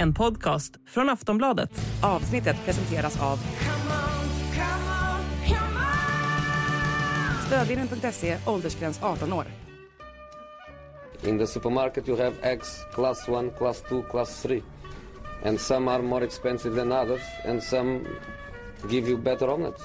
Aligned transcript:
En 0.00 0.14
podcast 0.14 0.72
från 0.86 1.08
Aftonbladet. 1.08 1.70
Avsnittet 2.02 2.56
presenteras 2.64 3.22
av 3.22 3.38
Stödvinnen.se, 7.46 8.38
åldersgräns 8.46 9.02
18 9.02 9.32
år. 9.32 9.44
In 11.22 11.38
the 11.38 11.46
supermarket, 11.46 12.08
you 12.08 12.18
have 12.18 12.32
eggs 12.42 12.68
class 12.94 13.28
1, 13.28 13.58
class 13.58 13.82
2, 13.88 14.02
class 14.02 14.42
3. 14.42 14.62
And 15.44 15.60
some 15.60 15.90
are 15.90 16.02
more 16.02 16.24
expensive 16.24 16.76
than 16.76 16.92
others, 16.92 17.22
and 17.44 17.62
some 17.62 18.00
give 18.88 19.10
you 19.10 19.18
better 19.18 19.48
omelets. 19.48 19.82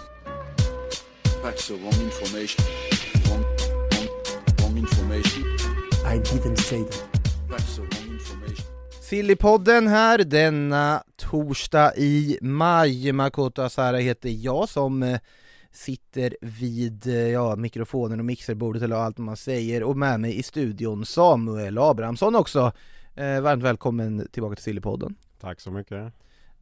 That's 1.44 1.68
the 1.68 1.74
wrong 1.74 2.02
information. 2.02 2.66
Wrong, 3.30 3.46
wrong, 3.92 4.08
wrong 4.62 4.78
information. 4.78 5.44
I 6.06 6.18
didn't 6.18 6.60
say 6.60 6.84
that. 6.84 7.15
Sillypodden 9.10 9.88
här 9.88 10.18
denna 10.18 11.04
torsdag 11.18 11.94
i 11.98 12.38
maj. 12.42 13.12
Makoto 13.12 13.62
Asara 13.62 13.98
heter 13.98 14.30
jag 14.30 14.70
som 14.70 15.04
eh, 15.04 15.20
sitter 15.72 16.36
vid 16.42 17.08
eh, 17.08 17.14
ja, 17.14 17.56
mikrofonen 17.56 18.20
och 18.20 18.26
mixerbordet 18.26 18.84
eller 18.84 18.96
allt 18.96 19.18
man 19.18 19.38
säger 19.38 19.84
och 19.84 19.98
med 19.98 20.20
mig 20.20 20.40
i 20.40 20.44
studion 20.44 21.06
Samuel 21.06 21.78
Abrahamsson 21.78 22.36
också. 22.36 22.72
Eh, 23.16 23.42
varmt 23.42 23.64
välkommen 23.64 24.28
tillbaka 24.32 24.56
till 24.56 24.64
Sillypodden. 24.64 25.16
Tack 25.42 25.62
så 25.62 25.72
mycket. 25.72 25.98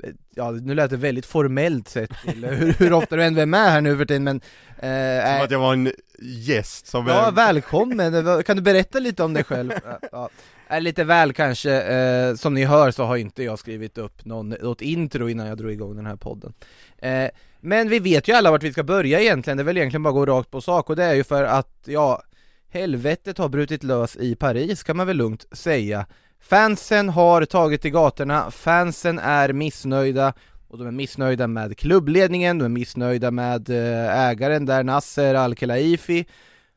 Eh, 0.03 0.09
Ja, 0.35 0.51
nu 0.51 0.75
lät 0.75 0.89
det 0.89 0.97
väldigt 0.97 1.25
formellt 1.25 1.89
sett 1.89 2.11
till 2.25 2.45
hur, 2.45 2.73
hur 2.73 2.93
ofta 2.93 3.15
du 3.15 3.23
än 3.23 3.37
är 3.37 3.45
med 3.45 3.71
här 3.71 3.81
nu 3.81 3.97
för 3.97 4.05
tiden 4.05 4.23
men... 4.23 4.41
Eh, 4.77 5.35
Som 5.35 5.43
att 5.45 5.51
jag 5.51 5.59
var 5.59 5.73
en 5.73 5.91
gäst 6.21 6.87
som 6.87 7.07
Ja, 7.07 7.31
välkommen! 7.31 8.43
Kan 8.43 8.55
du 8.55 8.61
berätta 8.61 8.99
lite 8.99 9.23
om 9.23 9.33
dig 9.33 9.43
själv? 9.43 9.71
Ja, 10.11 10.29
är 10.67 10.81
lite 10.81 11.03
väl 11.03 11.33
kanske, 11.33 11.81
eh, 11.81 12.35
som 12.35 12.53
ni 12.53 12.65
hör 12.65 12.91
så 12.91 13.03
har 13.03 13.17
inte 13.17 13.43
jag 13.43 13.59
skrivit 13.59 13.97
upp 13.97 14.25
någon, 14.25 14.49
något 14.49 14.81
intro 14.81 15.29
innan 15.29 15.47
jag 15.47 15.57
drog 15.57 15.71
igång 15.71 15.95
den 15.95 16.05
här 16.05 16.15
podden. 16.15 16.53
Eh, 16.97 17.29
Men 17.59 17.89
vi 17.89 17.99
vet 17.99 18.27
ju 18.27 18.33
alla 18.33 18.51
vart 18.51 18.63
vi 18.63 18.71
ska 18.71 18.83
börja 18.83 19.19
egentligen, 19.19 19.57
det 19.57 19.61
är 19.61 19.65
väl 19.65 19.77
egentligen 19.77 20.03
bara 20.03 20.09
att 20.09 20.15
gå 20.15 20.25
rakt 20.25 20.51
på 20.51 20.61
sak 20.61 20.89
och 20.89 20.95
det 20.95 21.03
är 21.03 21.13
ju 21.13 21.23
för 21.23 21.43
att, 21.43 21.79
ja, 21.85 22.23
helvetet 22.69 23.37
har 23.37 23.49
brutit 23.49 23.83
lös 23.83 24.15
i 24.15 24.35
Paris 24.35 24.83
kan 24.83 24.97
man 24.97 25.07
väl 25.07 25.17
lugnt 25.17 25.45
säga. 25.51 26.05
Fansen 26.41 27.09
har 27.09 27.45
tagit 27.45 27.81
till 27.81 27.91
gatorna, 27.91 28.51
fansen 28.51 29.19
är 29.19 29.53
missnöjda 29.53 30.33
och 30.67 30.77
de 30.77 30.87
är 30.87 30.91
missnöjda 30.91 31.47
med 31.47 31.77
klubbledningen, 31.77 32.57
de 32.57 32.65
är 32.65 32.69
missnöjda 32.69 33.31
med 33.31 33.69
eh, 33.69 34.27
ägaren 34.29 34.65
där, 34.65 34.83
Nasser 34.83 35.35
Al-Khelaifi 35.35 36.25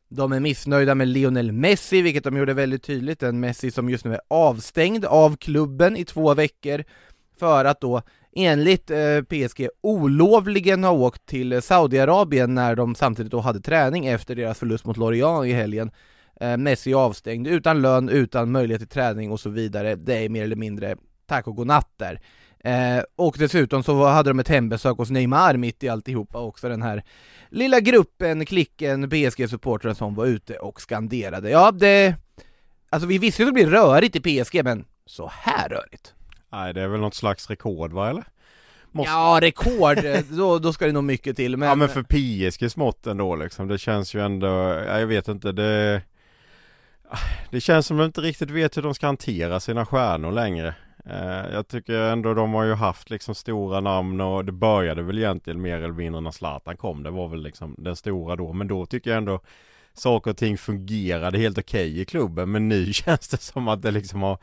de 0.09 0.33
är 0.33 0.41
missnöjda 0.41 0.95
med 0.95 1.09
Lionel 1.09 1.53
Messi, 1.53 2.03
vilket 2.03 2.25
de 2.25 2.37
gjorde 2.37 2.55
väldigt 2.55 2.83
tydligt, 2.83 3.23
en 3.23 3.41
Messi 3.41 3.71
som 3.71 3.91
just 3.91 4.05
nu 4.05 4.15
är 4.15 4.21
avstängd 4.29 5.05
av 5.05 5.37
klubben 5.37 5.97
i 5.97 6.05
två 6.05 6.35
veckor 6.35 6.85
för 7.39 7.65
att 7.65 7.81
då 7.81 8.03
enligt 8.33 8.91
eh, 8.91 9.23
PSG 9.23 9.69
olovligen 9.81 10.85
ha 10.85 10.91
åkt 10.91 11.27
till 11.27 11.63
Saudiarabien 11.63 12.55
när 12.55 12.75
de 12.77 12.95
samtidigt 12.95 13.33
då 13.33 13.41
hade 13.41 13.61
träning 13.61 14.07
efter 14.07 14.35
deras 14.35 14.59
förlust 14.59 14.85
mot 14.85 14.97
Lorient 14.97 15.47
i 15.47 15.53
helgen. 15.53 15.91
Eh, 16.41 16.57
Messi 16.57 16.95
avstängd 16.95 17.47
utan 17.47 17.83
lön, 17.83 18.09
utan 18.09 18.51
möjlighet 18.53 18.81
till 18.81 18.89
träning 18.89 19.31
och 19.31 19.41
så 19.41 19.51
vidare. 19.51 19.95
Det 19.95 20.25
är 20.25 20.29
mer 20.29 20.45
eller 20.45 20.57
mindre 20.57 20.97
tack 21.27 21.47
och 21.47 21.57
godnatt 21.57 21.91
där. 21.97 22.20
Eh, 22.67 23.03
och 23.17 23.36
dessutom 23.39 23.83
så 23.83 24.05
hade 24.05 24.31
de 24.31 24.39
ett 24.39 24.48
hembesök 24.48 24.97
hos 24.97 25.11
Neymar 25.11 25.56
mitt 25.56 25.83
i 25.83 25.89
alltihopa 25.89 26.39
också, 26.39 26.69
den 26.69 26.83
här 26.83 27.03
lilla 27.48 27.81
gruppen, 27.81 28.47
klicken, 28.47 29.11
PSG-supportrar 29.11 29.95
som 29.95 30.14
var 30.14 30.27
ute 30.27 30.56
och 30.56 30.81
skanderade. 30.81 31.50
Ja, 31.50 31.70
det... 31.70 32.14
Alltså 32.91 33.08
vi 33.08 33.19
visste 33.19 33.42
ju 33.42 33.48
att 33.48 33.55
det 33.55 33.64
blir 33.64 33.70
rörigt 33.70 34.17
i 34.17 34.20
PSG, 34.20 34.64
men 34.64 34.84
så 35.06 35.31
här 35.33 35.69
rörigt. 35.69 36.14
Nej, 36.53 36.75
det 36.75 36.83
är 36.83 36.89
väl 36.89 37.00
något 37.00 37.14
slags 37.14 37.50
rekord 37.50 37.92
va, 37.92 38.11
eller? 38.11 38.25
Måste... 38.92 39.12
Ja, 39.12 39.39
rekord, 39.42 39.98
då, 40.36 40.58
då 40.58 40.73
ska 40.73 40.86
det 40.86 40.92
nog 40.92 41.05
mycket 41.05 41.36
till, 41.36 41.57
men... 41.57 41.68
Ja 41.68 41.74
men 41.74 41.89
för 41.89 42.02
PSGs 42.02 42.77
mått 42.77 43.07
ändå 43.07 43.36
liksom, 43.36 43.68
det 43.68 43.79
känns 43.79 44.14
ju 44.14 44.24
ändå, 44.24 44.46
ja, 44.86 45.01
jag 45.01 45.07
vet 45.07 45.29
inte, 45.29 45.52
det... 45.52 46.02
Det 47.51 47.61
känns 47.61 47.86
som 47.86 47.96
de 47.96 48.05
inte 48.05 48.20
riktigt 48.20 48.51
vet 48.51 48.77
hur 48.77 48.83
de 48.83 48.95
ska 48.95 49.07
hantera 49.07 49.61
sina 49.61 49.86
stjärnor 49.86 50.33
längre. 50.33 50.74
Eh, 51.11 51.52
Jag 51.55 51.68
tycker 51.68 51.94
ändå 52.00 52.34
de 52.34 52.55
har 52.55 52.64
ju 52.64 52.74
haft 52.74 53.11
liksom 53.11 53.34
stora 53.34 53.80
namn 53.80 54.20
och 54.20 54.44
det 54.44 54.52
började 54.52 55.02
väl 55.02 55.18
egentligen 55.18 55.62
mer 55.62 55.77
eller 55.77 55.94
mindre 55.94 56.20
när 56.20 56.30
Zlatan 56.30 56.77
kom. 56.77 57.02
Det 57.02 57.11
var 57.11 57.28
väl 57.28 57.42
liksom 57.42 57.74
den 57.78 57.96
stora 57.96 58.36
då. 58.36 58.52
Men 58.52 58.68
då 58.68 58.86
tycker 58.86 59.11
jag 59.11 59.17
ändå 59.18 59.40
saker 59.94 60.30
och 60.30 60.36
ting 60.36 60.58
fungerade 60.58 61.39
helt 61.39 61.58
okej 61.58 62.00
i 62.00 62.05
klubben. 62.05 62.50
Men 62.50 62.68
nu 62.68 62.86
känns 62.92 63.28
det 63.28 63.40
som 63.42 63.68
att 63.68 63.83
det 63.83 63.90
liksom 63.90 64.22
har 64.22 64.39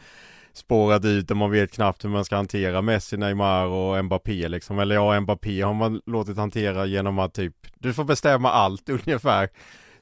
spårat 0.54 1.06
ut 1.06 1.32
och 1.32 1.38
man 1.38 1.52
vet 1.52 1.72
knappt 1.72 2.04
hur 2.06 2.10
man 2.10 2.26
ska 2.26 2.36
hantera 2.36 2.82
Messi, 2.82 3.18
Neymar 3.18 3.66
och 3.66 4.06
Mbappé 4.06 4.48
liksom. 4.48 4.80
Eller 4.80 4.96
ja, 4.96 5.20
Mbappé 5.22 5.62
har 5.62 5.74
man 5.74 6.02
låtit 6.06 6.38
hantera 6.38 6.86
genom 6.86 7.20
att 7.20 7.34
typ 7.34 7.56
du 7.80 7.94
får 7.94 8.04
bestämma 8.04 8.52
allt 8.52 8.90
ungefär. 9.06 9.50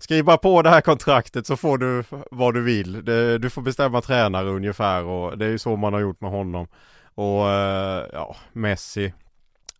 Skriv 0.02 0.26
bara 0.26 0.38
på 0.38 0.62
det 0.62 0.70
här 0.70 0.82
kontraktet 0.82 1.48
så 1.48 1.58
får 1.58 1.78
du 1.78 2.04
vad 2.32 2.54
du 2.54 2.62
vill. 2.62 3.06
Du 3.42 3.50
får 3.50 3.62
bestämma 3.62 4.02
tränare 4.02 4.50
ungefär 4.50 5.04
och 5.04 5.38
det 5.38 5.46
är 5.46 5.50
ju 5.50 5.58
så 5.58 5.76
man 5.76 5.94
har 5.94 6.00
gjort 6.00 6.22
med 6.22 6.32
honom. 6.32 6.68
Och 7.16 7.50
eh, 7.50 8.06
ja, 8.14 8.36
Messi. 8.54 9.14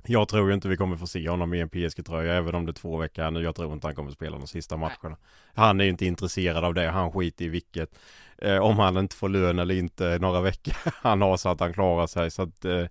Jag 0.06 0.28
tror 0.28 0.48
ju 0.48 0.54
inte 0.54 0.68
vi 0.68 0.78
kommer 0.78 0.98
få 0.98 1.08
se 1.08 1.30
honom 1.30 1.54
i 1.54 1.62
en 1.62 1.70
PSG-tröja 1.70 2.34
även 2.34 2.56
om 2.56 2.66
det 2.66 2.72
är 2.72 2.74
två 2.74 2.98
veckor 2.98 3.32
nu. 3.32 3.44
Jag 3.44 3.56
tror 3.56 3.74
inte 3.74 3.88
han 3.88 3.96
kommer 3.96 4.12
spela 4.12 4.38
de 4.38 4.48
sista 4.48 4.78
matcherna. 4.78 5.18
Han 5.54 5.80
är 5.80 5.84
ju 5.84 5.90
inte 5.90 6.06
intresserad 6.06 6.64
av 6.64 6.74
det. 6.74 6.90
Han 6.90 7.12
skiter 7.12 7.46
i 7.46 7.50
vilket. 7.50 7.90
Eh, 8.38 8.58
om 8.58 8.80
han 8.80 8.98
inte 8.98 9.16
får 9.16 9.30
lön 9.30 9.60
eller 9.60 9.76
inte 9.76 10.18
några 10.22 10.42
veckor 10.42 10.76
han 11.02 11.22
har 11.22 11.38
så 11.38 11.50
att 11.50 11.60
han 11.60 11.74
klarar 11.74 12.08
sig. 12.08 12.32
Så 12.32 12.42
att 12.42 12.66
eh, 12.66 12.86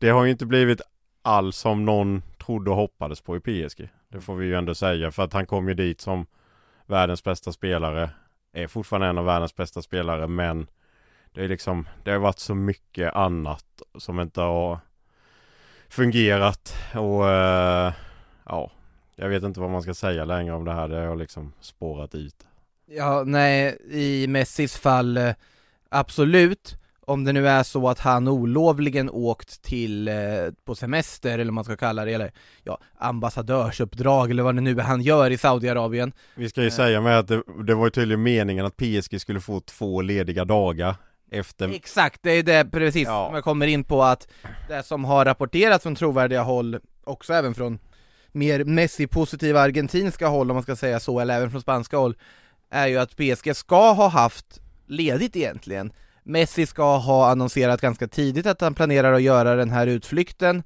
det 0.00 0.08
har 0.08 0.24
ju 0.24 0.30
inte 0.30 0.46
blivit 0.46 0.80
alls 1.22 1.56
som 1.56 1.84
någon 1.84 2.22
trodde 2.46 2.70
och 2.70 2.76
hoppades 2.76 3.20
på 3.20 3.36
i 3.36 3.40
PSG. 3.40 3.88
Det 4.08 4.20
får 4.20 4.34
vi 4.36 4.46
ju 4.46 4.54
ändå 4.54 4.74
säga 4.74 5.10
för 5.10 5.22
att 5.22 5.32
han 5.32 5.46
kom 5.46 5.68
ju 5.68 5.74
dit 5.74 6.00
som 6.00 6.26
världens 6.86 7.24
bästa 7.24 7.52
spelare. 7.52 8.10
Är 8.52 8.66
fortfarande 8.66 9.06
en 9.06 9.18
av 9.18 9.24
världens 9.24 9.56
bästa 9.56 9.82
spelare 9.82 10.26
men 10.26 10.66
det 11.32 11.44
är 11.44 11.48
liksom, 11.48 11.88
det 12.04 12.10
har 12.10 12.18
varit 12.18 12.38
så 12.38 12.54
mycket 12.54 13.14
annat 13.14 13.82
som 13.98 14.20
inte 14.20 14.40
har 14.40 14.78
fungerat 15.88 16.74
och 16.94 17.28
eh, 17.28 17.92
ja, 18.44 18.70
jag 19.16 19.28
vet 19.28 19.42
inte 19.42 19.60
vad 19.60 19.70
man 19.70 19.82
ska 19.82 19.94
säga 19.94 20.24
längre 20.24 20.54
om 20.54 20.64
det 20.64 20.72
här. 20.72 20.88
Det 20.88 21.06
har 21.06 21.16
liksom 21.16 21.52
spårat 21.60 22.14
ut. 22.14 22.46
Ja, 22.86 23.22
nej, 23.26 23.78
i 23.90 24.26
Messis 24.28 24.76
fall 24.76 25.16
eh, 25.16 25.34
absolut. 25.88 26.76
Om 27.08 27.24
det 27.24 27.32
nu 27.32 27.48
är 27.48 27.62
så 27.62 27.88
att 27.88 27.98
han 27.98 28.28
olovligen 28.28 29.10
åkt 29.10 29.62
till, 29.62 30.08
eh, 30.08 30.14
på 30.64 30.74
semester 30.74 31.32
eller 31.34 31.44
vad 31.44 31.54
man 31.54 31.64
ska 31.64 31.76
kalla 31.76 32.04
det, 32.04 32.12
eller 32.12 32.32
ja, 32.64 32.78
ambassadörsuppdrag 32.98 34.30
eller 34.30 34.42
vad 34.42 34.54
det 34.54 34.60
nu 34.60 34.70
är 34.78 34.82
han 34.82 35.02
gör 35.02 35.30
i 35.30 35.38
Saudiarabien. 35.38 36.12
Vi 36.34 36.48
ska 36.48 36.60
ju 36.60 36.66
Eh. 36.66 36.72
säga 36.72 37.00
med 37.00 37.18
att 37.18 37.28
det, 37.28 37.42
det 37.66 37.74
var 37.74 37.84
ju 37.86 37.90
tydligen 37.90 38.22
meningen 38.22 38.66
att 38.66 38.76
PSG 38.76 39.20
skulle 39.20 39.40
få 39.40 39.60
två 39.60 40.00
lediga 40.02 40.44
dagar 40.44 40.94
efter 41.30 41.68
Exakt, 41.74 42.22
det 42.22 42.30
är 42.30 42.42
det 42.42 42.64
precis 42.72 43.04
Ja. 43.08 43.30
jag 43.34 43.44
kommer 43.44 43.66
in 43.66 43.84
på 43.84 44.02
att 44.02 44.28
det 44.68 44.82
som 44.82 45.04
har 45.04 45.24
rapporterats 45.24 45.82
från 45.82 45.94
trovärdiga 45.94 46.42
håll, 46.42 46.80
också 47.04 47.32
även 47.32 47.54
från 47.54 47.78
mer 48.32 48.64
Messi-positiva 48.64 49.60
argentinska 49.60 50.26
håll 50.28 50.50
om 50.50 50.54
man 50.54 50.62
ska 50.62 50.76
säga 50.76 51.00
så, 51.00 51.20
eller 51.20 51.36
även 51.36 51.50
från 51.50 51.60
spanska 51.60 51.96
håll, 51.96 52.16
är 52.70 52.86
ju 52.86 52.98
att 52.98 53.16
PSG 53.16 53.56
ska 53.56 53.92
ha 53.92 54.08
haft 54.08 54.60
ledigt 54.86 55.36
egentligen. 55.36 55.92
Messi 56.26 56.66
ska 56.66 56.96
ha 56.96 57.30
annonserat 57.30 57.80
ganska 57.80 58.08
tidigt 58.08 58.46
att 58.46 58.60
han 58.60 58.74
planerar 58.74 59.12
att 59.12 59.22
göra 59.22 59.54
den 59.54 59.70
här 59.70 59.86
utflykten 59.86 60.62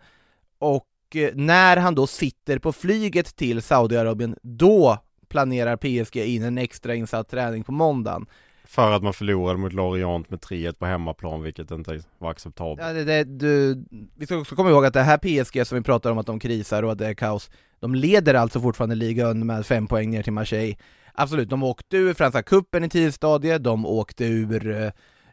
och 0.59 0.87
eh, 1.15 1.31
när 1.35 1.77
han 1.77 1.95
då 1.95 2.07
sitter 2.07 2.59
på 2.59 2.73
flyget 2.73 3.37
till 3.37 3.63
Saudiarabien, 3.63 4.37
då 4.43 4.99
planerar 5.29 5.77
PSG 5.77 6.17
in 6.17 6.43
en 6.43 6.59
extra 6.59 6.95
insatt 6.95 7.29
träning 7.29 7.65
på 7.65 7.73
måndagen. 7.73 8.27
För 8.65 8.93
att 8.93 9.03
man 9.03 9.13
förlorade 9.13 9.59
mot 9.59 9.73
Lorient 9.73 10.31
med 10.31 10.41
3-1 10.41 10.73
på 10.73 10.87
hemmaplan 10.87 11.43
vilket 11.43 11.71
inte 11.71 12.03
var 12.19 12.31
acceptabelt. 12.31 12.81
Ja, 12.87 12.93
det, 12.93 13.05
det, 13.05 13.25
du, 13.25 13.85
vi 14.17 14.27
ska 14.27 14.37
också 14.39 14.57
komma 14.57 14.71
ihåg 14.71 14.85
att 14.85 14.95
det 14.95 15.03
här 15.03 15.19
PSG 15.19 15.67
som 15.67 15.79
vi 15.79 15.85
pratar 15.85 16.11
om 16.11 16.19
att 16.19 16.27
de 16.27 16.39
krisar 16.39 16.83
och 16.83 16.93
att 16.93 16.99
det 16.99 17.07
är 17.07 17.15
kaos, 17.15 17.51
de 17.81 17.95
leder 17.95 18.35
alltså 18.35 18.61
fortfarande 18.61 18.95
ligan 18.95 19.47
med 19.47 19.67
fem 19.67 19.87
poäng 19.87 20.11
ner 20.11 20.23
till 20.23 20.33
Marseille. 20.33 20.77
Absolut, 21.15 21.49
de 21.49 21.63
åkte 21.63 21.97
ur 21.97 22.15
Franska 22.15 22.43
cupen 22.43 22.85
i 22.85 22.89
tidsstadiet, 22.89 23.65
de 23.65 23.87
åkte 23.87 24.25
ur, 24.25 24.83
eh, 24.83 24.91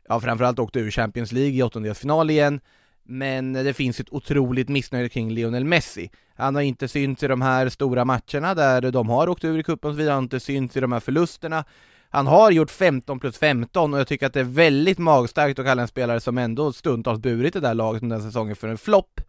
ja 0.07 0.19
framförallt 0.19 0.59
åkte 0.59 0.79
ur 0.79 0.91
Champions 0.91 1.31
League 1.31 1.53
i 1.53 1.63
åttondelsfinal 1.63 2.29
igen, 2.29 2.59
men 3.03 3.53
det 3.53 3.73
finns 3.73 3.99
ett 3.99 4.13
otroligt 4.13 4.69
missnöje 4.69 5.09
kring 5.09 5.31
Lionel 5.31 5.65
Messi. 5.65 6.11
Han 6.35 6.55
har 6.55 6.61
inte 6.61 6.87
synts 6.87 7.23
i 7.23 7.27
de 7.27 7.41
här 7.41 7.69
stora 7.69 8.05
matcherna 8.05 8.55
där 8.55 8.91
de 8.91 9.09
har 9.09 9.29
åkt 9.29 9.43
ur 9.43 9.59
i 9.59 9.63
cupen 9.63 9.89
och 9.89 9.95
så 9.95 9.97
vidare, 9.97 10.13
han 10.13 10.17
har 10.17 10.23
inte 10.23 10.39
synts 10.39 10.77
i 10.77 10.79
de 10.79 10.91
här 10.91 10.99
förlusterna. 10.99 11.63
Han 12.09 12.27
har 12.27 12.51
gjort 12.51 12.71
15 12.71 13.19
plus 13.19 13.37
15 13.37 13.93
och 13.93 13.99
jag 13.99 14.07
tycker 14.07 14.25
att 14.25 14.33
det 14.33 14.39
är 14.39 14.43
väldigt 14.43 14.97
magstarkt 14.97 15.59
att 15.59 15.65
kalla 15.65 15.81
en 15.81 15.87
spelare 15.87 16.19
som 16.19 16.37
ändå 16.37 16.73
stundtals 16.73 17.19
burit 17.19 17.53
det 17.53 17.59
där 17.59 17.73
laget 17.73 18.03
under 18.03 18.17
den 18.17 18.25
säsongen 18.25 18.55
för 18.55 18.67
en 18.67 18.77
flopp. 18.77 19.21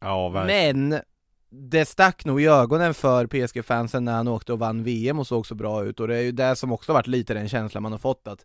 Ja, 0.00 0.28
verkligen. 0.28 0.88
Men 0.88 1.00
det 1.50 1.84
stack 1.84 2.24
nog 2.24 2.42
i 2.42 2.46
ögonen 2.46 2.94
för 2.94 3.26
PSG-fansen 3.26 4.04
när 4.04 4.12
han 4.12 4.28
åkte 4.28 4.52
och 4.52 4.58
vann 4.58 4.84
VM 4.84 5.18
och 5.18 5.26
såg 5.26 5.46
så 5.46 5.54
bra 5.54 5.84
ut 5.84 6.00
och 6.00 6.08
det 6.08 6.16
är 6.16 6.22
ju 6.22 6.32
det 6.32 6.56
som 6.56 6.72
också 6.72 6.92
varit 6.92 7.06
lite 7.06 7.34
den 7.34 7.48
känslan 7.48 7.82
man 7.82 7.92
har 7.92 7.98
fått 7.98 8.28
att 8.28 8.44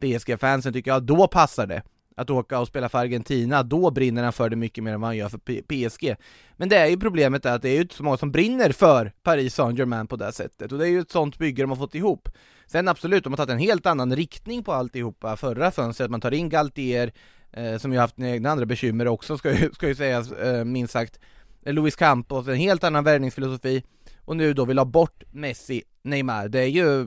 PSG-fansen 0.00 0.72
tycker, 0.72 0.90
jag, 0.90 1.02
då 1.02 1.26
passar 1.26 1.66
det 1.66 1.82
att 2.16 2.30
åka 2.30 2.58
och 2.58 2.66
spela 2.66 2.88
för 2.88 2.98
Argentina, 2.98 3.62
då 3.62 3.90
brinner 3.90 4.22
han 4.22 4.32
för 4.32 4.50
det 4.50 4.56
mycket 4.56 4.84
mer 4.84 4.92
än 4.92 5.00
vad 5.00 5.08
han 5.08 5.16
gör 5.16 5.28
för 5.28 5.38
PSG. 5.38 6.16
Men 6.56 6.68
det 6.68 6.76
är 6.76 6.86
ju 6.86 6.96
problemet 6.96 7.46
är 7.46 7.54
att 7.54 7.62
det 7.62 7.68
är 7.68 7.74
ju 7.74 7.82
inte 7.82 7.94
så 7.94 8.02
många 8.02 8.16
som 8.16 8.32
brinner 8.32 8.72
för 8.72 9.12
Paris 9.22 9.54
Saint-Germain 9.54 10.06
på 10.06 10.16
det 10.16 10.32
sättet, 10.32 10.72
och 10.72 10.78
det 10.78 10.86
är 10.86 10.90
ju 10.90 11.00
ett 11.00 11.10
sånt 11.10 11.38
bygge 11.38 11.62
de 11.62 11.70
har 11.70 11.76
fått 11.76 11.94
ihop. 11.94 12.28
Sen 12.66 12.88
absolut, 12.88 13.24
de 13.24 13.32
har 13.32 13.36
tagit 13.36 13.50
en 13.50 13.58
helt 13.58 13.86
annan 13.86 14.16
riktning 14.16 14.64
på 14.64 14.72
alltihopa 14.72 15.36
förra 15.36 15.70
fönstret, 15.70 16.10
man 16.10 16.20
tar 16.20 16.34
in 16.34 16.48
Galtier, 16.48 17.12
eh, 17.52 17.78
som 17.78 17.92
ju 17.92 17.98
haft 17.98 18.18
egna 18.18 18.50
andra 18.50 18.66
bekymmer 18.66 19.08
också, 19.08 19.38
ska 19.38 19.52
ju, 19.52 19.70
ska 19.74 19.88
ju 19.88 19.94
sägas, 19.94 20.32
eh, 20.32 20.64
minst 20.64 20.92
sagt. 20.92 21.18
Luis 21.64 21.96
Campos, 21.96 22.48
en 22.48 22.56
helt 22.56 22.84
annan 22.84 23.04
värvningsfilosofi, 23.04 23.82
och 24.24 24.36
nu 24.36 24.54
då 24.54 24.64
vill 24.64 24.78
ha 24.78 24.84
bort 24.84 25.22
Messi, 25.30 25.82
Neymar. 26.02 26.48
Det 26.48 26.60
är 26.60 26.66
ju 26.66 27.06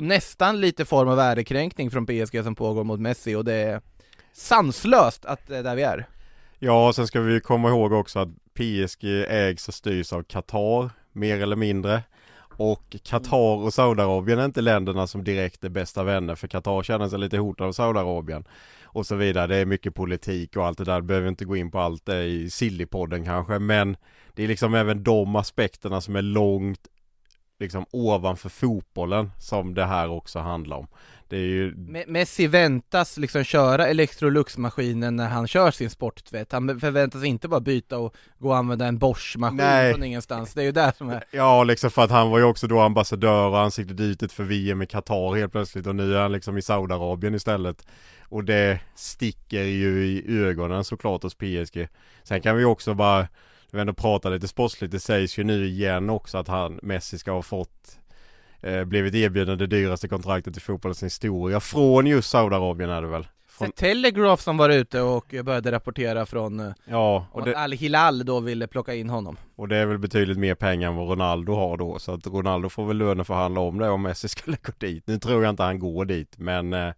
nästan 0.00 0.60
lite 0.60 0.84
form 0.84 1.08
av 1.08 1.18
ärekränkning 1.18 1.90
från 1.90 2.06
PSG 2.06 2.44
som 2.44 2.54
pågår 2.54 2.84
mot 2.84 3.00
Messi 3.00 3.34
och 3.34 3.44
det 3.44 3.54
är 3.54 3.80
sanslöst 4.32 5.24
att 5.24 5.46
det 5.46 5.56
är 5.56 5.62
där 5.62 5.76
vi 5.76 5.82
är. 5.82 6.06
Ja, 6.58 6.92
sen 6.92 7.06
ska 7.06 7.20
vi 7.20 7.40
komma 7.40 7.68
ihåg 7.68 7.92
också 7.92 8.18
att 8.18 8.28
PSG 8.54 9.04
ägs 9.28 9.68
och 9.68 9.74
styrs 9.74 10.12
av 10.12 10.22
Qatar, 10.22 10.90
mer 11.12 11.42
eller 11.42 11.56
mindre. 11.56 12.02
Och 12.58 12.96
Qatar 13.02 13.56
och 13.64 13.74
Saudiarabien 13.74 14.38
är 14.38 14.44
inte 14.44 14.60
länderna 14.60 15.06
som 15.06 15.24
direkt 15.24 15.64
är 15.64 15.68
bästa 15.68 16.04
vänner 16.04 16.34
för 16.34 16.48
Qatar 16.48 16.82
känner 16.82 17.08
sig 17.08 17.18
lite 17.18 17.38
hotad 17.38 17.66
av 17.66 17.72
Saudiarabien. 17.72 18.44
Och 18.84 19.06
så 19.06 19.14
vidare. 19.14 19.46
Det 19.46 19.56
är 19.56 19.66
mycket 19.66 19.94
politik 19.94 20.56
och 20.56 20.66
allt 20.66 20.78
det 20.78 20.84
där. 20.84 21.00
Behöver 21.00 21.28
inte 21.28 21.44
gå 21.44 21.56
in 21.56 21.70
på 21.70 21.78
allt 21.78 22.06
det 22.06 22.24
i 22.24 22.50
Sillypodden 22.50 23.24
kanske. 23.24 23.58
Men 23.58 23.96
det 24.34 24.44
är 24.44 24.48
liksom 24.48 24.74
även 24.74 25.02
de 25.02 25.36
aspekterna 25.36 26.00
som 26.00 26.16
är 26.16 26.22
långt 26.22 26.80
liksom 27.60 27.86
ovanför 27.90 28.48
fotbollen 28.48 29.30
som 29.38 29.74
det 29.74 29.84
här 29.84 30.08
också 30.10 30.38
handlar 30.38 30.76
om. 30.76 30.86
Det 31.28 31.36
är 31.36 31.40
ju 31.40 31.74
Me- 31.74 32.04
Messi 32.08 32.46
väntas 32.46 33.16
liksom 33.16 33.44
köra 33.44 33.86
Electrolux-maskinen 33.88 35.16
när 35.16 35.28
han 35.28 35.48
kör 35.48 35.70
sin 35.70 35.90
sporttvätt. 35.90 36.52
Han 36.52 36.80
förväntas 36.80 37.24
inte 37.24 37.48
bara 37.48 37.60
byta 37.60 37.98
och 37.98 38.14
gå 38.38 38.48
och 38.48 38.56
använda 38.56 38.86
en 38.86 38.98
Bosch-maskin 38.98 39.92
från 39.92 40.02
ingenstans. 40.04 40.54
Det 40.54 40.60
är 40.60 40.64
ju 40.64 40.72
det 40.72 40.92
som 40.96 41.10
är 41.10 41.24
Ja, 41.30 41.64
liksom 41.64 41.90
för 41.90 42.02
att 42.02 42.10
han 42.10 42.30
var 42.30 42.38
ju 42.38 42.44
också 42.44 42.66
då 42.66 42.80
ambassadör 42.80 43.48
och 43.48 43.60
ansiktet 43.60 44.00
utåt 44.00 44.32
för 44.32 44.44
VM 44.44 44.82
i 44.82 44.86
Qatar 44.86 45.34
helt 45.36 45.52
plötsligt 45.52 45.86
och 45.86 45.96
nu 45.96 46.14
är 46.16 46.20
han 46.20 46.32
liksom 46.32 46.58
i 46.58 46.62
Saudiarabien 46.62 47.34
istället. 47.34 47.86
Och 48.30 48.44
det 48.44 48.80
sticker 48.94 49.62
ju 49.62 50.06
i 50.06 50.24
ögonen 50.44 50.84
såklart 50.84 51.22
hos 51.22 51.34
PSG. 51.34 51.88
Sen 52.22 52.40
kan 52.40 52.56
vi 52.56 52.64
också 52.64 52.94
bara, 52.94 53.28
vi 53.72 53.80
ändå 53.80 53.92
prata 53.92 54.28
lite 54.28 54.48
sportsligt, 54.48 54.92
det 54.92 55.00
sägs 55.00 55.38
ju 55.38 55.44
nu 55.44 55.66
igen 55.66 56.10
också 56.10 56.38
att 56.38 56.48
han, 56.48 56.78
Messi 56.82 57.18
ska 57.18 57.32
ha 57.32 57.42
fått 57.42 57.98
eh, 58.60 58.84
blivit 58.84 59.14
erbjuden 59.14 59.58
det 59.58 59.66
dyraste 59.66 60.08
kontraktet 60.08 60.56
i 60.56 60.60
fotbollens 60.60 61.02
historia 61.02 61.60
från 61.60 62.06
just 62.06 62.30
Saudiarabien 62.30 62.90
är 62.90 63.02
det 63.02 63.08
väl? 63.08 63.26
Från, 63.48 63.72
Telegraph 63.72 64.42
som 64.42 64.56
var 64.56 64.68
ute 64.70 65.00
och 65.00 65.34
började 65.44 65.72
rapportera 65.72 66.26
från 66.26 66.60
eh, 66.60 66.72
ja, 66.84 67.26
och 67.32 67.40
att 67.40 67.44
det, 67.44 67.58
Al-Hilal 67.58 68.24
då 68.24 68.40
ville 68.40 68.66
plocka 68.66 68.94
in 68.94 69.10
honom. 69.10 69.36
och 69.56 69.68
det 69.68 69.76
är 69.76 69.86
väl 69.86 69.98
betydligt 69.98 70.38
mer 70.38 70.54
pengar 70.54 70.88
än 70.88 70.96
vad 70.96 71.08
Ronaldo 71.08 71.54
har 71.54 71.76
då 71.76 71.98
så 71.98 72.14
att 72.14 72.26
Ronaldo 72.26 72.68
får 72.68 72.86
väl 72.86 72.96
löneförhandla 72.96 73.60
om 73.60 73.78
det 73.78 73.88
om 73.88 74.02
Messi 74.02 74.28
skulle 74.28 74.56
gå 74.62 74.72
dit. 74.78 75.06
Nu 75.06 75.18
tror 75.18 75.42
jag 75.42 75.50
inte 75.50 75.62
han 75.62 75.78
går 75.78 76.04
dit 76.04 76.38
men 76.38 76.72
eh, 76.72 76.92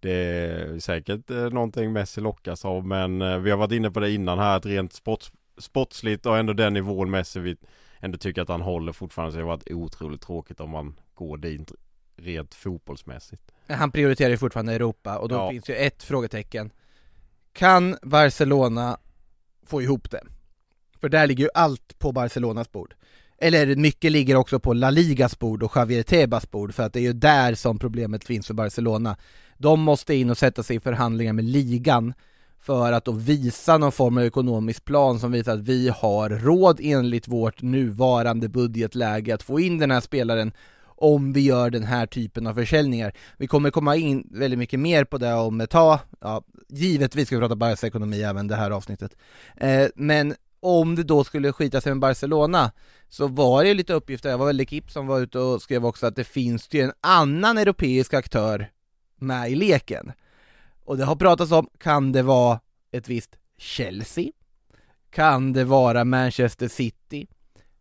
det 0.00 0.12
är 0.12 0.78
säkert 0.78 1.30
eh, 1.30 1.36
någonting 1.36 1.92
Messi 1.92 2.20
lockas 2.20 2.64
av 2.64 2.86
men 2.86 3.22
eh, 3.22 3.38
vi 3.38 3.50
har 3.50 3.58
varit 3.58 3.72
inne 3.72 3.90
på 3.90 4.00
det 4.00 4.12
innan 4.12 4.38
här 4.38 4.56
att 4.56 4.66
rent 4.66 4.92
sports, 4.92 5.32
sportsligt 5.58 6.26
och 6.26 6.38
ändå 6.38 6.52
den 6.52 6.74
nivån 6.74 7.10
Messi 7.10 7.40
vi 7.40 7.56
ändå 8.00 8.18
tycker 8.18 8.42
att 8.42 8.48
han 8.48 8.60
håller 8.60 8.92
fortfarande 8.92 9.32
så 9.32 9.38
det 9.38 9.44
varit 9.44 9.70
otroligt 9.70 10.20
tråkigt 10.22 10.60
om 10.60 10.70
man 10.70 11.00
går 11.14 11.36
dit 11.36 11.72
rent 12.16 12.54
fotbollsmässigt. 12.54 13.42
Han 13.68 13.92
prioriterar 13.92 14.30
ju 14.30 14.36
fortfarande 14.38 14.72
Europa 14.74 15.18
och 15.18 15.28
då 15.28 15.34
Ja. 15.34 15.50
finns 15.50 15.68
ju 15.70 15.74
ett 15.74 16.02
frågetecken. 16.02 16.70
Kan 17.52 17.96
Barcelona 18.02 18.98
få 19.66 19.82
ihop 19.82 20.10
det? 20.10 20.22
För 21.00 21.08
där 21.08 21.26
ligger 21.26 21.44
ju 21.44 21.50
allt 21.54 21.98
på 21.98 22.12
Barcelonas 22.12 22.72
bord. 22.72 22.94
Eller 23.38 23.76
mycket 23.76 24.12
ligger 24.12 24.36
också 24.36 24.60
på 24.60 24.72
La 24.72 24.90
Ligas 24.90 25.38
bord 25.38 25.62
och 25.62 25.72
Javier 25.76 26.02
Tebas 26.02 26.50
bord 26.50 26.74
för 26.74 26.82
att 26.82 26.92
det 26.92 26.98
är 27.00 27.02
ju 27.02 27.12
där 27.12 27.54
som 27.54 27.78
problemet 27.78 28.24
finns 28.24 28.46
för 28.46 28.54
Barcelona. 28.54 29.16
De 29.58 29.80
måste 29.80 30.14
in 30.14 30.30
och 30.30 30.38
sätta 30.38 30.62
sig 30.62 30.76
i 30.76 30.80
förhandlingar 30.80 31.32
med 31.32 31.44
ligan 31.44 32.14
för 32.66 32.92
att 32.92 33.04
då 33.04 33.12
visa 33.12 33.78
någon 33.78 33.92
form 33.92 34.18
av 34.18 34.24
ekonomisk 34.24 34.84
plan 34.84 35.20
som 35.20 35.32
visar 35.32 35.54
att 35.54 35.60
vi 35.60 35.88
har 35.88 36.30
råd 36.30 36.80
enligt 36.82 37.28
vårt 37.28 37.62
nuvarande 37.62 38.48
budgetläge 38.48 39.34
att 39.34 39.42
få 39.42 39.60
in 39.60 39.78
den 39.78 39.90
här 39.90 40.00
spelaren 40.00 40.52
om 40.84 41.32
vi 41.32 41.40
gör 41.40 41.70
den 41.70 41.84
här 41.84 42.06
typen 42.06 42.46
av 42.46 42.54
försäljningar. 42.54 43.12
Vi 43.36 43.46
kommer 43.46 43.70
komma 43.70 43.96
in 43.96 44.28
väldigt 44.30 44.58
mycket 44.58 44.80
mer 44.80 45.04
på 45.04 45.18
det 45.18 45.34
om 45.34 45.60
ett 45.60 45.70
tag, 45.70 45.98
ja, 46.20 46.42
givetvis 46.68 47.26
ska 47.26 47.36
vi 47.36 47.40
prata 47.40 47.56
Barca 47.56 47.86
ekonomi 47.86 48.22
även 48.22 48.48
det 48.48 48.56
här 48.56 48.70
avsnittet. 48.70 49.16
Eh, 49.56 49.86
men 49.94 50.34
om 50.60 50.94
det 50.94 51.02
då 51.02 51.24
skulle 51.24 51.52
skita 51.52 51.80
sig 51.80 51.92
med 51.92 52.00
Barcelona 52.00 52.72
så 53.08 53.26
var 53.26 53.62
det 53.62 53.68
ju 53.68 53.74
lite 53.74 53.92
uppgifter, 53.92 54.30
jag 54.30 54.38
var 54.38 54.46
väl 54.46 54.66
Kipp 54.66 54.90
som 54.90 55.06
var 55.06 55.20
ute 55.20 55.38
och 55.38 55.62
skrev 55.62 55.86
också 55.86 56.06
att 56.06 56.16
det 56.16 56.24
finns 56.24 56.68
ju 56.70 56.80
en 56.80 56.92
annan 57.00 57.58
europeisk 57.58 58.14
aktör 58.14 58.70
med 59.18 59.50
i 59.50 59.54
leken. 59.54 60.12
Och 60.86 60.96
det 60.96 61.04
har 61.04 61.16
pratats 61.16 61.52
om, 61.52 61.68
kan 61.78 62.12
det 62.12 62.22
vara 62.22 62.60
ett 62.92 63.08
visst 63.08 63.36
Chelsea? 63.58 64.30
Kan 65.10 65.52
det 65.52 65.64
vara 65.64 66.04
Manchester 66.04 66.68
City? 66.68 67.26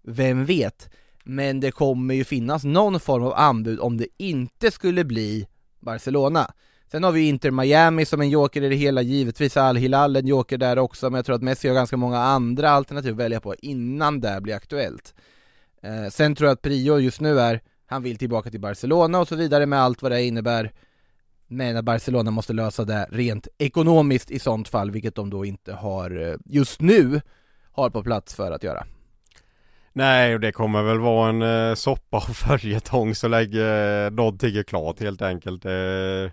Vem 0.04 0.46
vet? 0.46 0.90
Men 1.24 1.60
det 1.60 1.72
kommer 1.72 2.14
ju 2.14 2.24
finnas 2.24 2.64
någon 2.64 3.00
form 3.00 3.24
av 3.24 3.34
anbud 3.34 3.80
om 3.80 3.98
det 3.98 4.08
inte 4.18 4.72
skulle 4.72 5.04
bli 5.04 5.48
Barcelona. 5.80 6.52
Sen 6.92 7.04
har 7.04 7.12
vi 7.12 7.28
Inter 7.28 7.52
Miami 7.52 8.06
som 8.06 8.22
en 8.22 8.30
joker 8.30 8.62
i 8.62 8.70
det 8.70 8.76
hela, 8.76 9.02
givetvis 9.02 9.58
Al 9.58 9.76
Hilal 9.76 10.16
en 10.16 10.28
joker 10.28 10.58
där 10.58 10.80
också, 10.80 11.10
men 11.10 11.16
jag 11.16 11.26
tror 11.26 11.36
att 11.36 11.42
Messi 11.42 11.68
har 11.68 11.76
ganska 11.76 11.98
många 11.98 12.20
andra 12.20 12.70
alternativ 12.70 13.12
att 13.12 13.20
välja 13.20 13.42
på 13.42 13.56
innan 13.56 14.20
det 14.20 14.40
blir 14.42 14.56
aktuellt. 14.56 15.14
Eh, 15.82 16.10
sen 16.12 16.36
tror 16.36 16.48
jag 16.48 16.54
att 16.54 16.62
prio 16.62 17.00
just 17.00 17.22
nu 17.22 17.40
är, 17.40 17.62
han 17.86 18.04
vill 18.04 18.18
tillbaka 18.18 18.50
till 18.50 18.60
Barcelona 18.60 19.20
och 19.20 19.28
så 19.28 19.36
vidare 19.36 19.66
med 19.66 19.82
allt 19.82 20.02
vad 20.02 20.12
det 20.12 20.24
innebär. 20.24 20.72
Men 21.48 21.78
att 21.78 21.86
Barcelona 21.86 22.32
måste 22.32 22.54
lösa 22.54 22.86
det 22.86 23.08
rent 23.12 23.48
ekonomiskt 23.58 24.32
i 24.32 24.40
sånt 24.40 24.68
fall, 24.68 24.92
vilket 24.92 25.16
de 25.16 25.30
då 25.30 25.46
inte 25.46 25.74
har 25.74 26.30
eh, 26.30 26.36
just 26.46 26.82
nu 26.82 27.22
har 27.72 27.90
på 27.90 28.04
plats 28.04 28.36
för 28.36 28.52
att 28.52 28.64
göra. 28.64 28.86
Nej, 29.94 30.34
och 30.34 30.40
det 30.40 30.52
kommer 30.52 30.84
väl 30.84 31.00
vara 31.00 31.30
en 31.30 31.42
eh, 31.42 31.76
soppa 31.76 32.18
och 32.18 32.36
följetong 32.36 33.16
så 33.16 33.28
länge 33.28 33.62
eh, 33.62 34.12
någonting 34.12 34.56
är 34.56 34.64
klart 34.64 35.00
helt 35.00 35.22
enkelt. 35.22 35.66
Eh, 35.66 36.32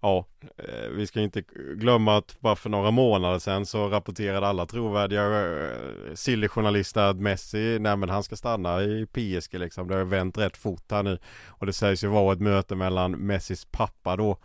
ja, 0.00 0.26
eh, 0.56 0.88
vi 0.90 1.06
ska 1.06 1.20
inte 1.20 1.42
glömma 1.76 2.16
att 2.16 2.40
bara 2.40 2.56
för 2.56 2.70
några 2.70 2.90
månader 2.90 3.38
sedan 3.38 3.66
så 3.66 3.88
rapporterade 3.88 4.46
alla 4.46 4.66
trovärdiga 4.66 5.22
eh, 5.22 6.14
silly-journalister 6.14 7.02
att 7.10 7.16
Messi, 7.16 7.78
nej 7.80 7.96
men 7.96 8.08
han 8.08 8.22
ska 8.22 8.36
stanna 8.36 8.82
i 8.82 9.06
PSG 9.06 9.58
liksom. 9.58 9.88
Det 9.88 9.94
har 9.94 10.04
vänt 10.04 10.38
rätt 10.38 10.56
fort 10.56 10.90
här 10.90 11.02
nu. 11.02 11.18
Och 11.46 11.66
det 11.66 11.72
sägs 11.72 12.04
ju 12.04 12.08
vara 12.08 12.32
ett 12.32 12.40
möte 12.40 12.74
mellan 12.74 13.12
Messis 13.12 13.64
pappa 13.64 14.16
då 14.16 14.38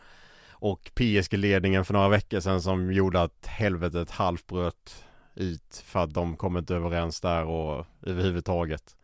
och 0.51 0.91
PSG-ledningen 0.95 1.85
för 1.85 1.93
några 1.93 2.09
veckor 2.09 2.39
sedan 2.39 2.61
som 2.61 2.93
gjorde 2.93 3.21
att 3.21 3.45
helvetet 3.45 4.11
halvbröt 4.11 5.05
ut 5.35 5.83
för 5.85 6.03
att 6.03 6.13
de 6.13 6.37
kom 6.37 6.57
inte 6.57 6.75
överens 6.75 7.21
där 7.21 7.43
och 7.43 7.85
överhuvudtaget. 8.05 8.95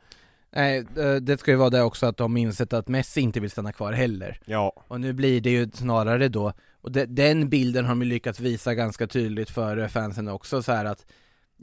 Nej, 0.52 0.86
eh, 0.98 1.16
det 1.16 1.40
ska 1.40 1.52
ju 1.52 1.58
vara 1.58 1.70
det 1.70 1.82
också 1.82 2.06
att 2.06 2.18
de 2.18 2.38
insett 2.38 2.74
att 2.74 2.88
Messi 2.88 3.22
inte 3.22 3.40
vill 3.40 3.52
stanna 3.52 3.74
kvar 3.74 3.94
heller. 3.94 4.40
Ja, 4.46 4.74
Och 4.88 5.02
nu 5.02 5.14
blir 5.14 5.42
det 5.42 5.50
ju 5.50 5.72
snarare 5.74 6.28
då, 6.28 6.54
och 6.82 6.92
de, 6.92 7.06
den 7.06 7.50
bilden 7.50 7.86
har 7.86 7.92
de 7.92 8.02
ju 8.02 8.08
lyckats 8.08 8.40
visa 8.40 8.76
ganska 8.76 9.08
tydligt 9.08 9.50
för 9.50 9.88
fansen 9.88 10.28
också 10.28 10.64
så 10.64 10.72
att 10.72 11.06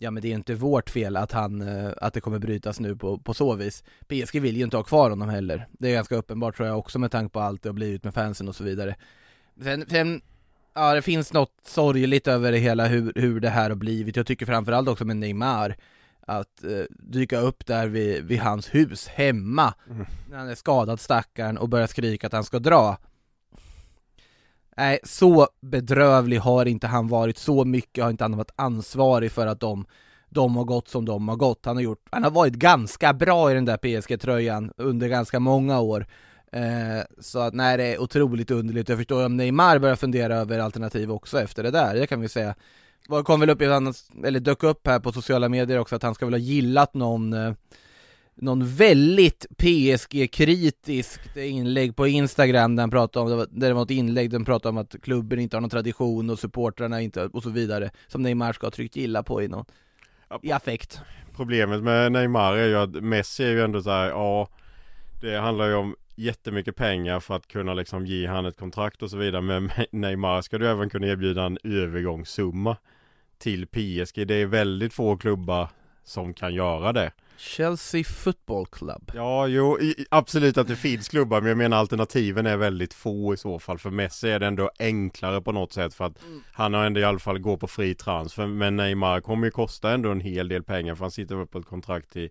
Ja 0.00 0.10
men 0.10 0.22
det 0.22 0.28
är 0.28 0.34
inte 0.34 0.54
vårt 0.54 0.90
fel 0.90 1.16
att 1.16 1.32
han, 1.32 1.60
eh, 1.60 1.92
att 1.96 2.14
det 2.14 2.20
kommer 2.20 2.38
brytas 2.38 2.80
nu 2.80 2.96
på, 2.96 3.18
på 3.18 3.34
så 3.34 3.54
vis. 3.54 3.84
PSG 4.08 4.40
vill 4.40 4.56
ju 4.56 4.64
inte 4.64 4.76
ha 4.76 4.84
kvar 4.84 5.10
honom 5.10 5.28
heller. 5.28 5.66
Det 5.72 5.88
är 5.88 5.92
ganska 5.92 6.16
uppenbart 6.16 6.56
tror 6.56 6.68
jag 6.68 6.78
också 6.78 6.98
med 6.98 7.10
tanke 7.10 7.32
på 7.32 7.40
allt 7.40 7.62
det 7.62 7.68
har 7.68 7.74
blivit 7.74 8.04
med 8.04 8.14
fansen 8.14 8.48
och 8.48 8.56
så 8.56 8.64
vidare. 8.64 8.96
Sen, 9.62 9.84
sen 9.88 10.20
ja 10.74 10.94
det 10.94 11.02
finns 11.02 11.32
något 11.32 11.52
sorgligt 11.66 12.28
över 12.28 12.52
det 12.52 12.58
hela 12.58 12.86
hur, 12.86 13.12
hur 13.16 13.40
det 13.40 13.48
här 13.48 13.70
har 13.70 13.76
blivit. 13.76 14.16
Jag 14.16 14.26
tycker 14.26 14.46
framförallt 14.46 14.88
också 14.88 15.04
med 15.04 15.16
Neymar 15.16 15.76
Att 16.28 16.64
eh, 16.64 16.84
dyka 16.90 17.38
upp 17.38 17.66
där 17.66 17.86
vid, 17.86 18.24
vid 18.24 18.40
hans 18.40 18.74
hus 18.74 19.08
hemma 19.08 19.74
Mm. 19.90 20.06
När 20.30 20.38
han 20.38 20.48
är 20.48 20.54
skadad 20.54 21.00
stackaren 21.00 21.58
och 21.58 21.68
börjar 21.68 21.86
skrika 21.86 22.26
att 22.26 22.32
han 22.32 22.44
ska 22.44 22.58
dra 22.58 22.96
Nej, 24.78 24.98
så 25.02 25.48
bedrövlig 25.60 26.38
har 26.38 26.66
inte 26.66 26.86
han 26.86 27.08
varit, 27.08 27.38
så 27.38 27.64
mycket 27.64 28.04
har 28.04 28.10
inte 28.10 28.24
han 28.24 28.36
varit 28.36 28.52
ansvarig 28.56 29.32
för 29.32 29.46
att 29.46 29.60
de, 29.60 29.86
de 30.28 30.56
har 30.56 30.64
gått 30.64 30.88
som 30.88 31.04
de 31.04 31.28
har 31.28 31.36
gått. 31.36 31.66
Han 31.66 31.76
har 31.76 31.82
gjort, 31.82 32.06
han 32.10 32.24
har 32.24 32.30
varit 32.30 32.54
ganska 32.54 33.12
bra 33.12 33.50
i 33.50 33.54
den 33.54 33.64
där 33.64 33.76
PSG-tröjan 33.76 34.72
under 34.76 35.08
ganska 35.08 35.40
många 35.40 35.80
år. 35.80 36.06
Eh, 36.52 37.02
så 37.20 37.38
att 37.38 37.54
nej, 37.54 37.76
det 37.76 37.84
är 37.84 38.00
otroligt 38.00 38.50
underligt. 38.50 38.88
Jag 38.88 38.98
förstår 38.98 39.26
om 39.26 39.36
Neymar 39.36 39.78
börjar 39.78 39.96
fundera 39.96 40.36
över 40.36 40.58
alternativ 40.58 41.12
också 41.12 41.40
efter 41.40 41.62
det 41.62 41.70
där, 41.70 41.94
det 41.94 42.06
kan 42.06 42.20
vi 42.20 42.28
säga. 42.28 42.54
Vad 43.08 43.24
kom 43.24 43.40
väl 43.40 43.50
upp, 43.50 43.62
eller 43.62 44.40
dök 44.40 44.62
upp 44.62 44.86
här 44.86 45.00
på 45.00 45.12
sociala 45.12 45.48
medier 45.48 45.78
också, 45.78 45.96
att 45.96 46.02
han 46.02 46.14
ska 46.14 46.26
väl 46.26 46.34
ha 46.34 46.38
gillat 46.38 46.94
någon 46.94 47.32
eh, 47.32 47.52
någon 48.40 48.66
väldigt 48.66 49.46
PSG-kritiskt 49.58 51.36
inlägg 51.36 51.96
på 51.96 52.06
Instagram 52.06 52.76
där 52.76 52.82
han 52.82 52.90
pratade 52.90 53.34
om, 53.34 53.46
där 53.50 53.68
det 53.68 53.74
var 53.74 53.82
ett 53.82 53.90
inlägg 53.90 54.30
där 54.30 54.38
han 54.38 54.44
pratade 54.44 54.68
om 54.68 54.78
att 54.78 55.02
klubben 55.02 55.38
inte 55.38 55.56
har 55.56 55.60
någon 55.60 55.70
tradition 55.70 56.30
och 56.30 56.38
supportrarna 56.38 57.00
inte, 57.00 57.24
och 57.24 57.42
så 57.42 57.50
vidare, 57.50 57.90
som 58.06 58.22
Neymar 58.22 58.52
ska 58.52 58.66
ha 58.66 58.70
tryckt 58.70 58.96
gilla 58.96 59.22
på 59.22 59.42
i 59.42 59.48
någon, 59.48 59.64
Ja, 60.30 60.40
i 60.42 60.52
affekt. 60.52 61.00
Problemet 61.36 61.82
med 61.82 62.12
Neymar 62.12 62.56
är 62.56 62.66
ju 62.66 62.76
att 62.76 62.90
Messi 62.90 63.44
är 63.44 63.50
ju 63.50 63.62
ändå 63.62 63.82
så 63.82 63.90
här, 63.90 64.08
ja 64.08 64.48
Det 65.20 65.38
handlar 65.38 65.68
ju 65.68 65.74
om 65.74 65.96
jättemycket 66.18 66.76
pengar 66.76 67.20
för 67.20 67.36
att 67.36 67.48
kunna 67.48 67.74
liksom 67.74 68.06
ge 68.06 68.26
han 68.26 68.46
ett 68.46 68.56
kontrakt 68.56 69.02
och 69.02 69.10
så 69.10 69.16
vidare 69.16 69.42
Men 69.42 69.70
Neymar 69.92 70.42
ska 70.42 70.58
du 70.58 70.68
även 70.68 70.90
kunna 70.90 71.06
erbjuda 71.06 71.44
en 71.44 71.58
övergångssumma 71.64 72.76
Till 73.38 73.66
PSG 73.66 74.26
Det 74.26 74.34
är 74.34 74.46
väldigt 74.46 74.94
få 74.94 75.16
klubbar 75.16 75.68
som 76.04 76.34
kan 76.34 76.54
göra 76.54 76.92
det. 76.92 77.12
Chelsea 77.36 78.04
Football 78.04 78.66
Club. 78.66 79.10
Ja, 79.14 79.46
jo, 79.46 79.78
absolut 80.10 80.58
att 80.58 80.68
det 80.68 80.76
finns 80.76 81.08
klubbar 81.08 81.40
men 81.40 81.48
jag 81.48 81.58
menar 81.58 81.76
alternativen 81.76 82.46
är 82.46 82.56
väldigt 82.56 82.94
få 82.94 83.34
i 83.34 83.36
så 83.36 83.58
fall 83.58 83.78
För 83.78 83.90
Messi 83.90 84.30
är 84.30 84.38
det 84.38 84.46
ändå 84.46 84.70
enklare 84.78 85.40
på 85.40 85.52
något 85.52 85.72
sätt 85.72 85.94
för 85.94 86.04
att 86.04 86.18
han 86.52 86.74
har 86.74 86.86
ändå 86.86 87.00
i 87.00 87.04
alla 87.04 87.18
fall 87.18 87.38
gå 87.38 87.56
på 87.56 87.66
fri 87.66 87.94
transfer 87.94 88.46
Men 88.46 88.76
Neymar 88.76 89.20
kommer 89.20 89.46
ju 89.46 89.50
kosta 89.50 89.90
ändå 89.90 90.10
en 90.10 90.20
hel 90.20 90.48
del 90.48 90.62
pengar 90.62 90.94
för 90.94 91.04
han 91.04 91.10
sitter 91.10 91.36
väl 91.36 91.46
på 91.46 91.58
ett 91.58 91.66
kontrakt 91.66 92.16
i 92.16 92.30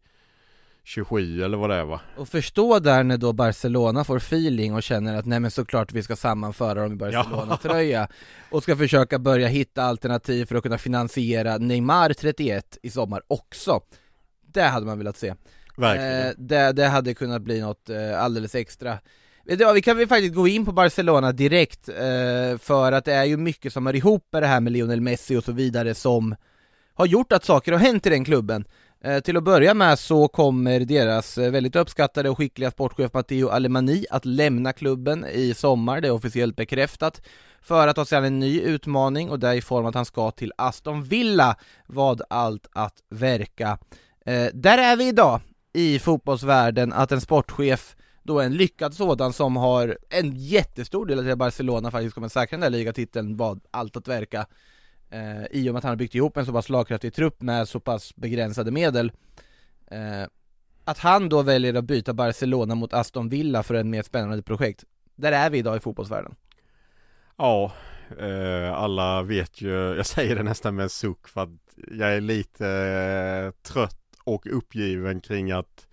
27 0.87 1.43
eller 1.43 1.57
vad 1.57 1.69
det 1.69 1.75
är 1.75 1.85
va? 1.85 2.01
Och 2.17 2.29
förstå 2.29 2.79
där 2.79 3.03
när 3.03 3.17
då 3.17 3.33
Barcelona 3.33 4.03
får 4.03 4.17
feeling 4.17 4.73
och 4.73 4.83
känner 4.83 5.17
att 5.17 5.25
nej 5.25 5.39
men 5.39 5.51
såklart 5.51 5.93
vi 5.93 6.03
ska 6.03 6.15
sammanföra 6.15 6.81
dem 6.81 6.93
i 6.93 6.95
Barcelona-tröja 6.95 8.07
och 8.49 8.63
ska 8.63 8.75
försöka 8.75 9.19
börja 9.19 9.47
hitta 9.47 9.83
alternativ 9.83 10.45
för 10.45 10.55
att 10.55 10.63
kunna 10.63 10.77
finansiera 10.77 11.57
Neymar 11.57 12.13
31 12.13 12.77
i 12.83 12.89
sommar 12.89 13.21
också. 13.27 13.81
Det 14.53 14.61
hade 14.61 14.85
man 14.85 14.97
velat 14.97 15.17
se. 15.17 15.33
Verkligen 15.77 16.27
Eh, 16.27 16.33
det, 16.37 16.71
det 16.71 16.87
hade 16.87 17.13
kunnat 17.13 17.41
bli 17.41 17.61
något 17.61 17.89
eh, 17.89 18.23
alldeles 18.23 18.55
extra. 18.55 18.97
Vad, 19.43 19.75
vi 19.75 19.81
kan 19.81 19.97
väl 19.97 20.07
faktiskt 20.07 20.35
gå 20.35 20.47
in 20.47 20.65
på 20.65 20.71
Barcelona 20.71 21.31
direkt, 21.31 21.89
eh, 21.89 22.57
för 22.59 22.91
att 22.91 23.05
det 23.05 23.13
är 23.13 23.25
ju 23.25 23.37
mycket 23.37 23.73
som 23.73 23.85
hör 23.85 23.95
ihop 23.95 24.27
med 24.31 24.43
det 24.43 24.47
här 24.47 24.59
med 24.59 24.73
Lionel 24.73 25.01
Messi 25.01 25.37
och 25.37 25.43
så 25.43 25.51
vidare 25.51 25.95
som 25.95 26.35
har 26.93 27.05
gjort 27.05 27.31
att 27.31 27.45
saker 27.45 27.71
har 27.71 27.79
hänt 27.79 28.05
i 28.05 28.09
den 28.09 28.25
klubben. 28.25 28.65
Eh, 29.01 29.19
till 29.19 29.37
att 29.37 29.43
börja 29.43 29.73
med 29.73 29.99
så 29.99 30.27
kommer 30.27 30.79
deras 30.79 31.37
eh, 31.37 31.51
väldigt 31.51 31.75
uppskattade 31.75 32.29
och 32.29 32.37
skickliga 32.37 32.71
sportchef 32.71 33.13
Matteo 33.13 33.49
Alemani 33.49 34.05
att 34.09 34.25
lämna 34.25 34.73
klubben 34.73 35.25
i 35.25 35.53
sommar, 35.53 36.01
det 36.01 36.07
är 36.07 36.11
officiellt 36.11 36.55
bekräftat, 36.55 37.21
för 37.61 37.87
att 37.87 37.95
ta 37.95 38.05
sig 38.05 38.17
an 38.17 38.23
en 38.23 38.39
ny 38.39 38.61
utmaning 38.61 39.29
och 39.29 39.39
det 39.39 39.47
är 39.47 39.53
i 39.53 39.61
form 39.61 39.85
att 39.85 39.95
han 39.95 40.05
ska 40.05 40.31
till 40.31 40.53
Aston 40.57 41.03
Villa, 41.03 41.55
vad 41.87 42.21
allt 42.29 42.67
att 42.71 42.95
verka. 43.09 43.77
Eh, 44.25 44.47
där 44.53 44.77
är 44.77 44.95
vi 44.95 45.07
idag 45.07 45.41
i 45.73 45.99
fotbollsvärlden, 45.99 46.93
att 46.93 47.11
en 47.11 47.21
sportchef 47.21 47.95
då 48.23 48.41
en 48.41 48.53
lyckad 48.53 48.93
sådan 48.93 49.33
som 49.33 49.55
har 49.55 49.97
en 50.09 50.35
jättestor 50.35 51.05
del 51.05 51.19
av 51.19 51.29
att 51.29 51.37
Barcelona 51.37 51.91
faktiskt 51.91 52.15
kommer 52.15 52.27
säkra 52.29 52.57
den 52.57 52.71
där 52.71 52.77
ligatiteln. 52.77 53.37
Vad 53.37 53.59
allt 53.71 53.97
att 53.97 54.07
verka 54.07 54.45
eh, 55.09 55.45
i 55.51 55.69
och 55.69 55.73
med 55.73 55.77
att 55.77 55.83
han 55.83 55.91
har 55.91 55.95
byggt 55.95 56.15
ihop 56.15 56.37
en 56.37 56.45
så 56.45 56.53
pass 56.53 56.65
slagkraftig 56.65 57.13
trupp 57.13 57.41
med 57.41 57.67
så 57.67 57.79
pass 57.79 58.15
begränsade 58.15 58.71
medel 58.71 59.11
eh, 59.91 60.23
att 60.83 60.97
han 60.97 61.29
då 61.29 61.41
väljer 61.41 61.73
att 61.73 61.85
byta 61.85 62.13
Barcelona 62.13 62.75
mot 62.75 62.93
Aston 62.93 63.29
Villa 63.29 63.63
för 63.63 63.73
en 63.73 63.89
mer 63.89 64.03
spännande 64.03 64.43
projekt 64.43 64.83
där 65.15 65.31
är 65.31 65.49
vi 65.49 65.57
idag 65.57 65.77
i 65.77 65.79
fotbollsvärlden 65.79 66.35
Ja, 67.37 67.71
eh, 68.19 68.73
alla 68.73 69.23
vet 69.23 69.61
ju, 69.61 69.71
jag 69.97 70.05
säger 70.05 70.35
det 70.35 70.43
nästan 70.43 70.75
med 70.75 70.83
en 70.83 70.89
suck 70.89 71.27
för 71.27 71.41
att 71.41 71.49
jag 71.91 72.13
är 72.15 72.21
lite 72.21 72.67
eh, 72.67 73.71
trött 73.71 73.99
och 74.23 74.47
uppgiven 74.57 75.21
kring 75.21 75.51
att 75.51 75.87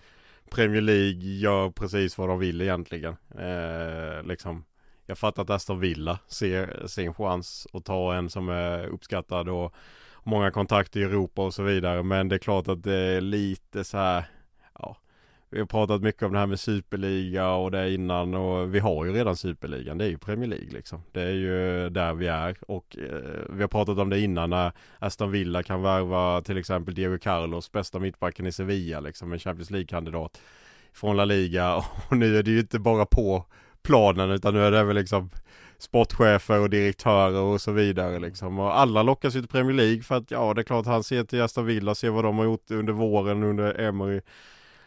Premier 0.51 0.81
League 0.81 1.21
gör 1.21 1.71
precis 1.71 2.19
vad 2.19 2.29
de 2.29 2.39
vill 2.39 2.61
egentligen. 2.61 3.17
Eh, 3.39 4.23
liksom, 4.25 4.65
jag 5.07 5.19
fattar 5.19 5.43
att 5.43 5.51
Aston 5.51 5.81
Villa 5.81 6.19
ser 6.27 6.87
sin 6.87 7.15
chans 7.15 7.67
att 7.73 7.85
ta 7.85 8.15
en 8.15 8.31
som 8.31 8.49
är 8.49 8.87
uppskattad 8.87 9.49
och 9.49 9.75
många 10.23 10.51
kontakter 10.51 11.01
i 11.01 11.03
Europa 11.03 11.45
och 11.45 11.55
så 11.55 11.63
vidare. 11.63 12.03
Men 12.03 12.29
det 12.29 12.37
är 12.37 12.39
klart 12.39 12.69
att 12.69 12.83
det 12.83 12.95
är 12.95 13.21
lite 13.21 13.85
så 13.85 13.99
här, 13.99 14.25
ja, 14.79 14.97
vi 15.51 15.59
har 15.59 15.67
pratat 15.67 16.03
mycket 16.03 16.23
om 16.23 16.33
det 16.33 16.39
här 16.39 16.47
med 16.47 16.61
superliga 16.61 17.51
och 17.51 17.71
det 17.71 17.95
innan 17.95 18.35
och 18.35 18.75
vi 18.75 18.79
har 18.79 19.05
ju 19.05 19.13
redan 19.13 19.37
superligan. 19.37 19.99
Det 19.99 20.05
är 20.05 20.09
ju 20.09 20.19
Premier 20.19 20.49
League 20.49 20.71
liksom. 20.71 21.03
Det 21.13 21.23
är 21.23 21.33
ju 21.33 21.89
där 21.91 22.15
vi 22.15 22.27
är 22.27 22.57
och 22.69 22.97
eh, 22.99 23.45
vi 23.51 23.61
har 23.61 23.69
pratat 23.69 23.99
om 23.99 24.11
det 24.11 24.21
innan 24.21 24.51
när 24.51 24.73
Aston 24.99 25.31
Villa 25.31 25.63
kan 25.63 25.83
värva 25.83 26.43
till 26.43 26.59
exempel 26.59 26.95
Diego 26.95 27.19
Carlos, 27.19 27.73
bästa 27.73 27.99
mittbacken 27.99 28.47
i 28.47 28.53
Sevilla 28.53 29.01
liksom, 29.01 29.33
en 29.33 29.39
Champions 29.39 29.71
League-kandidat 29.71 30.41
från 30.93 31.17
La 31.17 31.25
Liga 31.25 31.77
och 32.09 32.17
nu 32.17 32.39
är 32.39 32.43
det 32.43 32.51
ju 32.51 32.61
inte 32.61 32.79
bara 32.79 33.07
på 33.07 33.45
planen 33.85 34.31
utan 34.31 34.55
nu 34.55 34.65
är 34.65 34.71
det 34.71 34.85
väl 34.85 34.97
liksom 34.97 35.31
sportchefer 35.79 36.61
och 36.61 36.71
direktörer 36.71 37.41
och 37.41 37.61
så 37.61 37.73
vidare 37.73 38.19
liksom. 38.19 38.59
Och 38.59 38.79
alla 38.79 39.03
lockas 39.03 39.37
ju 39.37 39.41
till 39.41 39.49
Premier 39.49 39.77
League 39.77 40.03
för 40.03 40.15
att 40.15 40.31
ja, 40.31 40.55
det 40.55 40.61
är 40.61 40.65
klart 40.65 40.87
han 40.87 41.05
ser 41.05 41.25
till 41.25 41.43
Aston 41.43 41.67
Villa, 41.67 41.95
ser 41.95 42.11
vad 42.11 42.25
de 42.25 42.39
har 42.39 42.45
gjort 42.45 42.71
under 42.71 42.93
våren 42.93 43.43
under 43.43 43.81
Emery. 43.81 44.21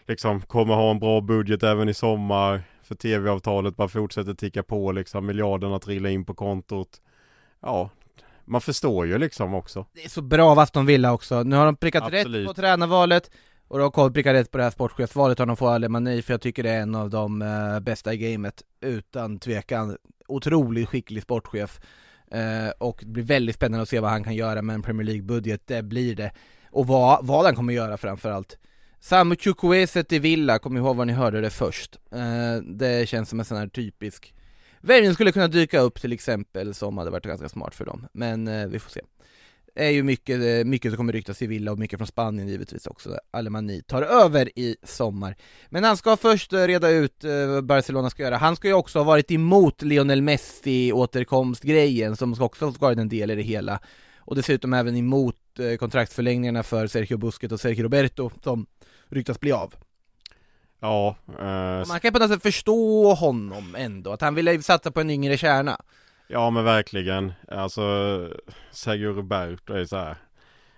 Liksom 0.08 0.42
kommer 0.42 0.74
ha 0.74 0.92
en 0.92 1.00
bra 1.00 1.22
budget 1.22 1.64
även 1.64 1.90
i 1.90 1.94
sommar. 1.94 2.62
För 2.84 2.96
tv-avtalet 2.96 3.76
bara 3.76 3.88
fortsätter 3.88 4.34
ticka 4.34 4.64
på 4.64 4.92
liksom, 4.92 5.26
miljarderna 5.26 5.80
trillar 5.80 6.10
in 6.10 6.26
på 6.26 6.34
kontot. 6.34 6.90
Ja, 7.62 7.90
man 8.46 8.62
förstår 8.62 9.06
ju 9.06 9.18
liksom 9.18 9.54
också. 9.54 9.86
Det 9.94 10.06
är 10.06 10.10
så 10.10 10.22
bra 10.22 10.52
av 10.52 10.60
Aston 10.60 10.86
Villa 10.86 11.14
också, 11.14 11.44
nu 11.44 11.56
har 11.56 11.66
de 11.66 11.76
prickat 11.76 12.04
Absolut. 12.04 12.42
rätt 12.42 12.48
på 12.48 12.54
tränarvalet 12.54 13.32
och 13.68 13.80
de 13.80 13.92
kommer 13.92 14.10
pricka 14.10 14.34
rätt 14.34 14.52
på 14.52 14.58
det 14.58 14.64
här 14.64 14.72
sportchefsvalet 14.72 15.40
honom 15.40 15.56
de 15.56 15.58
får 15.58 15.70
Alemani 15.70 16.22
för 16.22 16.34
jag 16.34 16.42
tycker 16.42 16.64
det 16.64 16.70
är 16.70 16.82
en 16.82 16.96
av 16.96 17.10
de 17.10 17.42
eh, 17.42 17.80
bästa 17.80 18.14
i 18.14 18.18
gamet, 18.18 18.64
utan 18.82 19.40
tvekan. 19.40 19.98
Otroligt 20.28 20.90
skicklig 20.90 21.24
sportchef. 21.24 21.80
Eh, 22.32 22.70
och 22.78 23.00
det 23.02 23.12
blir 23.12 23.24
väldigt 23.24 23.56
spännande 23.56 23.84
att 23.84 23.90
se 23.90 24.00
vad 24.00 24.12
han 24.12 24.24
kan 24.24 24.36
göra 24.36 24.62
med 24.62 24.74
en 24.74 24.82
Premier 24.82 25.06
League-budget, 25.06 25.62
det 25.66 25.84
blir 25.84 26.16
det. 26.16 26.32
Och 26.72 26.88
vad, 26.88 27.26
vad 27.26 27.46
han 27.46 27.56
kommer 27.56 27.74
göra 27.74 27.98
framförallt. 27.98 28.58
Samu 29.00 29.36
Chukwueze 29.36 30.04
till 30.04 30.22
Villa, 30.22 30.60
kom 30.60 30.78
ihåg 30.78 30.96
var 30.96 31.06
ni 31.06 31.14
hörde 31.14 31.42
det 31.42 31.50
först. 31.50 31.98
Eh, 32.12 32.64
det 32.64 33.10
känns 33.10 33.30
som 33.30 33.40
en 33.40 33.46
sån 33.46 33.58
här 33.58 33.68
typisk 33.68 34.34
Värvning 34.82 35.14
skulle 35.14 35.32
kunna 35.32 35.48
dyka 35.48 35.80
upp 35.80 36.02
till 36.02 36.14
exempel 36.14 36.74
som 36.74 36.98
hade 36.98 37.10
varit 37.10 37.26
ganska 37.26 37.50
smart 37.50 37.76
för 37.76 37.86
dem, 37.86 38.08
men 38.12 38.48
eh, 38.48 38.68
vi 38.68 38.80
får 38.80 38.90
se. 38.90 39.02
Är 39.80 39.90
ju 39.90 40.04
mycket, 40.04 40.42
eh, 40.42 40.66
mycket 40.70 40.92
som 40.92 40.98
kommer 40.98 41.14
ryktas 41.14 41.42
i 41.42 41.48
Villa 41.48 41.72
och 41.72 41.80
mycket 41.80 42.00
från 42.00 42.08
Spanien 42.08 42.48
givetvis 42.48 42.88
också, 42.88 43.20
Alemani 43.32 43.82
tar 43.82 44.02
över 44.02 44.60
i 44.60 44.76
sommar. 44.84 45.36
Men 45.70 45.84
han 45.84 45.98
ska 45.98 46.18
först 46.18 46.54
eh, 46.54 46.60
reda 46.60 46.90
ut 46.90 47.24
eh, 47.24 47.48
vad 47.48 47.66
Barcelona 47.66 48.10
ska 48.10 48.24
göra. 48.24 48.38
Han 48.38 48.56
ska 48.56 48.68
ju 48.68 48.74
också 48.74 49.00
ha 49.00 49.04
varit 49.04 49.32
emot 49.32 49.82
Lionel 49.82 50.22
Messi 50.22 50.92
återkomstgrejen 50.92 52.16
som 52.16 52.36
ska 52.36 52.44
också 52.44 52.66
ha 52.66 52.74
varit 52.80 52.98
en 52.98 53.10
del 53.10 53.32
i 53.32 53.36
det 53.36 53.42
hela. 53.42 53.80
Och 54.18 54.36
dessutom 54.36 54.74
även 54.74 54.98
emot 54.98 55.36
kontraktsförlängningarna 55.80 56.64
för 56.64 56.88
Sergio 56.88 57.18
Busquets 57.18 57.54
och 57.54 57.60
Sergio 57.60 57.84
Roberto 57.84 58.32
som 58.44 58.66
ryktas 59.10 59.40
bli 59.40 59.52
av. 59.52 59.74
Ja, 60.80 61.16
eh, 61.40 61.88
man 61.88 62.00
kan 62.00 62.14
på 62.14 62.20
något 62.20 62.30
sätt 62.30 62.44
förstå 62.44 63.14
honom 63.14 63.76
ändå, 63.78 64.12
att 64.12 64.22
han 64.22 64.36
ville 64.36 64.62
satsa 64.62 64.92
på 64.92 65.02
en 65.02 65.10
yngre 65.10 65.38
kärna. 65.38 65.82
Ja 66.28 66.50
men 66.50 66.64
verkligen. 66.64 67.34
Alltså 67.48 67.84
Sergio 68.72 69.14
Roberto 69.14 69.74
är 69.74 69.86
så 69.86 69.96
här. 69.98 70.16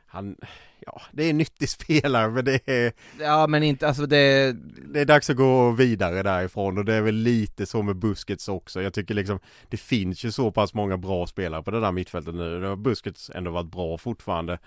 Han, 0.07 0.35
ja 0.79 1.01
det 1.11 1.23
är 1.23 1.29
en 1.29 1.37
nyttig 1.37 1.69
spelare 1.79 2.31
men 2.31 2.45
det 2.45 2.69
är, 2.69 2.93
Ja 3.19 3.47
men 3.47 3.63
inte, 3.63 3.87
alltså 3.87 4.05
det, 4.05 4.55
det 4.93 5.01
är 5.01 5.05
dags 5.05 5.29
att 5.29 5.35
gå 5.35 5.71
vidare 5.71 6.23
därifrån 6.23 6.77
och 6.77 6.85
det 6.85 6.93
är 6.93 7.01
väl 7.01 7.15
lite 7.15 7.65
så 7.65 7.81
med 7.81 7.95
Busquets 7.95 8.47
också. 8.47 8.81
Jag 8.81 8.93
tycker 8.93 9.13
liksom 9.13 9.39
det 9.69 9.77
finns 9.77 10.23
ju 10.23 10.31
så 10.31 10.51
pass 10.51 10.73
många 10.73 10.97
bra 10.97 11.27
spelare 11.27 11.63
på 11.63 11.71
det 11.71 11.79
där 11.79 11.91
mittfältet 11.91 12.35
nu. 12.35 12.61
Det 12.61 12.67
har 12.67 12.75
Busquets 12.75 13.31
ändå 13.35 13.51
varit 13.51 13.71
bra 13.71 13.97
fortfarande. 13.97 14.59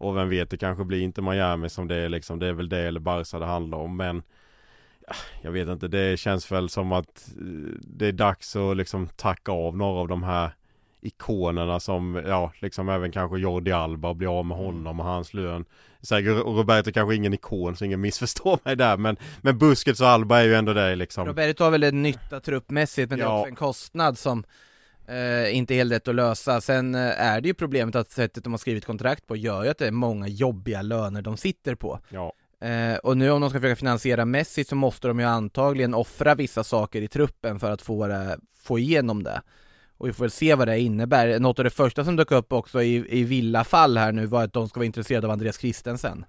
Och 0.00 0.16
vem 0.16 0.28
vet, 0.28 0.50
det 0.50 0.56
kanske 0.56 0.84
blir 0.84 1.02
inte 1.02 1.22
Miami 1.22 1.68
som 1.68 1.88
det 1.88 1.96
är 1.96 2.08
liksom. 2.08 2.38
Det 2.38 2.46
är 2.46 2.52
väl 2.52 2.68
det 2.68 2.80
eller 2.80 3.00
Barca 3.00 3.38
det 3.38 3.46
handlar 3.46 3.78
om. 3.78 3.96
Men 3.96 4.22
jag 5.42 5.50
vet 5.52 5.68
inte, 5.68 5.88
det 5.88 6.16
känns 6.20 6.52
väl 6.52 6.68
som 6.68 6.92
att 6.92 7.28
eh, 7.40 7.44
det 7.80 8.06
är 8.06 8.12
dags 8.12 8.56
att 8.56 8.76
liksom 8.76 9.08
tacka 9.08 9.52
av 9.52 9.76
några 9.76 10.00
av 10.00 10.08
de 10.08 10.22
här 10.22 10.50
ikonerna 11.02 11.80
som, 11.80 12.22
ja, 12.26 12.52
liksom 12.60 12.88
även 12.88 13.12
kanske 13.12 13.38
Jordi 13.38 13.72
Alba 13.72 14.08
och 14.08 14.16
bli 14.16 14.26
av 14.26 14.44
med 14.46 14.56
honom 14.58 15.00
och 15.00 15.06
hans 15.06 15.34
lön. 15.34 15.64
Säkert 16.02 16.36
Roberto 16.36 16.92
kanske 16.92 17.14
ingen 17.14 17.34
ikon 17.34 17.76
så 17.76 17.84
ingen 17.84 18.00
missförstår 18.06 18.58
mig 18.64 18.76
där 18.76 18.96
men, 18.96 19.16
men 19.40 19.58
Busquets 19.58 20.00
och 20.00 20.06
Alba 20.08 20.38
är 20.40 20.44
ju 20.44 20.54
ändå 20.54 20.72
det 20.72 20.96
liksom. 20.96 21.26
Roberto 21.26 21.64
har 21.64 21.70
väl 21.70 21.82
en 21.82 22.02
nytta 22.02 22.40
truppmässigt 22.40 23.10
men 23.10 23.18
det 23.18 23.24
är 23.24 23.28
Ja. 23.28 23.38
också 23.38 23.48
en 23.48 23.54
kostnad 23.56 24.18
som 24.18 24.44
eh, 25.08 25.56
inte 25.56 25.74
är 25.74 25.76
helt 25.76 25.90
lätt 25.90 26.08
att 26.08 26.14
lösa. 26.14 26.60
Sen 26.60 26.94
eh, 26.94 27.00
är 27.20 27.40
det 27.40 27.48
ju 27.48 27.54
problemet 27.54 27.94
att 27.94 28.10
sättet 28.10 28.44
de 28.44 28.52
har 28.52 28.58
skrivit 28.58 28.84
kontrakt 28.86 29.26
på 29.26 29.36
gör 29.36 29.64
ju 29.64 29.70
att 29.70 29.78
det 29.78 29.86
är 29.86 29.90
många 29.92 30.28
jobbiga 30.28 30.82
löner 30.82 31.22
de 31.22 31.36
sitter 31.36 31.74
på. 31.74 32.00
Ja, 32.08 32.32
Eh, 32.60 32.96
och 32.96 33.16
nu 33.16 33.30
om 33.30 33.40
de 33.40 33.50
ska 33.50 33.60
försöka 33.60 33.76
finansiera 33.76 34.24
Messi 34.24 34.64
så 34.64 34.76
måste 34.76 35.08
de 35.08 35.20
ju 35.20 35.26
antagligen 35.26 35.94
offra 35.94 36.34
vissa 36.34 36.64
saker 36.64 37.02
i 37.02 37.08
truppen 37.08 37.60
för 37.60 37.70
att 37.70 37.82
få, 37.82 38.06
det, 38.06 38.38
få 38.62 38.78
igenom 38.78 39.22
det. 39.22 39.42
Och 39.98 40.08
vi 40.08 40.12
får 40.12 40.24
väl 40.24 40.30
se 40.30 40.54
vad 40.54 40.68
det 40.68 40.80
innebär. 40.80 41.38
Något 41.38 41.58
av 41.58 41.64
det 41.64 41.70
första 41.70 42.04
som 42.04 42.16
dök 42.16 42.30
upp 42.30 42.52
också 42.52 42.82
i, 42.82 43.20
i 43.20 43.24
Villa-fall 43.24 43.96
här 43.96 44.12
nu 44.12 44.26
var 44.26 44.44
att 44.44 44.52
de 44.52 44.68
ska 44.68 44.80
vara 44.80 44.86
intresserade 44.86 45.26
av 45.26 45.30
Andreas 45.30 45.58
Christensen. 45.58 46.24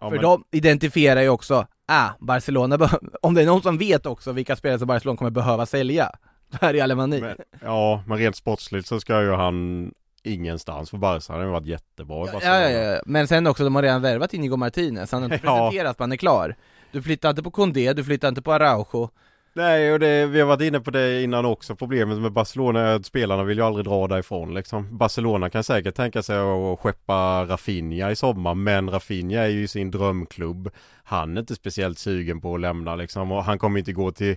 Ja, 0.00 0.08
För 0.10 0.16
men- 0.16 0.22
de 0.22 0.44
identifierar 0.52 1.22
ju 1.22 1.28
också, 1.28 1.66
ah, 1.86 2.08
Barcelona, 2.20 2.90
om 3.22 3.34
det 3.34 3.42
är 3.42 3.46
någon 3.46 3.62
som 3.62 3.78
vet 3.78 4.06
också 4.06 4.32
vilka 4.32 4.56
spelare 4.56 4.78
som 4.78 4.88
Barcelona 4.88 5.16
kommer 5.16 5.30
behöva 5.30 5.66
sälja, 5.66 6.10
då 6.50 6.66
är 6.66 6.72
det 6.72 6.80
Alemani. 6.80 7.20
Men, 7.20 7.36
ja, 7.62 8.02
men 8.06 8.18
rent 8.18 8.36
sportsligt 8.36 8.86
så 8.86 9.00
ska 9.00 9.22
ju 9.22 9.30
han 9.32 9.90
ingenstans 10.24 10.90
för 10.90 10.98
Barca. 10.98 11.40
Ju 11.42 11.46
varit 11.46 11.66
jättebra 11.66 12.26
Ja, 12.32 12.40
ja, 12.42 12.70
ja, 12.70 13.00
men 13.06 13.28
sen 13.28 13.46
också, 13.46 13.64
de 13.64 13.74
har 13.74 13.82
redan 13.82 14.02
värvat 14.02 14.34
Inigo 14.34 14.56
Martinez, 14.56 15.12
han 15.12 15.22
har 15.22 15.34
inte 15.34 15.46
Ja. 15.46 15.56
presenterats, 15.70 15.98
men 15.98 16.02
han 16.04 16.12
är 16.12 16.16
klar. 16.16 16.56
Du 16.92 17.02
flyttar 17.02 17.30
inte 17.30 17.42
på 17.42 17.50
Condé, 17.50 17.92
du 17.92 18.04
flyttar 18.04 18.28
inte 18.28 18.42
på 18.42 18.52
Araujo. 18.52 19.10
Nej, 19.56 19.92
och 19.92 20.00
det, 20.00 20.26
vi 20.26 20.40
har 20.40 20.46
varit 20.46 20.60
inne 20.62 20.80
på 20.80 20.90
det 20.90 21.22
innan 21.22 21.44
också. 21.44 21.76
Problemet 21.76 22.18
med 22.18 22.32
Barcelona 22.32 22.80
är 22.80 22.94
att 22.96 23.06
spelarna 23.06 23.44
vill 23.44 23.58
ju 23.58 23.64
aldrig 23.64 23.84
dra 23.86 24.06
därifrån 24.06 24.54
liksom. 24.54 24.98
Barcelona 24.98 25.50
kan 25.50 25.64
säkert 25.64 25.94
tänka 25.94 26.22
sig 26.22 26.36
att 26.38 26.78
skeppa 26.80 27.44
Rafinha 27.44 28.10
i 28.10 28.16
sommar, 28.16 28.54
men 28.54 28.90
Rafinha 28.90 29.42
är 29.42 29.48
ju 29.48 29.66
sin 29.66 29.90
drömklubb. 29.90 30.70
Han 31.04 31.36
är 31.36 31.40
inte 31.40 31.54
speciellt 31.54 31.98
sugen 31.98 32.40
på 32.40 32.54
att 32.54 32.60
lämna 32.60 32.96
liksom, 32.96 33.32
och 33.32 33.44
han 33.44 33.58
kommer 33.58 33.78
inte 33.78 33.92
gå 33.92 34.10
till 34.12 34.36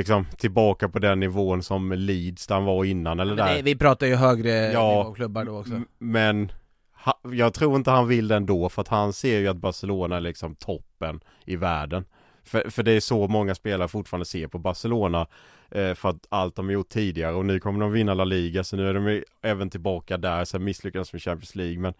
Liksom 0.00 0.26
tillbaka 0.38 0.88
på 0.88 0.98
den 0.98 1.20
nivån 1.20 1.62
som 1.62 1.92
Leeds 1.92 2.46
där 2.46 2.54
han 2.54 2.64
var 2.64 2.84
innan 2.84 3.20
eller 3.20 3.36
där. 3.36 3.56
det, 3.56 3.62
vi 3.62 3.76
pratar 3.76 4.06
ju 4.06 4.14
högre 4.14 4.72
Ja, 4.72 4.98
nivåklubbar 4.98 5.44
då 5.44 5.58
också. 5.58 5.80
Men 5.98 6.52
ha, 7.04 7.20
jag 7.32 7.54
tror 7.54 7.76
inte 7.76 7.90
han 7.90 8.08
vill 8.08 8.28
det 8.28 8.36
ändå 8.36 8.68
för 8.68 8.82
att 8.82 8.88
han 8.88 9.12
ser 9.12 9.38
ju 9.38 9.48
att 9.48 9.56
Barcelona 9.56 10.16
är 10.16 10.20
liksom 10.20 10.54
toppen 10.54 11.20
i 11.44 11.56
världen. 11.56 12.04
För, 12.44 12.70
för 12.70 12.82
det 12.82 12.92
är 12.92 13.00
så 13.00 13.28
många 13.28 13.54
spelare 13.54 13.88
fortfarande 13.88 14.26
ser 14.26 14.46
på 14.46 14.58
Barcelona 14.58 15.26
eh, 15.70 15.94
för 15.94 16.08
att 16.08 16.26
allt 16.28 16.56
de 16.56 16.70
gjort 16.70 16.88
tidigare 16.88 17.34
och 17.34 17.44
nu 17.44 17.60
kommer 17.60 17.80
de 17.80 17.92
vinna 17.92 18.14
La 18.14 18.24
Liga 18.24 18.64
så 18.64 18.76
nu 18.76 18.88
är 18.88 18.94
de 18.94 19.22
även 19.42 19.70
tillbaka 19.70 20.16
där 20.16 20.44
sen 20.44 20.64
misslyckades 20.64 21.12
med 21.12 21.22
Champions 21.22 21.54
League 21.54 21.78
men 21.78 21.94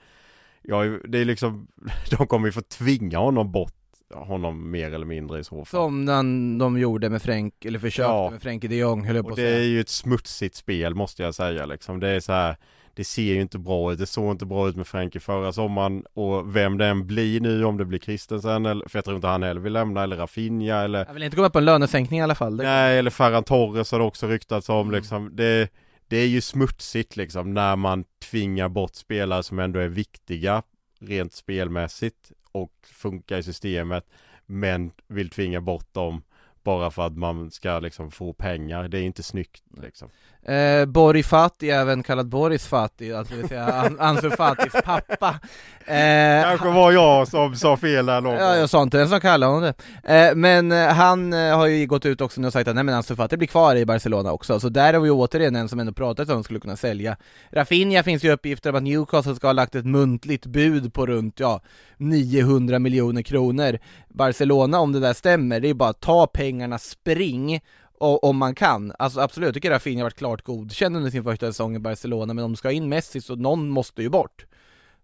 ja, 0.62 0.83
det 1.09 1.19
är 1.19 1.25
liksom 1.25 1.66
de 2.19 2.26
kommer 2.26 2.49
ju 2.49 2.52
få 2.52 2.61
tvinga 2.62 3.19
honom 3.19 3.52
bort 3.52 3.80
honom 4.14 4.71
mer 4.71 4.95
eller 4.95 5.07
mindre 5.07 5.38
i 5.40 5.45
så 5.45 5.64
fall. 5.64 5.81
Som 5.81 6.07
den, 6.07 6.59
de 6.59 6.79
gjorde 6.79 7.11
med 7.11 7.23
Frank, 7.23 7.64
eller 7.64 7.79
försökte 7.79 8.12
Ja. 8.12 8.31
med 8.31 8.43
Frenkie 8.43 8.71
de 8.71 8.76
Jong 8.76 9.05
höll 9.05 9.17
jag 9.17 9.25
på 9.25 9.26
Och 9.26 9.33
att 9.33 9.37
det 9.37 9.49
är 9.49 9.55
säga. 9.55 9.64
ju 9.64 9.81
ett 9.81 9.88
smutsigt 9.88 10.55
spel 10.57 10.95
måste 10.95 11.23
jag 11.23 11.35
säga 11.35 11.67
liksom. 11.67 12.00
Det 12.00 12.09
är 12.09 12.21
så 12.21 12.33
här 12.33 12.57
Det 12.95 13.05
ser 13.05 13.23
ju 13.23 13.40
inte 13.40 13.59
bra 13.59 13.93
ut, 13.93 13.99
det 13.99 14.07
såg 14.07 14.31
inte 14.31 14.47
bra 14.47 14.69
ut 14.69 14.76
med 14.76 14.87
Frenkie 14.87 15.21
förra 15.21 15.52
sommaren 15.52 16.05
och 16.14 16.57
vem 16.57 16.79
det 16.79 16.87
än 16.87 17.07
blir 17.07 17.40
nu 17.40 17.64
om 17.64 17.76
det 17.76 17.85
blir 17.85 17.99
Christensen 17.99 18.67
eller, 18.67 18.88
för 18.88 18.99
jag 18.99 19.05
tror 19.05 19.17
inte 19.17 19.29
han 19.29 19.43
heller 19.43 19.61
vill 19.61 19.73
lämna 19.73 20.02
eller 20.02 20.17
Rafinha 20.17 20.76
eller 20.83 21.05
Jag 21.07 21.14
vill 21.14 21.23
inte 21.23 21.37
gå 21.37 21.43
med 21.43 21.52
på 21.52 21.59
en 21.59 21.64
lönesänkning 21.64 22.21
i 22.21 22.23
alla 22.23 22.35
fall. 22.35 22.57
Det, 22.57 22.64
Nej 22.64 22.99
eller 22.99 23.11
Ferran 23.11 23.45
Torres 23.45 23.93
har 23.93 23.99
det 23.99 24.05
också 24.05 24.26
ryktats 24.26 24.69
om 24.69 24.81
Mm. 24.88 24.95
liksom 24.95 25.31
det, 25.37 25.69
det 26.09 26.17
är 26.17 26.26
ju 26.26 26.40
smutsigt 26.40 27.17
liksom 27.17 27.55
när 27.55 27.76
man 27.76 28.05
tvingar 28.31 28.69
bort 28.69 28.95
spelare 28.95 29.43
som 29.43 29.59
ändå 29.59 29.81
är 29.81 29.88
viktiga 29.88 30.62
rent 31.00 31.33
spelmässigt 31.33 32.33
och 32.52 32.73
funkar 32.83 33.38
i 33.38 33.42
systemet 33.42 34.07
men 34.47 34.92
vill 35.07 35.30
tvinga 35.30 35.61
bort 35.61 35.95
dem 35.95 36.23
bara 36.62 36.90
för 36.90 37.07
att 37.07 37.16
man 37.16 37.50
ska 37.50 37.78
liksom 37.78 38.11
få 38.11 38.33
pengar. 38.33 38.88
Det 38.88 38.99
är 38.99 39.02
inte 39.02 39.23
snyggt 39.23 39.62
liksom. 39.83 40.09
Eh, 40.42 40.87
Bori 40.87 41.23
Fati, 41.23 41.70
även 41.70 42.02
kallad 42.02 42.28
Boris 42.28 42.66
Fati, 42.66 43.12
alltså 43.14 43.35
det 43.35 43.40
vill 43.40 43.49
säga 43.49 43.64
An- 43.64 43.97
Ansu 44.00 44.30
Fatis 44.30 44.73
pappa. 44.85 45.35
Eh, 45.87 46.42
Kanske 46.42 46.68
var 46.68 46.92
jag 46.92 47.28
som 47.28 47.54
sa 47.56 47.76
fel 47.76 48.06
där 48.06 48.20
någon 48.20 48.35
Ja, 48.35 48.56
jag 48.56 48.70
sa 48.70 48.82
inte 48.82 48.97
ens 48.99 49.11
som 49.11 49.20
kallade 49.20 49.52
honom 49.52 49.73
det. 50.04 50.14
Eh, 50.28 50.35
men 50.35 50.73
eh, 50.73 50.87
han 50.88 51.32
eh, 51.32 51.56
har 51.56 51.66
ju 51.66 51.87
gått 51.87 52.06
ut 52.06 52.20
också 52.20 52.40
nu 52.40 52.47
och 52.47 52.52
sagt 52.52 52.68
att 52.68 52.75
nej 52.75 52.85
men 52.85 52.94
Ansu 52.94 53.16
Fati 53.16 53.37
blir 53.37 53.49
kvar 53.49 53.76
i 53.76 53.87
Barcelona 53.87 54.32
också, 54.32 54.61
så 54.61 54.68
där 54.68 54.94
har 54.94 55.00
vi 55.00 55.11
återigen 55.11 55.56
en 55.56 55.68
som 55.68 55.80
ändå 55.80 55.92
pratat 55.92 56.28
om 56.30 56.44
skulle 56.44 56.61
kunna 56.61 56.76
sälja. 56.76 57.16
Rafinha 57.52 58.02
finns 58.02 58.25
ju 58.25 58.32
uppgifter 58.32 58.70
om 58.70 58.76
att 58.76 58.82
Newcastle 58.82 59.35
ska 59.35 59.47
ha 59.49 59.52
lagt 59.52 59.75
ett 59.75 59.87
muntligt 59.87 60.47
bud 60.47 60.94
på 60.94 61.06
runt, 61.06 61.40
ja, 61.40 61.61
900 61.97 62.78
miljoner 62.78 63.23
kronor. 63.23 63.78
Barcelona, 64.09 64.78
om 64.80 64.92
det 64.92 65.00
där 65.00 65.12
stämmer, 65.12 65.61
det 65.61 65.68
är 65.68 65.75
bara 65.75 65.92
ta 65.92 66.26
pengarna, 66.26 66.78
spring, 66.78 67.61
och, 68.00 68.25
om 68.25 68.37
man 68.37 68.54
kan. 68.54 68.92
Alltså 68.99 69.21
absolut, 69.21 69.47
jag 69.47 69.54
tycker 69.54 69.71
Rafinha 69.71 70.00
har 70.00 70.04
varit 70.04 70.19
klart 70.19 70.42
godkänd 70.42 70.97
under 70.97 71.11
sin 71.11 71.25
första 71.25 71.47
säsong 71.47 71.76
i 71.76 71.78
Barcelona, 71.78 72.35
men 72.35 72.45
om 72.45 72.52
de 72.52 72.57
ska 72.57 72.69
ha 72.69 72.73
in 72.73 72.88
Messi 72.88 73.21
så 73.21 73.37
någon 73.37 73.69
måste 73.69 74.02
ju 74.02 74.09
bort. 74.09 74.47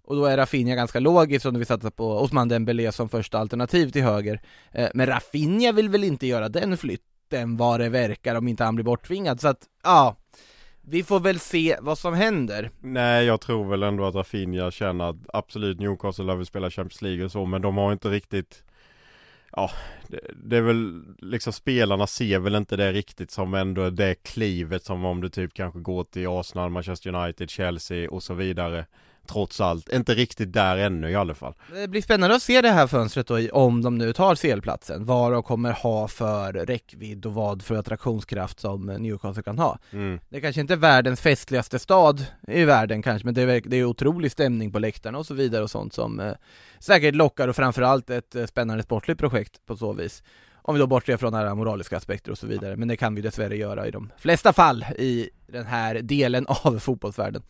Och 0.05 0.17
då 0.17 0.25
är 0.25 0.37
Rafinha 0.37 0.75
ganska 0.75 1.01
logiskt 1.01 1.47
om 1.47 1.59
vi 1.59 1.65
satsar 1.65 1.91
på 1.91 2.19
Osman 2.19 2.49
Dembélé 2.49 2.93
som 2.93 3.09
första 3.09 3.39
alternativ 3.39 3.91
till 3.91 4.03
höger. 4.03 4.41
Eh, 4.73 4.89
Men 4.95 5.07
Rafinha 5.07 5.73
vill 5.73 5.89
väl 5.89 6.05
inte 6.05 6.27
göra 6.27 6.49
den 6.49 6.77
flytten 6.77 7.57
vad 7.57 7.81
det 7.81 7.89
verkar 7.89 8.35
om 8.35 8.49
inte 8.49 8.65
han 8.65 8.75
blir 8.75 8.85
borttvingad, 8.85 9.41
så 9.41 9.49
att 9.49 9.61
ja, 9.85 10.17
vi 10.83 11.03
får 11.03 11.21
väl 11.21 11.39
se 11.39 11.77
vad 11.81 11.99
som 11.99 12.15
händer. 12.15 12.71
Nej, 12.81 13.25
jag 13.27 13.41
tror 13.41 13.71
väl 13.71 13.83
ändå 13.83 14.05
att 14.05 14.15
Rafinha 14.15 14.71
känner 14.71 15.05
att 15.11 15.17
absolut 15.33 15.81
Newcastle 15.81 16.35
vill 16.35 16.47
spela 16.47 16.71
Champions 16.71 17.03
League 17.03 17.25
och 17.25 17.33
så, 17.33 17.45
men 17.45 17.63
de 17.63 17.77
har 17.77 17.93
inte 17.93 18.09
riktigt 18.09 18.63
Ja, 19.59 19.71
det, 20.09 20.21
det 20.45 20.57
är 20.57 20.63
väl 20.63 21.03
liksom 21.19 21.53
spelarna 21.53 22.07
ser 22.07 22.39
väl 22.39 22.55
inte 22.55 22.77
det 22.77 22.93
riktigt 22.93 23.31
som 23.31 23.55
ändå 23.55 23.91
det 23.91 24.15
klivet 24.15 24.85
som 24.85 25.05
om 25.05 25.21
du 25.21 25.29
typ 25.29 25.55
kanske 25.55 25.81
går 25.81 26.05
till 26.05 26.29
Arsenal, 26.29 26.71
Manchester 26.71 27.15
United, 27.15 27.51
Chelsea 27.51 28.11
och 28.11 28.23
så 28.23 28.35
vidare. 28.35 28.87
Trots 29.27 29.61
allt, 29.61 29.89
inte 29.89 30.15
riktigt 30.15 30.53
där 30.53 30.77
ännu 30.77 31.11
i 31.11 31.15
alla 31.15 31.35
fall. 31.35 31.55
Det 31.73 31.89
blir 31.89 32.03
spännande 32.03 32.37
att 32.37 32.43
se 32.43 32.63
det 32.63 32.71
här 32.71 32.87
fönstret 32.87 33.27
då, 33.27 33.51
om 33.53 33.83
de 33.83 33.99
nu 33.99 34.13
tar 34.13 34.35
CL-platsen, 34.35 35.05
vad 35.05 35.33
de 35.33 35.43
kommer 35.43 35.73
ha 35.73 36.09
för 36.09 36.53
räckvidd 36.53 37.27
och 37.27 37.35
vad 37.35 37.63
för 37.63 37.75
attraktionskraft 37.75 38.61
som 38.61 38.87
Newcastle 38.87 39.43
kan 39.43 39.59
ha. 39.59 39.79
Mm. 39.93 40.21
Det 40.29 40.37
är 40.37 40.41
kanske 40.41 40.61
inte 40.61 40.75
är 40.75 40.79
världens 40.79 41.21
festligaste 41.21 41.79
stad 41.79 42.27
i 42.49 42.65
världen 42.65 43.03
kanske, 43.03 43.27
men 43.27 43.35
det 43.35 43.43
är, 43.43 43.63
det 43.65 43.77
är 43.77 43.85
otrolig 43.85 44.33
stämning 44.33 44.73
på 44.73 44.79
läktarna 44.79 45.19
och 45.19 45.27
så 45.27 45.35
vidare 45.35 45.63
och 45.63 45.71
sånt 45.71 45.93
som 45.93 46.21
eh, 46.21 46.33
säkert 46.79 47.15
lockar 47.15 47.49
och 47.49 47.57
framförallt 47.57 48.11
ett 48.11 48.35
eh, 48.35 48.47
spännande 48.47 48.83
sportligt 48.83 49.21
projekt 49.21 49.67
på 49.67 49.77
så 49.77 49.93
vis. 49.93 50.23
Om 50.63 50.75
vi 50.75 50.79
då 50.79 50.87
bortser 50.87 51.17
från 51.17 51.35
alla 51.35 51.55
moraliska 51.55 51.97
aspekter 51.97 52.31
och 52.31 52.39
så 52.39 52.47
vidare, 52.47 52.77
men 52.77 52.89
det 52.89 52.97
kan 52.97 53.15
vi 53.15 53.23
dessvärre 53.23 53.57
göra 53.57 53.87
i 53.87 53.91
de 53.91 54.13
flesta 54.19 54.53
fall 54.53 54.83
i 54.99 55.31
den 55.47 55.67
här 55.67 55.95
delen 55.95 56.47
av 56.49 56.79
fotbollsvärlden. 56.79 57.43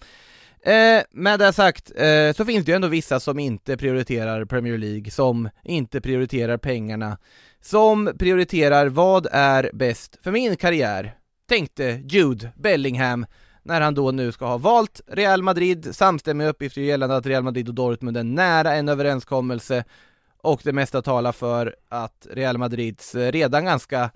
Eh, 0.63 1.03
med 1.11 1.39
det 1.39 1.53
sagt 1.53 1.93
eh, 1.97 2.33
så 2.37 2.45
finns 2.45 2.65
det 2.65 2.73
ju 2.73 2.77
ändå 2.77 2.89
vissa 2.89 3.21
som 3.21 3.39
inte 3.39 3.77
prioriterar 3.77 4.45
Premier 4.45 4.79
League, 4.79 5.11
som 5.11 5.49
inte 5.65 6.01
prioriterar 6.01 6.57
pengarna, 6.57 7.19
som 7.61 8.13
prioriterar 8.19 8.87
vad 8.87 9.27
är 9.33 9.71
bäst 9.73 10.19
för 10.23 10.31
min 10.31 10.57
karriär, 10.57 11.15
tänkte 11.49 12.03
Jude 12.05 12.53
Bellingham 12.57 13.27
när 13.63 13.81
han 13.81 13.95
då 13.95 14.11
nu 14.11 14.33
ska 14.33 14.47
ha 14.47 14.59
valt 14.59 15.01
Real 15.07 15.43
Madrid, 15.43 15.97
samstämmiga 15.97 16.49
uppgifter 16.49 16.81
gällande 16.81 17.17
att 17.17 17.27
Real 17.27 17.43
Madrid 17.43 17.69
och 17.69 17.75
Dortmund 17.75 18.17
är 18.17 18.25
nära 18.25 18.75
en 18.75 18.89
överenskommelse 18.89 19.85
och 20.43 20.61
det 20.65 20.73
mesta 20.73 21.03
talar 21.03 21.33
för 21.33 21.77
att 21.89 22.27
Real 22.31 22.59
Madrids 22.59 23.15
eh, 23.15 23.33
redan 23.33 23.65
ganska 23.65 24.11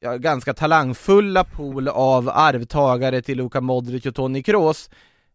ja, 0.00 0.16
ganska 0.16 0.54
talangfulla 0.54 1.44
pool 1.44 1.88
av 1.88 2.28
arvtagare 2.28 3.22
till 3.22 3.38
Luka 3.38 3.60
Modric 3.60 4.06
och 4.06 4.14
Toni 4.14 4.42
Kroos 4.42 4.90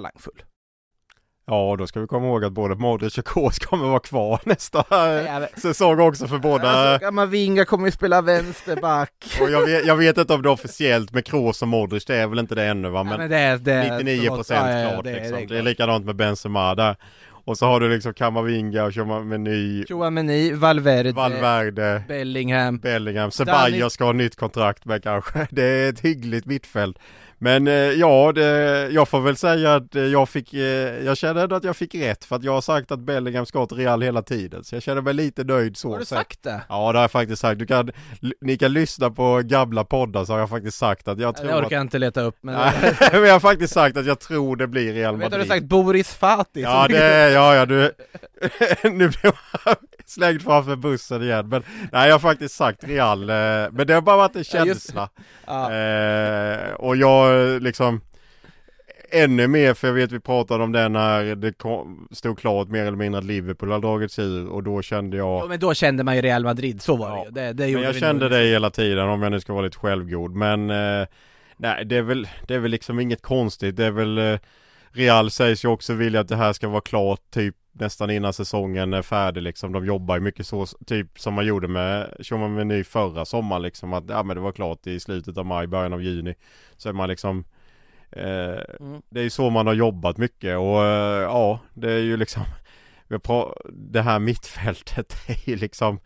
Talangfull. 0.00 0.42
Ja, 1.46 1.76
då 1.78 1.86
ska 1.86 2.00
vi 2.00 2.06
komma 2.06 2.26
ihåg 2.26 2.44
att 2.44 2.52
både 2.52 2.74
Modric 2.74 3.18
och 3.18 3.26
Kroos 3.26 3.58
kommer 3.58 3.88
vara 3.88 3.98
kvar 4.00 4.40
nästa 4.44 4.84
Ja, 4.90 5.40
men- 5.40 5.60
säsong 5.60 6.00
också 6.00 6.28
för 6.28 6.38
båda. 6.38 6.68
Alltså, 6.70 7.04
Kamavinga 7.06 7.64
kommer 7.64 7.86
ju 7.86 7.92
spela 7.92 8.22
vänsterback. 8.22 9.12
Och 9.40 9.50
jag 9.50 9.66
vet, 9.66 9.86
jag 9.86 9.96
vet 9.96 10.18
inte 10.18 10.34
om 10.34 10.42
det 10.42 10.48
är 10.48 10.52
officiellt 10.52 11.12
med 11.12 11.24
Kroos 11.24 11.62
och 11.62 11.68
Modric, 11.68 12.04
det 12.04 12.16
är 12.16 12.26
väl 12.26 12.38
inte 12.38 12.54
det 12.54 12.64
ännu 12.64 12.88
va? 12.88 12.98
Ja, 12.98 13.04
Men, 13.04 13.18
men 13.18 13.30
det 13.30 13.36
är, 13.36 13.58
det 13.58 13.72
är 13.72 13.98
99 13.98 14.28
procent 14.30 14.66
Ja, 14.70 14.78
ja, 14.80 14.90
klart 14.90 15.04
det 15.04 15.10
är- 15.10 15.14
liksom. 15.14 15.32
det 15.32 15.38
Det 15.38 15.44
är 15.44 15.48
klart. 15.60 15.64
likadant 15.64 16.04
med 16.06 16.16
Benzema 16.16 16.74
där. 16.74 16.96
Och 17.28 17.58
så 17.58 17.66
har 17.66 17.80
du 17.80 17.88
liksom 17.88 18.14
Kamavinga 18.14 18.84
och 18.84 18.92
Tchouameni, 18.92 19.84
Chouameni, 19.88 20.52
Valverde, 20.52 21.12
Valverde, 21.12 22.02
Bellingham 22.08 22.78
Bellingham, 22.78 23.30
Ceballos 23.30 23.74
Danny- 23.80 23.88
ska 23.90 24.04
ha 24.04 24.12
nytt 24.12 24.36
kontrakt 24.36 24.84
med 24.84 25.02
kanske. 25.02 25.46
Det 25.50 25.62
är 25.62 25.88
ett 25.88 26.00
hyggligt 26.00 26.46
mittfält. 26.46 26.98
Men 27.38 27.68
eh, 27.68 27.74
ja, 27.74 28.32
det, 28.34 28.88
jag 28.90 29.08
får 29.08 29.20
väl 29.20 29.36
säga 29.36 29.74
att 29.74 29.94
eh, 29.94 30.02
jag 30.02 30.28
fick, 30.28 30.54
eh, 30.54 30.60
jag 31.04 31.16
känner 31.16 31.42
ändå 31.42 31.56
att 31.56 31.64
jag 31.64 31.76
fick 31.76 31.94
rätt 31.94 32.24
för 32.24 32.36
att 32.36 32.44
jag 32.44 32.52
har 32.52 32.60
sagt 32.60 32.90
att 32.92 32.98
Bellingham 33.00 33.46
ska 33.46 33.66
till 33.66 33.76
Real 33.76 34.02
hela 34.02 34.22
tiden. 34.22 34.64
Så 34.64 34.74
jag 34.76 34.82
känner 34.82 35.02
mig 35.02 35.14
lite 35.14 35.44
nöjd 35.44 35.76
så 35.76 35.90
Har 35.92 35.98
du 35.98 36.04
sagt 36.04 36.42
det? 36.42 36.60
Ja 36.68 36.92
det 36.92 36.98
har 36.98 37.02
jag 37.04 37.10
faktiskt 37.10 37.42
sagt. 37.42 37.58
Du 37.58 37.66
kan, 37.66 37.90
ni 38.40 38.58
kan 38.58 38.72
lyssna 38.72 39.10
på 39.10 39.40
gamla 39.44 39.84
poddar 39.84 40.24
så 40.24 40.32
har 40.32 40.40
jag 40.40 40.50
faktiskt 40.50 40.78
sagt 40.78 41.08
att 41.08 41.18
jag 41.20 41.36
tror 41.36 41.50
att... 41.50 41.64
orkar 41.64 41.76
jag 41.76 41.80
inte 41.80 41.98
leta 41.98 42.20
upp 42.22 42.36
men 42.40 42.54
men 43.12 43.22
jag 43.24 43.32
har 43.32 43.40
faktiskt 43.40 43.74
sagt 43.74 43.96
att 43.96 44.06
jag 44.06 44.20
tror 44.20 44.56
det 44.56 44.66
blir 44.66 44.92
Real 44.92 44.96
Jag 44.96 45.12
vet 45.12 45.18
Madrid. 45.20 45.26
att 45.40 45.46
du 45.46 45.52
har 45.52 45.56
sagt 45.58 45.68
Boris 45.68 46.14
Fati 46.14 46.60
Ja 46.62 46.86
det 46.88 47.30
ja 47.30 47.54
ja 47.54 47.66
du 47.66 47.92
Nu 48.82 48.90
blev 49.08 49.12
jag 49.22 49.34
slängd 50.06 50.42
framför 50.42 50.76
bussen 50.76 51.22
igen 51.22 51.48
men 51.48 51.62
Nej 51.92 52.06
jag 52.08 52.14
har 52.14 52.18
faktiskt 52.18 52.54
sagt 52.54 52.84
Real 52.84 53.18
Men 53.72 53.86
det 53.86 53.94
har 53.94 54.00
bara 54.00 54.16
varit 54.16 54.36
en 54.36 54.44
Ja, 54.52 54.66
just- 54.66 54.82
känsla 54.86 55.08
ja. 55.46 55.72
eh, 55.72 56.72
Och 56.74 56.96
jag 56.96 57.25
liksom 57.60 58.00
Ännu 59.10 59.48
mer 59.48 59.74
för 59.74 59.86
jag 59.88 59.94
vet 59.94 60.12
vi 60.12 60.20
pratade 60.20 60.64
om 60.64 60.72
det 60.72 60.88
när 60.88 61.34
det 61.34 61.52
kom, 61.52 62.08
stod 62.10 62.38
klart 62.38 62.68
mer 62.68 62.80
eller 62.84 62.96
mindre 62.96 63.18
att 63.18 63.24
Liverpool 63.24 63.70
har 63.72 63.78
dragits 63.80 64.18
ur 64.18 64.48
och 64.48 64.62
då 64.62 64.82
kände 64.82 65.16
jag 65.16 65.42
Ja, 65.42 65.46
men 65.48 65.60
då 65.60 65.74
kände 65.74 66.04
man 66.04 66.16
ju 66.16 66.22
Real 66.22 66.44
Madrid, 66.44 66.82
så 66.82 66.96
var 66.96 67.10
det 67.10 67.16
Ja. 67.16 67.24
ju. 67.24 67.30
Det, 67.30 67.52
det 67.52 67.62
Men 67.64 67.70
gjorde 67.72 67.84
jag 67.84 67.94
kände 67.96 68.28
det 68.28 68.38
hela 68.38 68.70
tiden 68.70 69.08
om 69.08 69.22
jag 69.22 69.32
nu 69.32 69.40
ska 69.40 69.52
vara 69.52 69.64
lite 69.64 69.78
självgod 69.78 70.34
men 70.34 70.70
eh, 70.70 71.06
Nej 71.56 71.84
det 71.84 71.96
är 71.96 72.02
väl 72.02 72.28
Det 72.48 72.54
är 72.54 72.58
väl 72.58 72.70
liksom 72.70 73.00
inget 73.00 73.22
konstigt 73.22 73.76
Det 73.76 73.84
är 73.84 73.90
väl 73.90 74.18
eh, 74.18 74.38
Real 74.92 75.30
sägs 75.30 75.64
ju 75.64 75.68
också 75.68 75.92
vilja 75.94 76.20
att 76.20 76.28
det 76.28 76.36
här 76.36 76.52
ska 76.52 76.68
vara 76.68 76.80
klart 76.80 77.20
typ 77.34 77.54
nästan 77.78 78.10
innan 78.10 78.32
säsongen 78.32 78.94
är 78.94 79.02
färdig 79.02 79.42
liksom. 79.42 79.72
De 79.72 79.86
jobbar 79.86 80.14
ju 80.14 80.20
mycket 80.20 80.46
så 80.46 80.66
typ 80.66 81.20
som 81.20 81.34
man 81.34 81.46
gjorde 81.46 81.68
med 81.68 82.16
Tchouameni 82.20 82.84
förra 82.84 83.24
sommaren 83.24 83.62
liksom. 83.62 83.92
Att 83.92 84.04
ja 84.08 84.22
men 84.22 84.36
det 84.36 84.42
var 84.42 84.52
klart 84.52 84.86
i 84.86 85.00
slutet 85.00 85.38
av 85.38 85.46
maj, 85.46 85.66
början 85.66 85.92
av 85.92 86.02
juni. 86.02 86.34
Så 86.76 86.88
är 86.88 86.92
man 86.92 87.08
liksom 87.08 87.44
eh, 88.10 88.76
Mm. 88.80 89.02
Det 89.08 89.20
är 89.20 89.24
ju 89.24 89.30
så 89.30 89.50
man 89.50 89.66
har 89.66 89.74
jobbat 89.74 90.16
mycket 90.16 90.58
och 90.58 90.84
eh, 90.84 91.22
ja 91.22 91.60
det 91.74 91.92
är 91.92 91.98
ju 91.98 92.16
liksom 92.16 92.42
Det 93.72 94.02
här 94.02 94.18
mittfältet 94.18 95.14
är 95.28 95.50
ju 95.50 95.56
liksom 95.56 96.00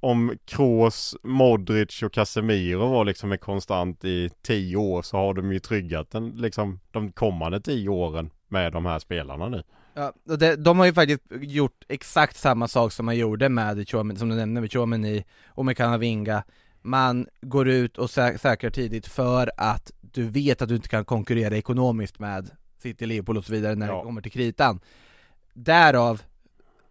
om 0.00 0.36
Kroos, 0.44 1.16
Modric 1.22 2.02
och 2.02 2.12
Casemiro 2.12 2.86
var 2.86 3.04
liksom 3.04 3.32
en 3.32 3.38
konstant 3.38 4.04
i 4.04 4.30
tio 4.42 4.76
år 4.76 5.02
så 5.02 5.16
har 5.16 5.34
de 5.34 5.52
ju 5.52 5.58
tryggat 5.58 6.10
den 6.10 6.28
liksom 6.28 6.80
de 6.90 7.12
kommande 7.12 7.60
tio 7.60 7.88
åren 7.88 8.30
med 8.48 8.72
de 8.72 8.86
här 8.86 8.98
spelarna 8.98 9.48
nu. 9.48 9.62
Ja, 9.94 10.12
och 10.28 10.38
det, 10.38 10.56
de 10.56 10.78
har 10.78 10.86
ju 10.86 10.92
faktiskt 10.92 11.22
gjort 11.30 11.84
exakt 11.88 12.36
samma 12.36 12.68
sak 12.68 12.92
som 12.92 13.06
man 13.06 13.16
gjorde 13.16 13.48
med 13.48 13.88
som 13.88 14.08
du 14.28 14.34
nämnde 14.36 14.60
med 14.60 14.72
Chouameni 14.72 15.24
och 15.46 15.64
med 15.64 15.76
Kamavinga 15.76 16.42
Man 16.82 17.26
går 17.40 17.68
ut 17.68 17.98
och 17.98 18.06
sä- 18.06 18.38
säkrar 18.38 18.70
tidigt 18.70 19.06
för 19.06 19.50
att 19.56 19.90
du 20.00 20.24
vet 20.24 20.62
att 20.62 20.68
du 20.68 20.76
inte 20.76 20.88
kan 20.88 21.04
konkurrera 21.04 21.56
ekonomiskt 21.56 22.18
med 22.18 22.50
City, 22.82 23.06
Liverpool 23.06 23.36
och 23.38 23.44
så 23.44 23.52
vidare 23.52 23.74
när 23.74 23.88
Ja. 23.88 23.96
det 23.98 24.02
kommer 24.04 24.22
till 24.22 24.32
kritan. 24.32 24.80
Därav, 25.54 26.22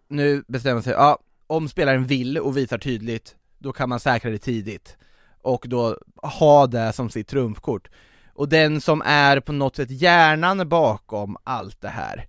nu 0.08 0.44
bestämmer 0.48 0.80
sig, 0.80 0.92
ja, 0.92 1.18
om 1.46 1.68
spelaren 1.68 2.04
vill 2.04 2.38
och 2.38 2.56
visar 2.56 2.78
tydligt, 2.78 3.36
då 3.58 3.72
kan 3.72 3.88
man 3.88 4.00
säkra 4.00 4.30
det 4.30 4.38
tidigt. 4.38 4.96
Och 5.42 5.64
då 5.68 5.98
ha 6.16 6.66
det 6.66 6.92
som 6.92 7.10
sitt 7.10 7.28
trumfkort. 7.28 7.88
Och 8.34 8.48
den 8.48 8.80
som 8.80 9.02
är 9.04 9.40
på 9.40 9.52
något 9.52 9.76
sätt 9.76 9.90
hjärnan 9.90 10.68
bakom 10.68 11.36
allt 11.44 11.80
det 11.80 11.88
här 11.88 12.26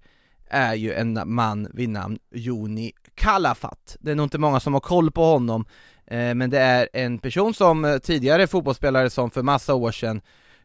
är 0.51 0.73
ju 0.73 0.93
en 0.93 1.19
man 1.25 1.67
vid 1.73 1.89
namn 1.89 2.17
Joni 2.31 2.91
Kalafat. 3.15 3.97
Det 3.99 4.11
är 4.11 4.15
nog 4.15 4.25
inte 4.25 4.37
många 4.37 4.59
som 4.59 4.73
har 4.73 4.81
koll 4.81 5.11
på 5.11 5.23
honom, 5.23 5.65
eh, 6.07 6.35
men 6.35 6.49
det 6.49 6.59
är 6.59 6.89
en 6.93 7.19
person 7.19 7.53
som 7.53 7.85
eh, 7.85 7.97
tidigare 7.97 8.47
fotbollsspelare 8.47 9.09
som 9.09 9.31
för 9.31 9.41
massa 9.41 9.73
år 9.73 9.91
sedan 9.91 10.21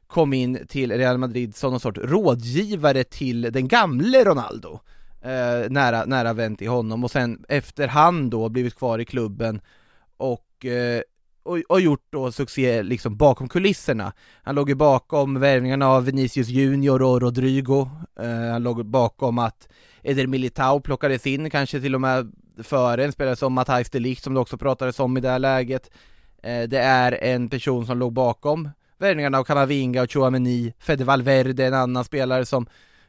kom 0.07 0.33
in 0.33 0.67
till 0.69 0.93
Real 0.93 1.19
Madrid 1.19 1.57
som 1.57 1.71
någon 1.71 1.81
sorts 1.81 2.01
rådgivare 2.03 3.05
till 3.05 3.43
den 3.43 3.69
gamle 3.69 4.25
Ronaldo. 4.25 4.81
Eh, 5.23 5.71
nära, 5.71 6.05
nära 6.05 6.33
vän 6.33 6.57
till 6.57 6.69
honom 6.69 7.05
och 7.05 7.11
sen 7.11 7.45
efterhand 7.49 8.31
då 8.31 8.49
blivit 8.49 8.75
kvar 8.75 8.99
i 8.99 9.05
klubben 9.05 9.61
och 10.17 10.67
eh, 10.67 11.03
och, 11.47 11.59
och 11.69 11.81
gjort 11.81 12.07
då 12.11 12.33
succé 12.33 12.83
liksom 12.83 13.17
bakom 13.17 13.49
kulisserna. 13.49 14.13
Han 14.43 14.55
låg 14.55 14.69
ju 14.69 14.75
bakom 14.75 15.41
värvningarna 15.41 15.89
av 15.89 16.05
Vinicius 16.05 16.49
Junior 16.49 17.03
och 17.03 17.23
Rodrigo, 17.23 17.91
eh, 18.21 18.53
han 18.53 18.63
låg 18.63 18.87
bakom 18.87 19.39
att 19.39 19.69
Eder 20.03 20.27
Militao 20.27 20.81
plockades 20.81 21.27
in, 21.27 21.51
kanske 21.51 21.81
till 21.81 21.95
och 21.95 22.01
med 22.01 22.33
före 22.63 23.05
en 23.05 23.13
spelare 23.13 23.37
som 23.37 23.53
Matthijs 23.53 23.91
de 23.91 23.99
Ligt 23.99 24.23
som 24.23 24.35
det 24.35 24.41
också 24.41 24.59
pratades 24.59 25.01
om 25.01 25.17
i 25.17 25.21
det 25.21 25.29
här 25.29 25.39
läget. 25.39 25.91
Eh, 26.43 26.63
det 26.63 26.79
är 26.79 27.25
en 27.25 27.49
person 27.49 27.87
som 27.87 27.99
låg 27.99 28.13
bakom 28.13 28.71
värvningarna 28.99 29.39
av 29.39 29.45
Camavinga 29.45 30.03
och 30.03 30.13
Chouameni, 30.13 30.75
Fede 30.79 31.05
Valverde, 31.05 31.67
en 31.67 31.75
annan 31.75 32.05
spelare 32.05 32.47
som 32.47 32.67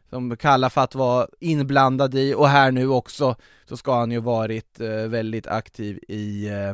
som 0.10 0.38
Kalafat 0.38 0.96
var 0.96 1.30
inblandad 1.40 2.16
i 2.16 2.34
och 2.34 2.50
här 2.50 2.72
nu 2.72 2.88
också 2.88 3.36
så 3.70 3.78
ska 3.78 4.00
han 4.00 4.12
ju 4.12 4.20
varit 4.20 4.80
eh, 4.80 4.90
väldigt 4.90 5.48
aktiv 5.48 6.00
i 6.08 6.48
eh, 6.48 6.74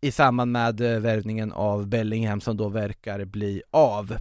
i 0.00 0.10
samband 0.10 0.52
med 0.52 0.80
eh, 0.80 1.00
värvningen 1.00 1.52
av 1.52 1.86
Bellingham 1.86 2.40
som 2.40 2.56
då 2.56 2.68
verkar 2.68 3.24
bli 3.24 3.62
av. 3.70 4.12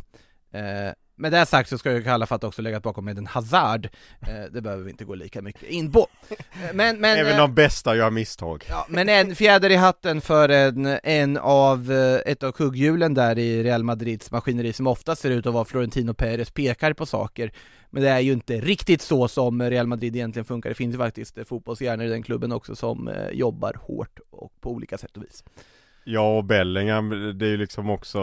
Eh, 0.51 0.91
med 1.17 1.31
det 1.31 1.45
sagt 1.45 1.69
så 1.69 1.77
ska 1.77 1.91
ju 1.91 2.03
Kalafat 2.03 2.43
också 2.43 2.61
legat 2.61 2.83
bakom 2.83 3.05
med 3.05 3.17
en 3.17 3.27
Hazard, 3.27 3.89
eh, 4.21 4.51
det 4.51 4.61
behöver 4.61 4.83
vi 4.83 4.91
inte 4.91 5.05
gå 5.05 5.15
lika 5.15 5.41
mycket 5.41 5.63
in 5.63 5.91
på. 5.91 6.07
Eh, 6.29 6.37
Men, 6.73 6.99
men, 6.99 7.17
Även 7.17 7.31
eh, 7.31 7.37
de 7.37 7.53
bästa 7.53 7.95
gör 7.95 8.09
misstag. 8.09 8.65
Ja, 8.69 8.85
men 8.89 9.09
en 9.09 9.35
fjäder 9.35 9.69
i 9.69 9.75
hatten 9.75 10.21
för 10.21 10.49
en, 10.49 10.85
en 11.03 11.37
av, 11.37 11.91
ett 12.25 12.43
av 12.43 12.51
kugghjulen 12.51 13.13
där 13.13 13.37
i 13.37 13.63
Real 13.63 13.83
Madrids 13.83 14.31
maskineri 14.31 14.73
som 14.73 14.87
ofta 14.87 15.15
ser 15.15 15.29
ut 15.29 15.45
att 15.45 15.53
vara 15.53 15.65
Florentino 15.65 16.13
Perez 16.13 16.51
pekar 16.51 16.93
på 16.93 17.05
saker 17.05 17.51
Men 17.89 18.03
det 18.03 18.09
är 18.09 18.19
ju 18.19 18.33
inte 18.33 18.61
riktigt 18.61 19.01
så 19.01 19.27
som 19.27 19.61
Real 19.61 19.87
Madrid 19.87 20.15
egentligen 20.15 20.45
funkar, 20.45 20.69
det 20.69 20.75
finns 20.75 20.93
ju 20.95 20.99
faktiskt 20.99 21.37
fotbollshjärnor 21.47 22.05
i 22.05 22.09
den 22.09 22.23
klubben 22.23 22.51
också 22.51 22.75
som 22.75 23.11
jobbar 23.31 23.77
hårt 23.81 24.19
och 24.29 24.51
på 24.61 24.71
olika 24.71 24.97
sätt 24.97 25.17
och 25.17 25.23
vis 25.23 25.43
Ja 26.03 26.37
och 26.37 26.43
Bellingham, 26.43 27.09
det 27.37 27.45
är 27.45 27.49
ju 27.49 27.57
liksom 27.57 27.89
också 27.89 28.19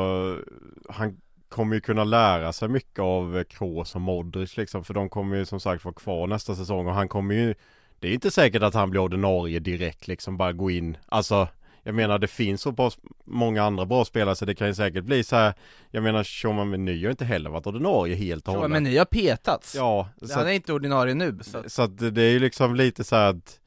Han 0.89 1.17
kommer 1.53 1.75
ju 1.75 1.81
kunna 1.81 2.05
lära 2.05 2.53
sig 2.53 2.69
mycket 2.69 2.99
av 2.99 3.45
Kroos 3.45 3.95
och 3.95 4.01
Modric 4.01 4.57
liksom 4.57 4.85
För 4.85 4.95
de 4.95 5.09
kommer 5.09 5.37
ju 5.37 5.47
som 5.47 5.61
sagt 5.61 5.85
vara 5.85 5.95
kvar 5.95 6.27
nästa 6.27 6.55
säsong 6.55 6.87
och 6.87 6.95
han 6.95 7.09
kommer 7.09 7.35
ju 7.35 7.55
Det 8.01 8.09
är 8.09 8.13
inte 8.15 8.31
säkert 8.31 8.63
att 8.63 8.75
han 8.75 8.91
blir 8.91 9.01
ordinarie 9.01 9.59
direkt 9.61 10.09
liksom 10.09 10.37
bara 10.37 10.53
gå 10.53 10.71
in. 10.71 10.97
Alltså 11.09 11.49
Jag 11.83 11.95
menar 11.95 12.19
det 12.19 12.27
finns 12.29 12.61
så 12.63 12.73
pass 12.73 12.99
många 13.25 13.63
andra 13.63 13.87
bra 13.87 14.05
spelare 14.05 14.37
så 14.37 14.45
det 14.45 14.55
kan 14.55 14.67
ju 14.67 14.75
säkert 14.75 15.05
bli 15.05 15.25
så 15.25 15.37
här 15.37 15.55
Jag 15.91 16.03
menar 16.03 16.25
Tchouameni 16.25 17.05
har 17.05 17.11
inte 17.11 17.25
heller 17.25 17.51
varit 17.51 17.67
ordinarie 17.67 18.15
helt 18.15 18.49
och 18.49 18.55
hållet. 18.55 18.71
Men 18.71 18.83
ni 18.83 18.97
har 18.99 19.05
petats, 19.05 19.75
Ja, 19.75 20.09
så 20.23 20.33
han 20.33 20.43
att- 20.43 20.49
är 20.49 20.53
inte 20.53 20.73
ordinarie 20.73 21.15
nu 21.15 21.39
så 21.43 21.63
så 21.67 21.83
att 21.83 21.99
det 22.15 22.23
är 22.23 22.31
ju 22.31 22.39
liksom 22.39 22.75
lite 22.75 23.05
så 23.05 23.17
här 23.17 23.31
att 23.31 23.59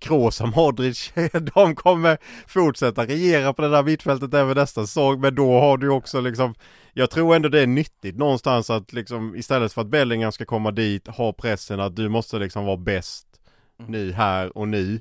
Kroos 0.00 0.40
och 0.40 0.48
Modric, 0.48 1.12
de 1.54 1.74
kommer 1.74 2.18
fortsätta 2.46 3.06
regera 3.06 3.52
på 3.52 3.62
det 3.62 3.68
där 3.68 3.82
mittfältet 3.82 4.34
även 4.34 4.56
nästa 4.56 4.86
säsong 4.86 5.20
men 5.20 5.34
då 5.34 5.60
har 5.60 5.76
du 5.76 5.88
också 5.88 6.20
liksom 6.20 6.54
Jag 6.92 7.10
tror 7.10 7.36
ändå 7.36 7.48
det 7.48 7.60
är 7.60 7.66
nyttigt 7.66 8.16
någonstans 8.16 8.70
att 8.70 8.92
liksom 8.92 9.36
istället 9.36 9.72
för 9.72 9.80
att 9.80 9.88
Bellingham 9.88 10.32
ska 10.32 10.44
komma 10.44 10.70
dit 10.70 11.06
ha 11.06 11.32
pressen 11.32 11.80
att 11.80 11.96
du 11.96 12.08
måste 12.08 12.38
liksom 12.38 12.64
vara 12.64 12.76
bäst 12.76 13.26
nu 13.86 14.12
här 14.12 14.58
och 14.58 14.68
nu. 14.68 15.00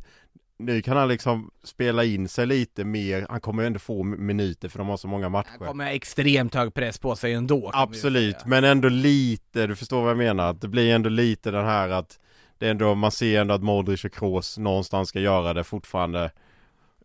Nu 0.60 0.82
kan 0.82 0.98
han 0.98 1.08
liksom 1.08 1.52
spela 1.64 2.04
in 2.04 2.28
sig 2.28 2.46
lite 2.46 2.84
mer, 2.84 3.26
han 3.30 3.42
kommer 3.42 3.64
ju 3.64 3.68
ändå 3.68 3.80
få 3.80 4.04
minuter 4.04 4.70
för 4.70 4.78
de 4.78 4.88
har 4.88 4.98
så 4.98 5.08
många 5.08 5.30
matcher. 5.30 5.50
Han 5.60 5.68
kommer 5.68 5.86
ha 5.86 5.92
extremt 5.92 6.56
hög 6.56 6.74
press 6.74 6.98
på 7.00 7.16
sig 7.16 7.34
ändå 7.34 7.72
Absolut, 7.74 8.46
men 8.46 8.64
ändå 8.64 8.90
lite, 8.90 9.68
du 9.68 9.76
förstår 9.76 10.02
vad 10.02 10.10
jag 10.10 10.18
menar, 10.18 10.50
att 10.50 10.62
det 10.62 10.68
blir 10.68 10.96
ändå 10.96 11.10
lite 11.10 11.52
den 11.52 11.66
här 11.66 11.90
att 11.90 12.20
det 12.58 12.68
är 12.68 12.72
ändå, 12.72 12.96
man 12.96 13.12
ser 13.12 13.42
ändå 13.42 13.54
att 13.54 13.64
Modric 13.64 14.06
och 14.06 14.14
Kroos 14.14 14.58
någonstans 14.58 15.10
ska 15.10 15.20
göra 15.20 15.54
det 15.54 15.64
fortfarande 15.64 16.32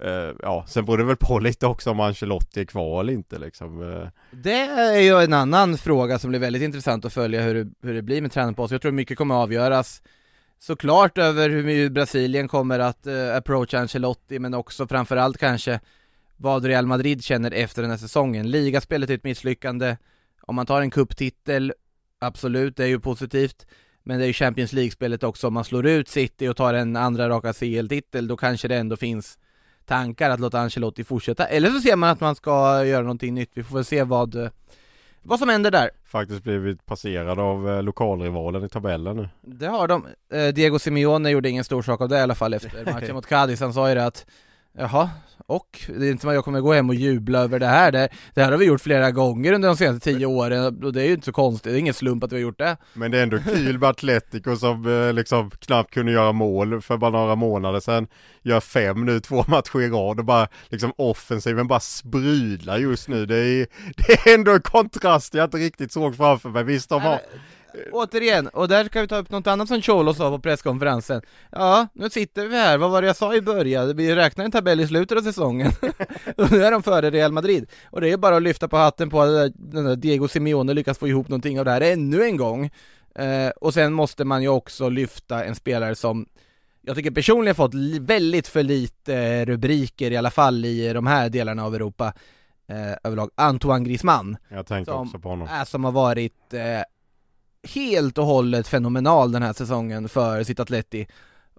Uh, 0.04 0.34
Ja, 0.42 0.64
sen 0.68 0.84
beror 0.84 0.98
det 0.98 1.04
väl 1.04 1.16
på 1.16 1.38
lite 1.38 1.66
också 1.66 1.90
om 1.90 2.00
Ancelotti 2.00 2.60
är 2.60 2.64
kvar 2.64 3.00
eller 3.00 3.12
inte 3.12 3.38
liksom 3.38 3.92
eh. 3.92 4.08
Det 4.30 4.60
är 4.60 5.00
ju 5.00 5.24
en 5.24 5.32
annan 5.32 5.78
fråga 5.78 6.18
som 6.18 6.30
blir 6.30 6.40
väldigt 6.40 6.62
intressant 6.62 7.04
att 7.04 7.12
följa 7.12 7.42
hur 7.42 7.54
det, 7.54 7.70
hur 7.82 7.94
det 7.94 8.02
blir 8.02 8.22
med 8.22 8.32
tränarposten. 8.32 8.74
Jag 8.74 8.82
tror 8.82 8.92
mycket 8.92 9.18
kommer 9.18 9.34
att 9.34 9.42
avgöras 9.42 10.02
såklart 10.58 11.18
över 11.18 11.50
hur 11.50 11.90
Brasilien 11.90 12.48
kommer 12.48 12.78
att 12.78 13.06
uh, 13.06 13.36
approacha 13.36 13.78
Ancelotti, 13.78 14.38
men 14.38 14.54
också 14.54 14.86
framförallt 14.86 15.38
kanske 15.38 15.80
vad 16.36 16.64
Real 16.64 16.86
Madrid 16.86 17.24
känner 17.24 17.50
efter 17.50 17.82
den 17.82 17.90
här 17.90 17.98
säsongen. 17.98 18.50
Ligaspelet 18.50 19.10
är 19.10 19.14
ett 19.14 19.24
misslyckande, 19.24 19.96
om 20.40 20.54
man 20.54 20.66
tar 20.66 20.80
en 20.80 20.90
kupptitel, 20.90 21.72
absolut, 22.20 22.76
det 22.76 22.84
är 22.84 22.88
ju 22.88 23.00
positivt, 23.00 23.66
men 24.04 24.18
det 24.18 24.24
är 24.24 24.26
ju 24.26 24.32
Champions 24.32 24.72
League-spelet 24.72 25.22
också, 25.22 25.46
om 25.46 25.54
man 25.54 25.64
slår 25.64 25.86
ut 25.86 26.08
City 26.08 26.48
och 26.48 26.56
tar 26.56 26.74
en 26.74 26.96
andra 26.96 27.28
raka 27.28 27.52
CL-titel, 27.52 28.28
då 28.28 28.36
kanske 28.36 28.68
det 28.68 28.76
ändå 28.76 28.96
finns 28.96 29.38
tankar 29.84 30.30
att 30.30 30.40
låta 30.40 30.60
Ancelotti 30.60 31.04
fortsätta, 31.04 31.46
eller 31.46 31.70
så 31.70 31.80
ser 31.80 31.96
man 31.96 32.10
att 32.10 32.20
man 32.20 32.34
ska 32.34 32.84
göra 32.84 33.02
någonting 33.02 33.34
nytt, 33.34 33.50
vi 33.54 33.62
får 33.62 33.74
väl 33.74 33.84
se 33.84 34.02
vad, 34.02 34.50
vad 35.22 35.38
som 35.38 35.48
händer 35.48 35.70
där. 35.70 35.90
Faktiskt 36.04 36.42
blivit 36.42 36.86
passerad 36.86 37.38
av 37.38 37.70
eh, 37.70 37.82
lokalrivalen 37.82 38.64
i 38.64 38.68
tabellen 38.68 39.16
nu. 39.16 39.28
Det 39.40 39.66
har 39.66 39.88
de. 39.88 40.06
Eh, 40.32 40.48
Diego 40.48 40.78
Simeone 40.78 41.30
gjorde 41.30 41.48
ingen 41.48 41.64
stor 41.64 41.82
sak 41.82 42.00
av 42.00 42.08
det 42.08 42.18
i 42.18 42.20
alla 42.20 42.34
fall 42.34 42.54
efter 42.54 42.84
matchen 42.92 43.14
mot 43.14 43.26
Cadiz. 43.26 43.60
Han 43.60 43.74
sa 43.74 43.88
ju 43.88 43.94
det 43.94 44.06
att 44.06 44.26
Jaha, 44.78 45.10
och? 45.46 45.80
Det 45.98 46.06
är 46.06 46.10
inte 46.10 46.28
att 46.28 46.34
jag 46.34 46.44
kommer 46.44 46.60
gå 46.60 46.72
hem 46.72 46.88
och 46.88 46.94
jubla 46.94 47.38
över 47.38 47.58
det 47.58 47.66
här. 47.66 47.92
Det, 47.92 48.08
det 48.34 48.42
här 48.42 48.50
har 48.50 48.58
vi 48.58 48.64
gjort 48.64 48.80
flera 48.80 49.10
gånger 49.10 49.52
under 49.52 49.68
de 49.68 49.76
senaste 49.76 50.10
tio 50.10 50.26
åren 50.26 50.84
och 50.84 50.92
det 50.92 51.02
är 51.02 51.06
ju 51.06 51.12
inte 51.12 51.24
så 51.24 51.32
konstigt, 51.32 51.72
det 51.72 51.76
är 51.76 51.80
ingen 51.80 51.94
slump 51.94 52.24
att 52.24 52.32
vi 52.32 52.36
har 52.36 52.42
gjort 52.42 52.58
det. 52.58 52.76
Men 52.94 53.10
det 53.10 53.18
är 53.18 53.22
ändå 53.22 53.38
kul 53.38 53.78
med 53.78 53.88
Atletico 53.88 54.56
som 54.56 55.06
eh, 55.06 55.12
liksom 55.12 55.50
knappt 55.50 55.94
kunde 55.94 56.12
göra 56.12 56.32
mål 56.32 56.82
för 56.82 56.96
bara 56.96 57.10
några 57.10 57.34
månader 57.34 57.80
sedan. 57.80 58.06
Gör 58.42 58.60
fem 58.60 59.04
nu, 59.04 59.20
två 59.20 59.44
matcher 59.48 59.80
i 59.80 59.88
rad 59.88 60.18
och 60.18 60.24
bara 60.24 60.48
liksom 60.68 60.92
offensiven 60.96 61.66
bara 61.66 61.80
sprudlar 61.80 62.78
just 62.78 63.08
nu. 63.08 63.26
Det 63.26 63.36
är, 63.36 63.66
det 63.96 64.12
är 64.12 64.34
ändå 64.34 64.52
en 64.52 64.62
kontrast 64.62 65.34
jag 65.34 65.44
inte 65.44 65.56
riktigt 65.56 65.92
såg 65.92 66.16
framför 66.16 66.48
mig. 66.48 66.64
Visst 66.64 66.88
de 66.88 67.02
har 67.02 67.20
Återigen, 67.92 68.48
och 68.48 68.68
där 68.68 68.84
ska 68.84 69.00
vi 69.00 69.08
ta 69.08 69.16
upp 69.16 69.30
något 69.30 69.46
annat 69.46 69.68
som 69.68 69.82
Cholo 69.82 70.14
sa 70.14 70.30
på 70.30 70.38
presskonferensen. 70.38 71.22
Ja, 71.50 71.86
nu 71.92 72.10
sitter 72.10 72.46
vi 72.46 72.56
här, 72.56 72.78
vad 72.78 72.90
var 72.90 73.02
det 73.02 73.06
jag 73.06 73.16
sa 73.16 73.34
i 73.34 73.40
början? 73.40 73.96
Vi 73.96 74.14
räknar 74.14 74.44
en 74.44 74.50
tabell 74.50 74.80
i 74.80 74.86
slutet 74.86 75.18
av 75.18 75.22
säsongen. 75.22 75.72
Och 76.36 76.52
nu 76.52 76.64
är 76.64 76.70
de 76.70 76.82
före 76.82 77.10
Real 77.10 77.32
Madrid. 77.32 77.70
Och 77.90 78.00
det 78.00 78.08
är 78.12 78.16
bara 78.16 78.36
att 78.36 78.42
lyfta 78.42 78.68
på 78.68 78.76
hatten 78.76 79.10
på 79.10 79.22
att 79.22 79.52
den 79.56 79.84
där 79.84 79.96
Diego 79.96 80.28
Simeone 80.28 80.74
lyckas 80.74 80.98
få 80.98 81.08
ihop 81.08 81.28
någonting 81.28 81.58
av 81.58 81.64
det 81.64 81.70
här 81.70 81.80
ännu 81.80 82.22
en 82.24 82.36
gång. 82.36 82.70
Eh, 83.14 83.48
Och 83.60 83.74
sen 83.74 83.92
måste 83.92 84.24
man 84.24 84.42
ju 84.42 84.48
också 84.48 84.88
lyfta 84.88 85.44
en 85.44 85.54
spelare 85.54 85.94
som 85.94 86.26
jag 86.84 86.96
tycker 86.96 87.10
personligen 87.10 87.54
fått 87.54 87.74
väldigt 88.00 88.48
för 88.48 88.62
lite 88.62 89.44
rubriker 89.44 90.10
i 90.10 90.16
alla 90.16 90.30
fall 90.30 90.64
i 90.64 90.92
de 90.92 91.06
här 91.06 91.28
delarna 91.28 91.64
av 91.64 91.74
Europa 91.74 92.12
eh, 92.68 92.92
överlag, 93.04 93.30
Antoine 93.34 93.84
Griezmann. 93.84 94.36
Jag 94.48 94.66
tänkte 94.66 94.92
som, 94.92 95.02
också 95.02 95.18
på 95.18 95.28
honom. 95.28 95.48
Som 95.66 95.84
har 95.84 95.92
varit 95.92 96.54
eh, 96.54 96.60
helt 97.68 98.18
och 98.18 98.26
hållet 98.26 98.68
fenomenal 98.68 99.32
den 99.32 99.42
här 99.42 99.52
säsongen 99.52 100.08
för 100.08 100.42
sitt 100.42 100.60
Atleti 100.60 101.06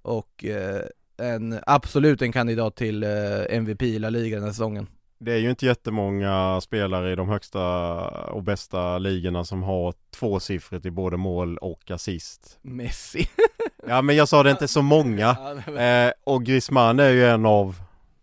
och 0.02 0.46
eh, 0.46 0.82
en, 1.18 1.60
absolut 1.66 2.22
en 2.22 2.32
kandidat 2.32 2.76
till 2.76 3.04
eh, 3.04 3.10
MVP 3.50 3.82
i 3.82 4.00
La 4.00 4.10
Liga 4.10 4.36
den 4.36 4.44
här 4.44 4.52
säsongen. 4.52 4.88
Det 5.20 5.34
är 5.34 5.38
ju 5.38 5.50
inte 5.50 5.66
jättemånga 5.66 6.62
spelare 6.62 7.12
i 7.12 7.16
de 7.16 7.30
högsta 7.30 7.62
och 8.10 8.44
bästa 8.44 8.98
ligorna 8.98 9.44
som 9.44 9.64
har 9.64 9.94
tvåsiffrigt 10.16 10.86
i 10.86 10.92
både 10.92 11.18
mål 11.18 11.58
och 11.58 11.92
assist. 11.92 12.60
Messi. 12.62 13.28
ja 13.88 14.02
men 14.02 14.16
jag 14.16 14.28
sa 14.28 14.44
det 14.44 14.52
inte 14.52 14.68
så 14.68 14.82
många. 14.82 15.38
Eh, 15.78 16.12
och 16.24 16.46
Griezmann 16.46 17.00
är 17.00 17.10
ju 17.10 17.26
en 17.26 17.46
av 17.46 17.76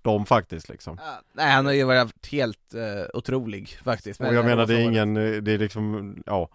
dem 0.03 0.27
faktiskt 0.27 0.69
liksom. 0.69 0.99
Nej 1.33 1.53
han 1.53 1.67
har 1.67 1.73
ju 1.73 1.85
varit 1.85 2.33
helt 2.33 2.75
eh, 2.75 3.19
otrolig 3.19 3.69
faktiskt. 3.85 4.21
Och 4.21 4.35
jag 4.35 4.45
menar 4.45 4.67
det 4.67 4.75
är 4.75 4.81
ingen, 4.81 5.15
det 5.15 5.53
är 5.53 5.59
liksom, 5.59 6.17
ja 6.27 6.49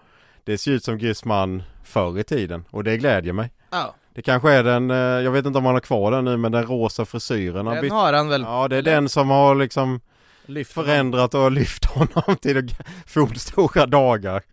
det 0.45 0.57
ser 0.57 0.71
ut 0.71 0.83
som 0.83 0.97
Griezmann 0.97 1.63
förr 1.83 2.19
i 2.19 2.23
tiden 2.23 2.65
och 2.69 2.83
det 2.83 2.97
glädjer 2.97 3.33
mig. 3.33 3.51
Ja. 3.71 3.95
Det 4.13 4.21
kanske 4.21 4.51
är 4.51 4.63
den, 4.63 4.91
eh, 4.91 4.97
jag 4.97 5.31
vet 5.31 5.45
inte 5.45 5.57
om 5.57 5.65
han 5.65 5.73
har 5.73 5.81
kvar 5.81 6.11
den 6.11 6.25
nu 6.25 6.37
men 6.37 6.51
den 6.51 6.65
rosa 6.65 7.05
frisyren 7.05 7.65
Den 7.65 7.91
har 7.91 8.13
han 8.13 8.29
väl? 8.29 8.41
Ja 8.41 8.67
det 8.67 8.77
är 8.77 8.81
den 8.81 9.09
som 9.09 9.29
har 9.29 9.55
liksom 9.55 10.01
lyft 10.45 10.73
förändrat 10.73 11.33
och 11.33 11.51
lyft 11.51 11.85
honom 11.85 12.35
till 12.41 12.75
fornstora 13.07 13.85
dagar. 13.85 14.43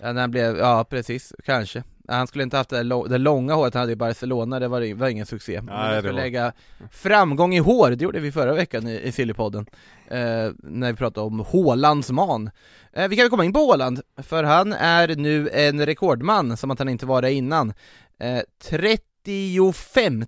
Ja, 0.00 0.12
han 0.12 0.30
blev, 0.30 0.56
ja 0.56 0.84
precis, 0.90 1.32
kanske. 1.44 1.82
Han 2.10 2.26
skulle 2.26 2.44
inte 2.44 2.56
haft 2.56 2.70
det, 2.70 3.08
det 3.08 3.18
långa 3.18 3.54
håret 3.54 3.74
han 3.74 3.80
hade 3.80 3.92
i 3.92 3.96
Barcelona, 3.96 4.58
det 4.60 4.68
var, 4.68 4.94
var 4.94 5.08
ingen 5.08 5.26
succé. 5.26 5.52
Nej, 5.52 5.74
Men 5.74 5.90
det 5.90 5.98
skulle 5.98 6.20
lägga 6.20 6.52
framgång 6.90 7.54
i 7.54 7.58
hår, 7.58 7.90
det 7.90 8.04
gjorde 8.04 8.20
vi 8.20 8.32
förra 8.32 8.54
veckan 8.54 8.88
i, 8.88 9.00
i 9.00 9.12
Sillypodden. 9.12 9.66
Eh, 10.08 10.50
när 10.56 10.92
vi 10.92 10.96
pratade 10.96 11.26
om 11.26 11.40
Hålands 11.40 12.10
man. 12.10 12.50
Eh, 12.92 13.08
vi 13.08 13.16
kan 13.16 13.22
väl 13.22 13.30
komma 13.30 13.44
in 13.44 13.52
på 13.52 13.58
Håland, 13.58 14.00
för 14.16 14.44
han 14.44 14.72
är 14.72 15.16
nu 15.16 15.48
en 15.48 15.86
rekordman, 15.86 16.56
som 16.56 16.70
att 16.70 16.78
han 16.78 16.88
inte 16.88 17.06
var 17.06 17.22
det 17.22 17.32
innan. 17.32 17.72
Eh, 18.18 18.40
35 18.64 20.24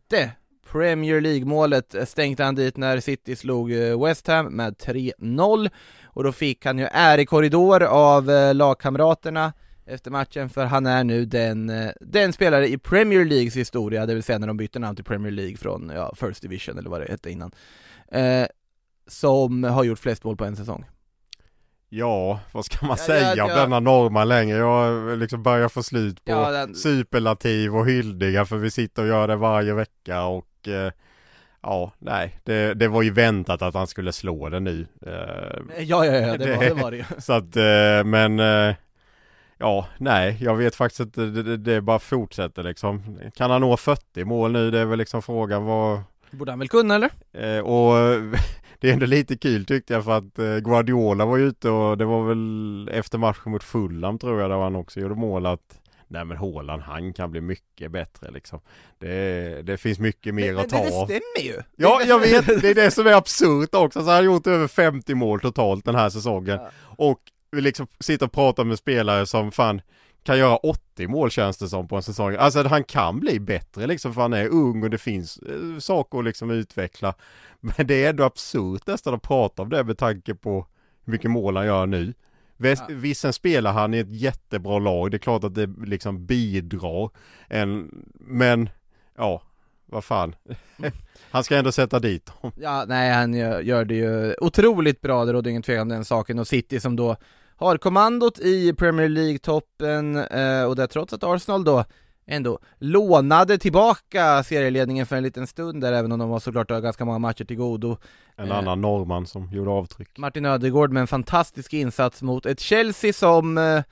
Premier 0.72 1.20
League-målet 1.20 1.94
stänkte 2.08 2.44
han 2.44 2.54
dit 2.54 2.76
när 2.76 3.00
City 3.00 3.36
slog 3.36 3.72
eh, 3.72 4.04
West 4.04 4.26
Ham 4.26 4.46
med 4.46 4.76
3-0 4.76 5.70
och 6.04 6.24
då 6.24 6.32
fick 6.32 6.64
han 6.64 6.78
ju 6.78 6.86
ärekorridor 6.92 7.82
av 7.82 8.30
eh, 8.30 8.54
lagkamraterna 8.54 9.52
efter 9.86 10.10
matchen 10.10 10.48
för 10.50 10.64
han 10.64 10.86
är 10.86 11.04
nu 11.04 11.24
den, 11.24 11.70
eh, 11.70 11.90
den 12.00 12.32
spelare 12.32 12.68
i 12.68 12.78
Premier 12.78 13.24
Leagues 13.24 13.56
historia, 13.56 14.06
det 14.06 14.14
vill 14.14 14.22
säga 14.22 14.38
när 14.38 14.46
de 14.46 14.56
bytte 14.56 14.78
namn 14.78 14.96
till 14.96 15.04
Premier 15.04 15.32
League 15.32 15.56
från 15.56 15.92
ja, 15.94 16.14
First 16.16 16.42
Division 16.42 16.78
eller 16.78 16.90
vad 16.90 17.00
det 17.00 17.10
hette 17.10 17.30
innan 17.30 17.50
eh, 18.12 18.46
som 19.06 19.64
har 19.64 19.84
gjort 19.84 19.98
flest 19.98 20.24
mål 20.24 20.36
på 20.36 20.44
en 20.44 20.56
säsong. 20.56 20.84
Ja, 21.88 22.40
vad 22.52 22.64
ska 22.64 22.86
man 22.86 22.96
Ja, 23.00 23.04
säga 23.04 23.36
ja, 23.36 23.44
om 23.44 23.50
ja. 23.50 23.56
denna 23.56 23.80
norma 23.80 24.24
längre? 24.24 24.58
Jag 24.58 25.18
liksom 25.18 25.42
börjar 25.42 25.68
få 25.68 25.82
slut 25.82 26.24
på 26.24 26.30
Ja, 26.32 26.50
den- 26.50 26.74
superlativ 26.74 27.76
och 27.76 27.86
hyllningar 27.86 28.44
för 28.44 28.56
vi 28.56 28.70
sitter 28.70 29.02
och 29.02 29.08
gör 29.08 29.28
det 29.28 29.36
varje 29.36 29.74
vecka 29.74 30.22
och 30.24 30.68
eh, 30.68 30.92
Ja, 31.64 31.92
nej, 31.98 32.40
det, 32.44 32.74
det 32.74 32.88
var 32.88 33.02
ju 33.02 33.10
väntat 33.10 33.62
att 33.62 33.74
han 33.74 33.86
skulle 33.86 34.12
slå 34.12 34.48
det 34.48 34.60
nu. 34.60 34.86
Eh, 35.06 35.12
Ja, 35.78 36.06
ja, 36.06 36.12
ja, 36.12 36.36
det 36.36 36.56
var 36.56 36.64
det, 36.64 36.74
var 36.74 36.90
det 36.90 36.96
ju. 36.96 37.04
Så 37.18 37.32
att, 37.32 37.56
eh, 37.56 38.04
men 38.04 38.40
eh, 38.40 38.74
Ja, 39.62 39.86
nej, 39.98 40.36
jag 40.40 40.56
vet 40.56 40.74
faktiskt 40.74 41.00
inte, 41.00 41.20
det, 41.20 41.42
det, 41.42 41.56
det 41.56 41.80
bara 41.80 41.98
fortsätter 41.98 42.62
liksom. 42.62 43.20
Kan 43.34 43.50
han 43.50 43.60
nå 43.60 43.76
40 43.76 44.24
mål 44.24 44.52
nu? 44.52 44.70
Det 44.70 44.78
är 44.78 44.84
väl 44.84 44.98
liksom 44.98 45.22
frågan 45.22 45.64
vad 45.64 46.00
Borde 46.30 46.52
han 46.52 46.58
väl 46.58 46.68
kunna 46.68 46.94
eller? 46.94 47.10
Eh, 47.32 47.58
och 47.58 47.94
det 48.80 48.88
är 48.88 48.92
ändå 48.92 49.06
lite 49.06 49.36
kul 49.36 49.64
tyckte 49.64 49.94
jag 49.94 50.04
för 50.04 50.18
att 50.18 50.38
eh, 50.38 50.56
Guardiola 50.56 51.24
var 51.24 51.36
ju 51.36 51.44
ute 51.44 51.70
och 51.70 51.98
det 51.98 52.04
var 52.04 52.24
väl 52.24 52.88
efter 52.92 53.18
matchen 53.18 53.52
mot 53.52 53.64
Fulham 53.64 54.18
tror 54.18 54.40
jag 54.40 54.50
där 54.50 54.56
han 54.56 54.76
också 54.76 55.00
gjorde 55.00 55.14
mål 55.14 55.46
att 55.46 55.78
Nej 56.08 56.24
men 56.24 56.36
Haaland 56.36 56.82
han 56.82 57.12
kan 57.12 57.30
bli 57.30 57.40
mycket 57.40 57.90
bättre 57.90 58.30
liksom 58.30 58.60
Det, 58.98 59.62
det 59.62 59.76
finns 59.76 59.98
mycket 59.98 60.34
mer 60.34 60.56
att 60.56 60.68
ta 60.68 60.76
det, 60.76 60.82
det 60.82 60.96
av 60.96 61.04
stämmer 61.04 61.40
ju! 61.42 61.62
Ja 61.76 62.02
jag 62.06 62.18
vet, 62.18 62.46
det 62.46 62.70
är 62.70 62.74
det 62.74 62.90
som 62.90 63.06
är 63.06 63.12
absurt 63.12 63.74
också 63.74 64.00
så 64.00 64.06
han 64.06 64.14
har 64.14 64.22
gjort 64.22 64.46
över 64.46 64.68
50 64.68 65.14
mål 65.14 65.40
totalt 65.40 65.84
den 65.84 65.94
här 65.94 66.10
säsongen 66.10 66.58
Och 66.96 67.18
vi 67.24 67.31
liksom 67.52 67.86
sitter 68.00 68.26
och 68.26 68.32
pratar 68.32 68.64
med 68.64 68.78
spelare 68.78 69.26
som 69.26 69.52
fan 69.52 69.80
kan 70.22 70.38
göra 70.38 70.56
80 70.56 71.06
mål 71.08 71.30
känns 71.30 71.56
det 71.58 71.68
som 71.68 71.88
på 71.88 71.96
en 71.96 72.02
säsong. 72.02 72.36
Alltså 72.38 72.62
han 72.68 72.84
kan 72.84 73.20
bli 73.20 73.40
bättre 73.40 73.86
liksom 73.86 74.14
för 74.14 74.22
han 74.22 74.32
är 74.32 74.48
ung 74.48 74.82
och 74.82 74.90
det 74.90 74.98
finns 74.98 75.36
eh, 75.38 75.78
saker 75.78 76.18
att 76.18 76.24
liksom 76.24 76.50
utveckla. 76.50 77.14
Men 77.60 77.86
det 77.86 78.04
är 78.04 78.10
ändå 78.10 78.24
absurt 78.24 78.86
nästan 78.86 79.14
att 79.14 79.22
prata 79.22 79.62
om 79.62 79.68
det 79.70 79.84
med 79.84 79.98
tanke 79.98 80.34
på 80.34 80.66
hur 81.04 81.12
mycket 81.12 81.30
mål 81.30 81.56
han 81.56 81.66
gör 81.66 81.86
nu. 81.86 82.14
Vis- 82.56 82.82
Visst 82.88 83.34
spelar 83.34 83.72
han 83.72 83.94
i 83.94 83.98
ett 83.98 84.10
jättebra 84.12 84.78
lag, 84.78 85.10
det 85.10 85.16
är 85.16 85.18
klart 85.18 85.44
att 85.44 85.54
det 85.54 85.66
liksom 85.84 86.26
bidrar. 86.26 87.10
En, 87.48 87.90
men 88.14 88.68
ja, 89.16 89.42
vad 89.86 90.04
fan. 90.04 90.34
han 91.30 91.44
ska 91.44 91.56
ändå 91.56 91.72
sätta 91.72 91.98
dit 91.98 92.30
dem. 92.42 92.52
Ja, 92.56 92.84
nej 92.88 93.12
han 93.12 93.34
gör, 93.34 93.60
gör 93.60 93.84
det 93.84 93.94
ju 93.94 94.34
otroligt 94.40 95.00
bra, 95.00 95.24
det 95.24 95.32
råder 95.32 95.50
ingen 95.50 95.62
tvekan 95.62 95.82
om 95.82 95.88
den 95.88 96.04
saken, 96.04 96.38
och 96.38 96.48
City 96.48 96.80
som 96.80 96.96
då 96.96 97.16
har 97.62 97.76
kommandot 97.76 98.38
i 98.38 98.72
Premier 98.72 99.08
League-toppen, 99.08 100.16
eh, 100.16 100.64
och 100.64 100.76
det 100.76 100.86
trots 100.86 101.12
att 101.12 101.24
Arsenal 101.24 101.64
då 101.64 101.84
ändå 102.26 102.58
lånade 102.78 103.58
tillbaka 103.58 104.42
serieledningen 104.42 105.06
för 105.06 105.16
en 105.16 105.22
liten 105.22 105.46
stund 105.46 105.80
där, 105.80 105.92
även 105.92 106.12
om 106.12 106.18
de 106.18 106.28
var 106.28 106.40
såklart 106.40 106.70
har 106.70 106.80
ganska 106.80 107.04
många 107.04 107.18
matcher 107.18 107.44
till 107.44 107.56
godo. 107.56 107.96
En 108.36 108.50
Eh, 108.50 108.58
annan 108.58 108.80
norrman 108.80 109.26
som 109.26 109.52
gjorde 109.52 109.70
avtryck. 109.70 110.18
Martin 110.18 110.46
Ödegård 110.46 110.92
med 110.92 111.00
en 111.00 111.06
fantastisk 111.06 111.72
insats 111.72 112.22
mot 112.22 112.46
ett 112.46 112.60
Chelsea 112.60 113.12
som, 113.12 113.58
eh, 113.58 113.82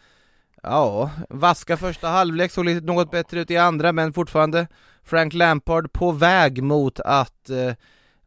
ja, 0.62 1.11
vaska 1.28 1.76
första 1.76 2.09
halvlek, 2.09 2.50
såg 2.52 2.64
lite 2.64 2.87
något 2.87 3.11
bättre 3.11 3.40
ut 3.40 3.50
i 3.50 3.56
andra, 3.56 3.92
men 3.92 4.12
fortfarande 4.12 4.66
Frank 5.04 5.35
Lampard 5.35 5.92
på 5.92 6.12
väg 6.12 6.62
mot 6.62 7.00
att 7.00 7.50
eh, 7.50 7.74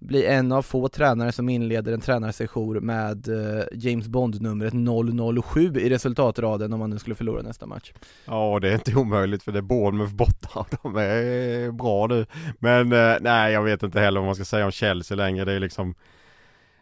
bli 0.04 0.26
en 0.26 0.52
av 0.52 0.62
få 0.62 0.88
tränare 0.88 1.32
som 1.32 1.50
inleder 1.50 1.94
en 1.94 2.02
tränarsession 2.02 2.86
med 2.86 3.28
eh, 3.28 3.64
James 3.72 4.08
Bond-numret 4.08 4.74
007 5.44 5.74
i 5.80 5.90
resultatraden 5.90 6.74
om 6.74 6.80
man 6.80 6.90
nu 6.90 7.00
skulle 7.00 7.16
förlora 7.16 7.42
nästa 7.42 7.66
match. 7.66 7.92
Ja, 8.26 8.60
det 8.62 8.70
är 8.70 8.74
inte 8.74 8.96
omöjligt 8.96 9.44
för 9.44 9.52
det 9.52 9.60
är 9.60 9.62
Bournemouth 9.62 10.16
borta 10.16 10.66
de 10.84 10.96
är 10.96 11.72
bra 11.72 12.08
nu. 12.08 12.26
Men 12.60 12.92
eh, 12.92 13.16
nej, 13.22 13.54
jag 13.54 13.64
vet 13.64 13.84
inte 13.84 14.00
heller 14.00 14.20
vad 14.20 14.28
man 14.28 14.36
ska 14.36 14.46
säga 14.46 14.66
om 14.66 14.72
Chelsea 14.72 15.18
längre. 15.18 15.46
Det 15.46 15.54
är 15.54 15.60
liksom, 15.60 15.96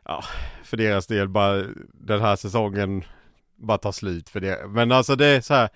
ja, 0.06 0.24
för 0.64 0.78
deras 0.78 1.08
del 1.08 1.30
bara 1.30 1.64
den 1.94 2.22
här 2.22 2.36
säsongen 2.36 3.04
bara 3.56 3.78
tar 3.78 3.92
slut 3.92 4.30
för 4.30 4.40
det. 4.40 4.68
Men 4.68 4.92
alltså 4.92 5.16
det 5.16 5.26
är 5.26 5.42
så 5.42 5.54
här, 5.54 5.70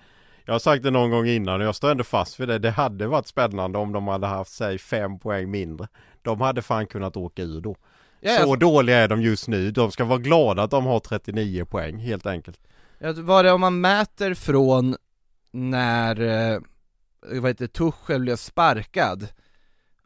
jag 0.44 0.54
har 0.54 0.58
sagt 0.58 0.82
det 0.82 0.90
någon 0.90 1.10
gång 1.10 1.26
innan 1.26 1.60
och 1.60 1.66
jag 1.66 1.74
står 1.74 1.90
ändå 1.90 2.04
fast 2.04 2.40
vid 2.40 2.48
det. 2.48 2.58
Det 2.58 2.70
hade 2.70 3.06
varit 3.06 3.26
spännande 3.26 3.78
om 3.78 3.92
de 3.92 4.08
hade 4.08 4.26
haft, 4.26 4.52
säg 4.52 4.78
fem 4.78 5.18
poäng 5.18 5.50
mindre. 5.50 5.88
De 6.26 6.40
hade 6.40 6.62
fan 6.62 6.86
kunnat 6.86 7.16
åka 7.16 7.42
ur 7.42 7.60
då. 7.60 7.76
Ja, 8.20 8.38
så 8.38 8.56
dåliga 8.56 8.96
är 8.96 9.08
de 9.08 9.22
just 9.22 9.48
nu. 9.48 9.70
De 9.70 9.90
ska 9.92 10.04
vara 10.04 10.18
glada 10.18 10.62
att 10.62 10.70
de 10.70 10.86
har 10.86 11.00
39 11.00 11.64
poäng 11.64 11.98
helt 11.98 12.26
enkelt. 12.26 12.60
Ja, 12.98 13.12
var 13.16 13.44
det 13.44 13.52
om 13.52 13.60
man 13.60 13.80
mäter 13.80 14.34
från 14.34 14.96
när, 15.52 16.20
eh, 16.20 16.60
vad 17.40 17.50
heter 17.50 17.66
Tuchel 17.66 18.20
blev 18.20 18.36
sparkad 18.36 19.28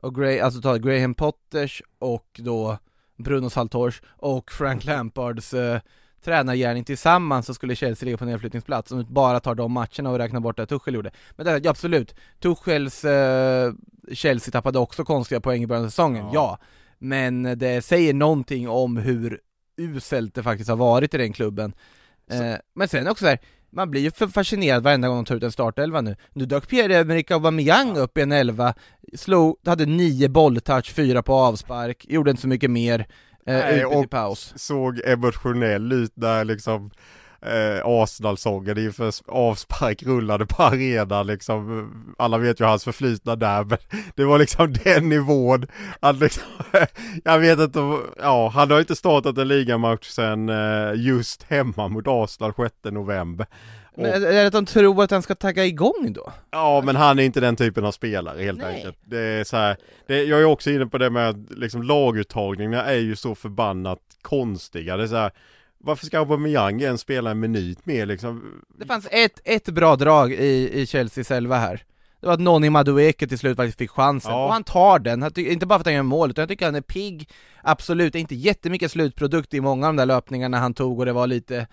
och 0.02 0.14
Gray, 0.14 0.40
alltså 0.40 0.61
ta 0.61 0.76
Graham 0.76 1.14
Potters 1.14 1.83
och 1.98 2.26
då 2.38 2.78
Bruno 3.16 3.50
Saltors 3.50 4.02
och 4.06 4.52
Frank 4.52 4.85
Lampards 4.85 5.54
eh, 5.54 5.80
tränargärning 6.24 6.85
tillsammans 6.85 7.46
så 7.46 7.54
skulle 7.54 7.76
Chelsea 7.76 8.04
ligga 8.04 8.16
på 8.16 8.24
nedflyttningsplats 8.24 8.92
om 8.92 8.98
du 8.98 9.04
bara 9.04 9.40
tar 9.40 9.54
de 9.54 9.72
matcherna 9.72 10.11
och 10.11 10.18
räknar 10.18 10.40
bort 10.40 10.56
det 10.56 10.66
Tuchel 10.66 10.94
gjorde. 10.94 11.11
Men 11.37 11.46
det, 11.46 11.61
ja, 11.64 11.70
absolut, 11.70 12.14
Tuchels 12.40 13.04
eh, 13.04 13.72
Chelsea 14.12 14.52
tappade 14.52 14.78
också 14.78 15.04
konstiga 15.04 15.40
poäng 15.40 15.62
i 15.62 15.66
början 15.66 15.85
av 15.85 15.88
säsongen, 15.88 16.24
ja. 16.24 16.30
Ja. 16.33 16.59
Men 16.98 17.59
det 17.59 17.85
säger 17.85 18.14
någonting 18.14 18.68
om 18.68 18.96
hur 18.96 19.40
uselt 19.76 20.35
det 20.35 20.42
faktiskt 20.42 20.70
har 20.70 20.76
varit 20.76 21.14
i 21.14 21.18
den 21.18 21.33
klubben. 21.33 21.72
Eh, 22.30 22.54
men 22.74 22.88
sen 22.88 23.09
också 23.09 23.24
där, 23.24 23.38
man 23.70 23.90
blir 23.90 24.00
ju 24.00 24.28
fascinerad 24.28 24.83
varenda 24.83 25.09
gång 25.09 25.16
de 25.16 25.24
tar 25.24 25.37
ut 25.37 25.42
en 25.42 25.52
startelva 25.52 26.00
nu. 26.00 26.16
Nu 26.33 26.46
dök 26.46 26.70
Pierre-Emerick 26.70 27.30
Aubameyang 27.30 27.96
upp 27.96 28.18
i 28.18 28.20
en 28.20 28.33
elva, 28.33 28.74
slog, 29.14 29.56
hade 29.64 29.87
nio 29.87 30.28
bolltouch, 30.28 30.92
fyra 30.92 31.22
på 31.22 31.35
avspark, 31.35 32.06
gjorde 32.09 32.30
inte 32.30 32.42
så 32.42 32.48
mycket 32.48 32.70
mer, 32.70 33.06
eh, 33.46 33.55
Nej, 33.55 33.81
i 33.81 33.85
och- 33.85 34.11
paus. 34.11 34.53
Såg 34.57 35.00
emotionell 35.05 35.92
ut 35.92 36.12
där 36.14 36.44
liksom 36.44 36.90
eh, 37.42 37.81
Arsenal-sången 37.85 38.79
inför 38.79 39.12
avspark 39.26 40.03
rullade 40.03 40.46
på 40.46 40.62
arenan 40.62 41.26
liksom. 41.26 42.14
Alla 42.18 42.38
vet 42.38 42.61
ju 42.61 42.64
hans 42.64 42.85
förflutna 42.85 43.37
där 43.37 43.64
men 43.64 43.79
det 44.14 44.24
var 44.24 44.38
liksom 44.38 44.72
den 44.85 45.09
nivån. 45.09 45.66
Att 46.00 46.16
liksom, 46.18 46.42
jag 47.24 47.38
vet 47.38 47.59
inte, 47.59 47.96
ja 48.18 48.48
han 48.55 48.70
har 48.70 48.79
inte 48.81 48.96
startat 48.96 49.38
en 49.38 49.48
ligamatch 49.48 50.09
sen 50.09 50.48
eh, 50.48 50.92
just 50.96 51.42
hemma 51.42 51.88
mot 51.88 52.05
Arsenal 52.09 52.53
6 52.57 52.74
november. 52.85 53.46
Och, 53.92 54.03
Men 54.03 54.12
är 54.12 54.20
det 54.20 54.46
att 54.46 54.53
de 54.53 54.66
tror 54.66 55.03
att 55.03 55.11
han 55.11 55.22
ska 55.22 55.35
tagga 55.35 55.64
igång 55.64 56.12
då? 56.14 56.33
ja 56.50 56.83
men 56.85 56.96
han 56.96 57.18
är 57.18 57.22
inte 57.22 57.40
den 57.40 57.57
typen 57.57 57.85
av 57.85 57.92
spelare 57.92 58.42
helt 58.42 58.61
Nej. 58.61 58.74
enkelt. 58.76 58.98
Det 59.05 59.18
är 59.20 59.44
så 59.44 59.57
här, 59.57 59.76
det, 60.07 60.24
jag 60.24 60.40
är 60.40 60.44
också 60.44 60.70
inne 60.70 60.87
på 60.87 60.98
det 60.98 61.11
med 61.11 61.29
att 61.29 61.37
liksom 61.50 61.83
laguttagningarna 61.83 62.85
är 62.85 62.98
ju 62.98 63.16
så 63.16 63.35
förbannat 63.35 63.98
konstiga. 64.22 64.96
Det 64.96 65.03
är 65.03 65.07
så 65.07 65.16
här, 65.16 65.31
varför 65.79 66.07
ska 66.07 66.18
Aubameyang 66.18 66.81
ens 66.81 67.00
spela 67.00 67.31
en 67.31 67.40
minut 67.40 67.87
mer 67.87 68.07
liksom? 68.07 68.62
Det 68.79 68.87
fanns 68.87 69.09
ett, 69.11 69.40
ett 69.44 69.68
bra 69.68 69.96
drag 69.96 70.33
i, 70.33 70.81
i 70.81 70.87
Chelseas 70.87 71.31
elva 71.31 71.57
här 71.57 71.85
Det 72.20 72.26
var 72.26 72.35
att 72.35 72.40
Noni 72.40 72.70
Madueke 72.70 73.26
till 73.29 73.38
slut 73.38 73.57
faktiskt 73.57 73.79
fick 73.79 73.90
chansen, 73.90 74.33
Ja. 74.33 74.44
och 74.44 74.53
han 74.53 74.64
tar 74.64 74.98
den, 74.98 75.22
han 75.22 75.33
inte 75.37 75.66
bara 75.66 75.79
för 75.79 75.81
att 75.81 75.87
han 75.87 75.94
gör 75.94 76.03
mål, 76.03 76.31
utan 76.31 76.42
jag 76.42 76.48
tycker 76.48 76.64
han 76.66 76.74
är 76.74 76.81
pigg 76.81 77.29
Absolut, 77.62 78.14
inte 78.14 78.35
jättemycket 78.35 78.90
slutprodukt 78.90 79.55
i 79.55 79.61
många 79.61 79.87
av 79.87 79.92
de 79.92 79.96
där 79.96 80.07
löpningarna 80.07 80.59
han 80.59 80.74
tog 80.74 80.98
och 80.98 81.07
det 81.07 81.12
var 81.12 81.26
lite 81.26 81.66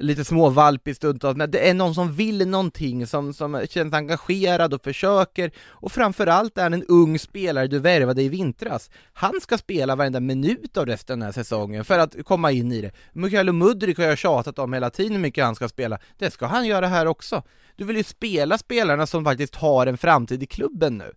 Lite 0.00 0.24
småvalpig 0.24 0.96
stundtals, 0.96 1.36
men 1.36 1.50
det 1.50 1.68
är 1.68 1.74
någon 1.74 1.94
som 1.94 2.12
vill 2.12 2.48
någonting, 2.48 3.06
som, 3.06 3.34
som 3.34 3.66
känns 3.68 3.94
engagerad 3.94 4.74
och 4.74 4.82
försöker. 4.82 5.50
Och 5.68 5.92
framförallt 5.92 6.58
är 6.58 6.62
han 6.62 6.74
en 6.74 6.84
ung 6.84 7.18
spelare 7.18 7.66
du 7.66 7.78
värvade 7.78 8.22
i 8.22 8.28
vintras. 8.28 8.90
Han 9.12 9.40
ska 9.40 9.58
spela 9.58 9.96
varenda 9.96 10.20
minut 10.20 10.76
av 10.76 10.86
resten 10.86 11.14
av 11.14 11.18
den 11.18 11.26
här 11.26 11.32
säsongen 11.32 11.84
för 11.84 11.98
att 11.98 12.24
komma 12.24 12.50
in 12.52 12.72
i 12.72 12.80
det. 12.80 12.92
Mikaelo 13.12 13.52
Mudryk 13.52 13.98
har 13.98 14.04
jag 14.04 14.18
tjatat 14.18 14.58
om 14.58 14.72
hela 14.72 14.90
tiden 14.90 15.12
hur 15.12 15.20
mycket 15.20 15.44
han 15.44 15.54
ska 15.54 15.68
spela, 15.68 15.98
det 16.18 16.30
ska 16.30 16.46
han 16.46 16.66
göra 16.66 16.86
här 16.86 17.06
också. 17.06 17.42
Du 17.76 17.84
vill 17.84 17.96
ju 17.96 18.04
spela 18.04 18.58
spelarna 18.58 19.06
som 19.06 19.24
faktiskt 19.24 19.54
har 19.54 19.86
en 19.86 19.98
framtid 19.98 20.42
i 20.42 20.46
klubben 20.46 20.98
nu. 20.98 21.12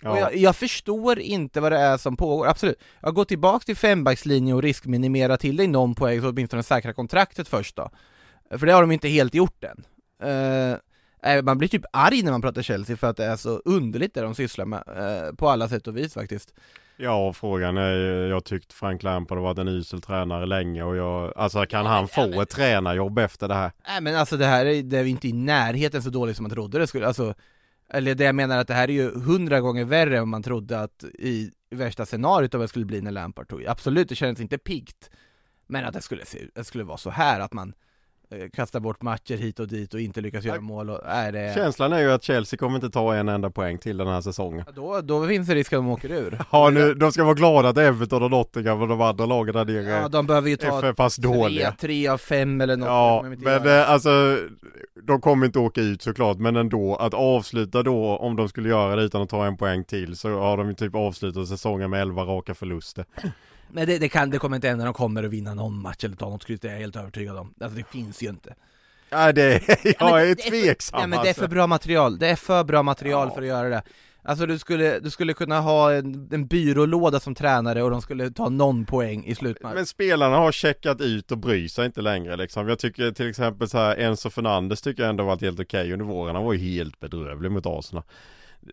Ja. 0.00 0.18
jag, 0.18 0.36
jag 0.36 0.56
förstår 0.56 1.18
inte 1.18 1.60
vad 1.60 1.72
det 1.72 1.78
är 1.78 1.96
som 1.96 2.16
pågår, 2.16 2.46
absolut. 2.46 2.80
Jag 3.00 3.14
går 3.14 3.24
tillbaka 3.24 3.64
till 3.64 3.76
fembackslinje 3.76 4.54
och 4.54 4.62
riskminimera 4.62 5.36
till 5.36 5.56
dig 5.56 5.66
någon 5.66 5.94
poäng 5.94 6.20
så 6.20 6.28
åtminstone 6.28 6.62
säkra 6.62 6.92
kontraktet 6.92 7.48
först 7.48 7.76
då 7.76 7.90
För 8.50 8.66
det 8.66 8.72
har 8.72 8.80
de 8.80 8.90
inte 8.92 9.08
helt 9.08 9.34
gjort 9.34 9.64
än. 9.64 9.84
Eh, 10.30 10.76
nej, 11.22 11.42
Man 11.42 11.58
blir 11.58 11.68
typ 11.68 11.84
arg 11.92 12.22
när 12.22 12.30
man 12.32 12.42
pratar 12.42 12.62
Chelsea 12.62 12.96
för 12.96 13.10
att 13.10 13.16
det 13.16 13.24
är 13.24 13.36
så 13.36 13.50
underligt 13.64 14.14
det 14.14 14.20
de 14.20 14.34
sysslar 14.34 14.64
med, 14.64 14.82
eh, 14.96 15.34
på 15.34 15.48
alla 15.48 15.68
sätt 15.68 15.86
och 15.86 15.96
vis 15.96 16.14
faktiskt. 16.14 16.54
Ja, 16.96 17.32
frågan 17.32 17.76
är 17.76 17.92
ju- 17.92 18.28
jag 18.28 18.44
tyckt 18.44 18.72
Frank 18.72 19.02
Lampard 19.02 19.38
har 19.38 19.42
varit 19.42 19.58
en 19.58 19.68
usel 19.68 20.00
tränare 20.00 20.46
länge 20.46 20.82
och 20.82 20.96
jag, 20.96 21.32
alltså 21.36 21.66
kan 21.66 21.86
han 21.86 22.08
få 22.08 22.40
ett 22.42 22.50
tränarjobb 22.50 23.18
efter 23.18 23.48
det 23.48 23.54
här? 23.54 23.72
Nej 23.88 24.00
men 24.00 24.16
alltså 24.16 24.36
det 24.36 24.46
här 24.46 24.66
är, 24.66 24.82
det 24.82 24.98
är 24.98 25.04
inte 25.04 25.28
i 25.28 25.32
närheten 25.32 26.02
så 26.02 26.10
dåligt 26.10 26.36
som 26.36 26.42
man 26.42 26.50
trodde 26.50 26.78
det 26.78 26.86
skulle, 26.86 27.06
alltså 27.06 27.34
Eller 27.88 28.14
det 28.14 28.24
jag 28.24 28.34
menar 28.34 28.58
att 28.58 28.68
det 28.68 28.74
här 28.74 28.88
är 28.90 28.92
ju 28.92 29.10
hundra 29.20 29.60
gånger 29.60 29.84
värre 29.84 30.18
än 30.18 30.28
man 30.28 30.42
trodde 30.42 30.80
att 30.80 31.04
i 31.04 31.50
värsta 31.70 32.06
scenariot 32.06 32.54
av 32.54 32.58
vad 32.58 32.64
det 32.64 32.68
skulle 32.68 32.84
bli 32.84 33.00
när 33.00 33.10
Lampard 33.10 33.48
tog 33.48 33.66
Absolut, 33.66 34.08
det 34.08 34.14
kändes 34.14 34.40
inte 34.40 34.58
piggt 34.58 35.10
Men 35.66 35.84
att 35.84 35.94
det 35.94 36.02
skulle 36.02 36.24
se 36.26 36.38
det 36.54 36.64
skulle 36.64 36.84
vara 36.84 36.96
så 36.98 37.10
här 37.10 37.40
att 37.40 37.52
man 37.52 37.68
eh, 37.68 37.74
kastar 38.52 38.80
bort 38.80 39.02
matcher 39.02 39.36
hit 39.36 39.60
och 39.60 39.68
dit 39.68 39.94
och 39.94 40.00
inte 40.00 40.20
lyckas 40.20 40.44
göra 40.44 40.60
mål 40.60 40.90
och, 40.90 41.00
nej, 41.06 41.32
det, 41.32 41.54
Känslan 41.54 41.92
är 41.92 42.00
ju 42.00 42.12
att 42.12 42.22
Chelsea 42.22 42.58
kommer 42.58 42.74
inte 42.76 42.90
ta 42.90 43.14
en 43.14 43.28
enda 43.28 43.50
poäng 43.50 43.78
till 43.78 43.96
den 43.96 44.06
här 44.08 44.20
säsongen. 44.20 44.64
då, 44.74 45.00
då 45.00 45.26
finns 45.26 45.48
det 45.48 45.54
risk 45.54 45.72
att 45.72 45.78
de 45.78 45.88
åker 45.88 46.10
ur 46.10 46.38
Ja 46.52 46.70
nu, 46.70 46.94
de 46.94 47.12
ska 47.12 47.24
vara 47.24 47.34
glada 47.34 47.68
att 47.68 47.78
Everton 47.78 48.22
och 48.22 48.30
Nottingham 48.30 48.82
och 48.82 48.88
de 48.88 49.00
andra 49.00 49.26
lagen 49.26 49.54
där 49.54 49.64
nere 49.64 49.90
Ja, 49.90 50.08
de 50.08 50.26
behöver 50.26 50.50
ju 50.50 50.56
ta 50.56 50.80
tre, 51.48 51.72
tre 51.80 52.08
av 52.08 52.18
fem 52.18 52.60
eller 52.60 52.76
något 52.76 52.86
Ja, 52.86 53.24
men 53.38 53.66
eh, 53.66 53.90
alltså 53.90 54.38
de 55.02 55.20
kommer 55.20 55.46
inte 55.46 55.58
åka 55.58 55.80
ut 55.80 56.02
såklart 56.02 56.38
men 56.38 56.56
ändå 56.56 56.96
att 56.96 57.14
avsluta 57.14 57.82
då 57.82 58.16
om 58.16 58.36
de 58.36 58.48
skulle 58.48 58.68
göra 58.68 58.96
det 58.96 59.02
utan 59.02 59.22
att 59.22 59.28
ta 59.28 59.46
en 59.46 59.56
poäng 59.56 59.84
till 59.84 60.16
så 60.16 60.38
har 60.38 60.56
de 60.56 60.68
ju 60.68 60.74
typ 60.74 60.94
avslutat 60.94 61.48
säsongen 61.48 61.90
med 61.90 62.00
11 62.00 62.22
raka 62.22 62.54
förluster. 62.54 63.04
Men 63.74 63.86
det, 63.86 63.98
det, 63.98 64.08
kan, 64.08 64.30
det 64.30 64.38
kommer 64.38 64.56
inte 64.56 64.68
hända, 64.68 64.84
de 64.84 64.94
kommer 64.94 65.24
att 65.24 65.30
vinna 65.30 65.54
någon 65.54 65.82
match 65.82 66.04
eller 66.04 66.16
ta 66.16 66.28
något 66.30 66.42
skryt, 66.42 66.62
det 66.62 66.68
är 66.68 66.72
jag 66.72 66.80
helt 66.80 66.96
övertygad 66.96 67.36
om 67.36 67.54
Alltså 67.60 67.78
det 67.78 67.84
finns 67.92 68.22
ju 68.22 68.28
inte 68.28 68.54
Nej 69.10 69.32
det, 69.34 69.60
jag 69.84 69.94
Ja, 69.98 70.20
är 70.20 70.34
tveksam 70.34 70.98
Nej 71.00 71.08
men 71.08 71.18
det 71.18 71.26
är 71.26 71.28
alltså. 71.28 71.40
för 71.42 71.48
bra 71.48 71.66
material, 71.66 72.18
det 72.18 72.28
är 72.28 72.36
för 72.36 72.64
bra 72.64 72.82
material 72.82 73.28
Ja. 73.28 73.34
för 73.34 73.42
att 73.42 73.48
göra 73.48 73.68
det 73.68 73.82
Alltså 74.26 74.46
du 74.46 74.58
skulle, 74.58 74.98
du 75.00 75.10
skulle 75.10 75.34
kunna 75.34 75.60
ha 75.60 75.92
en, 75.92 76.28
en 76.32 76.46
byrålåda 76.46 77.20
som 77.20 77.34
tränare 77.34 77.82
och 77.82 77.90
de 77.90 78.02
skulle 78.02 78.30
ta 78.30 78.48
någon 78.48 78.84
poäng 78.86 79.24
i 79.24 79.34
slutmatch 79.34 79.74
Men 79.74 79.86
spelarna 79.86 80.36
har 80.36 80.52
checkat 80.52 81.00
ut 81.00 81.32
och 81.32 81.38
bryr 81.38 81.68
sig 81.68 81.86
inte 81.86 82.00
längre 82.00 82.36
liksom. 82.36 82.68
Jag 82.68 82.78
tycker 82.78 83.10
till 83.12 83.30
exempel 83.30 83.68
så 83.68 83.78
här 83.78 83.96
Enzo 83.96 84.30
Fernandes 84.30 84.82
tycker 84.82 85.02
jag 85.02 85.10
ändå 85.10 85.24
varit 85.24 85.40
helt 85.40 85.60
okej 85.60 85.92
under 85.92 86.04
våren. 86.04 86.34
Han 86.34 86.44
var 86.44 86.52
ju 86.52 86.58
helt 86.58 87.00
bedrövlig 87.00 87.50
mot 87.50 87.66
Arsenal. 87.66 88.04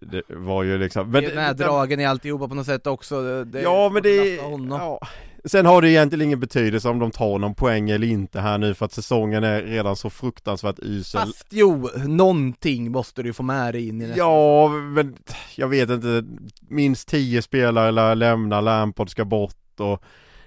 Det 0.01 0.21
var 0.27 0.63
ju 0.63 0.77
liksom... 0.77 1.11
Men, 1.11 1.23
med 1.23 1.57
dragen 1.57 1.99
i 1.99 2.05
alltihopa 2.05 2.47
på 2.47 2.55
något 2.55 2.65
sätt 2.65 2.87
också, 2.87 3.43
det, 3.43 3.61
Ja 3.61 3.89
men 3.89 4.03
det... 4.03 4.35
Ja. 4.69 4.99
Sen 5.45 5.65
har 5.65 5.81
det 5.81 5.89
egentligen 5.89 6.25
ingen 6.25 6.39
betydelse 6.39 6.89
om 6.89 6.99
de 6.99 7.11
tar 7.11 7.39
någon 7.39 7.55
poäng 7.55 7.89
eller 7.89 8.07
inte 8.07 8.39
här 8.39 8.57
nu 8.57 8.73
för 8.73 8.85
att 8.85 8.93
säsongen 8.93 9.43
är 9.43 9.61
redan 9.61 9.95
så 9.95 10.09
fruktansvärt 10.09 10.79
usel. 10.79 11.21
Fast 11.21 11.47
jo, 11.49 11.89
någonting 11.95 12.91
måste 12.91 13.23
du 13.23 13.33
få 13.33 13.43
med 13.43 13.73
dig 13.73 13.87
in 13.87 14.01
i 14.01 14.07
nästa 14.07 14.19
Ja, 14.19 14.67
men 14.67 15.15
jag 15.55 15.67
vet 15.67 15.89
inte. 15.89 16.23
Minst 16.67 17.07
tio 17.07 17.41
spelare 17.41 17.91
lär 17.91 18.15
lämna, 18.15 18.61
Lampard 18.61 19.09
ska 19.09 19.25
bort 19.25 19.79
och 19.79 20.03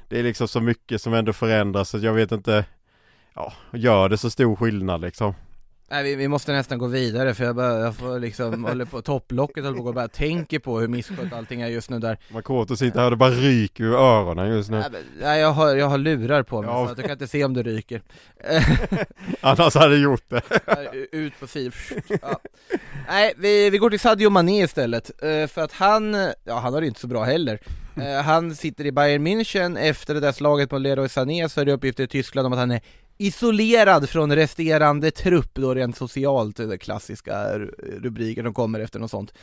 det 0.08 0.18
är 0.18 0.22
liksom 0.22 0.48
så 0.48 0.60
mycket 0.60 1.02
som 1.02 1.14
ändå 1.14 1.32
förändras 1.32 1.88
så 1.88 1.98
jag 1.98 2.12
vet 2.12 2.32
inte. 2.32 2.64
Ja, 3.34 3.52
gör 3.72 4.08
det 4.08 4.18
så 4.18 4.30
stor 4.30 4.56
skillnad 4.56 5.00
liksom. 5.00 5.34
Nej 5.90 6.04
vi, 6.04 6.14
vi 6.14 6.28
måste 6.28 6.52
nästan 6.52 6.78
gå 6.78 6.86
vidare 6.86 7.34
för 7.34 7.44
jag, 7.44 7.56
bara, 7.56 7.78
jag 7.80 7.96
får 7.96 8.18
liksom, 8.20 8.64
håller 8.68 8.84
på, 8.84 9.02
topplocket 9.02 9.64
håller 9.64 9.78
på 9.78 9.84
och 9.84 9.94
bara 9.94 10.08
tänker 10.08 10.58
på 10.58 10.80
hur 10.80 10.88
misskött 10.88 11.32
allting 11.32 11.60
är 11.60 11.68
just 11.68 11.90
nu 11.90 11.98
där 11.98 12.18
Makoto 12.30 12.76
sitter 12.76 13.00
här 13.00 13.10
och 13.10 13.18
bara 13.18 13.30
ryker 13.30 13.84
ur 13.84 13.94
öronen 13.94 14.48
just 14.48 14.70
nu. 14.70 14.76
Nej, 14.78 14.88
men- 14.92 15.02
Nej 15.20 15.40
jag 15.40 15.52
har, 15.52 15.76
jag 15.76 15.86
har 15.86 15.98
lurar 15.98 16.42
på 16.42 16.62
mig 16.62 16.70
Ja. 16.70 16.86
så 16.86 16.92
att 16.92 16.98
jag 16.98 17.06
kan 17.06 17.12
inte 17.12 17.26
se 17.28 17.44
om 17.44 17.54
det 17.54 17.62
ryker 17.62 18.02
Annars 19.40 19.74
hade 19.74 19.94
jag 19.94 20.02
gjort 20.02 20.24
det. 20.28 20.42
Ut 21.12 21.40
på 21.40 21.46
fil. 21.46 21.72
Ja. 22.22 22.40
Nej, 23.08 23.32
vi, 23.36 23.70
vi 23.70 23.78
går 23.78 23.90
till 23.90 24.00
Sadio 24.00 24.30
Mané 24.30 24.62
istället, 24.64 25.10
eh, 25.24 25.46
för 25.46 25.60
att 25.62 25.72
han, 25.72 26.14
ja 26.44 26.58
han 26.58 26.74
har 26.74 26.80
det 26.80 26.86
inte 26.86 27.00
så 27.00 27.06
bra 27.06 27.24
heller. 27.24 27.58
Eh, 27.96 28.22
Han 28.24 28.54
sitter 28.54 28.86
i 28.86 28.92
Bayern 28.92 29.26
München 29.26 29.78
efter 29.78 30.14
det 30.14 30.20
där 30.20 30.32
slaget 30.32 30.70
på 30.70 30.78
Leroy 30.78 31.08
Sané 31.08 31.48
så 31.48 31.60
är 31.60 31.64
det 31.64 31.72
uppgifter 31.72 32.04
i 32.04 32.08
Tyskland 32.08 32.46
om 32.46 32.52
att 32.52 32.58
han 32.58 32.70
är 32.70 32.80
isolerad 33.18 34.08
från 34.08 34.36
resterande 34.36 35.10
trupp 35.10 35.50
då 35.54 35.74
rent 35.74 35.96
socialt, 35.96 36.56
det 36.56 36.78
klassiska 36.78 37.58
rubriker 37.78 38.42
som 38.42 38.54
kommer 38.54 38.80
efter 38.80 38.98
något 38.98 39.10
sånt. 39.10 39.34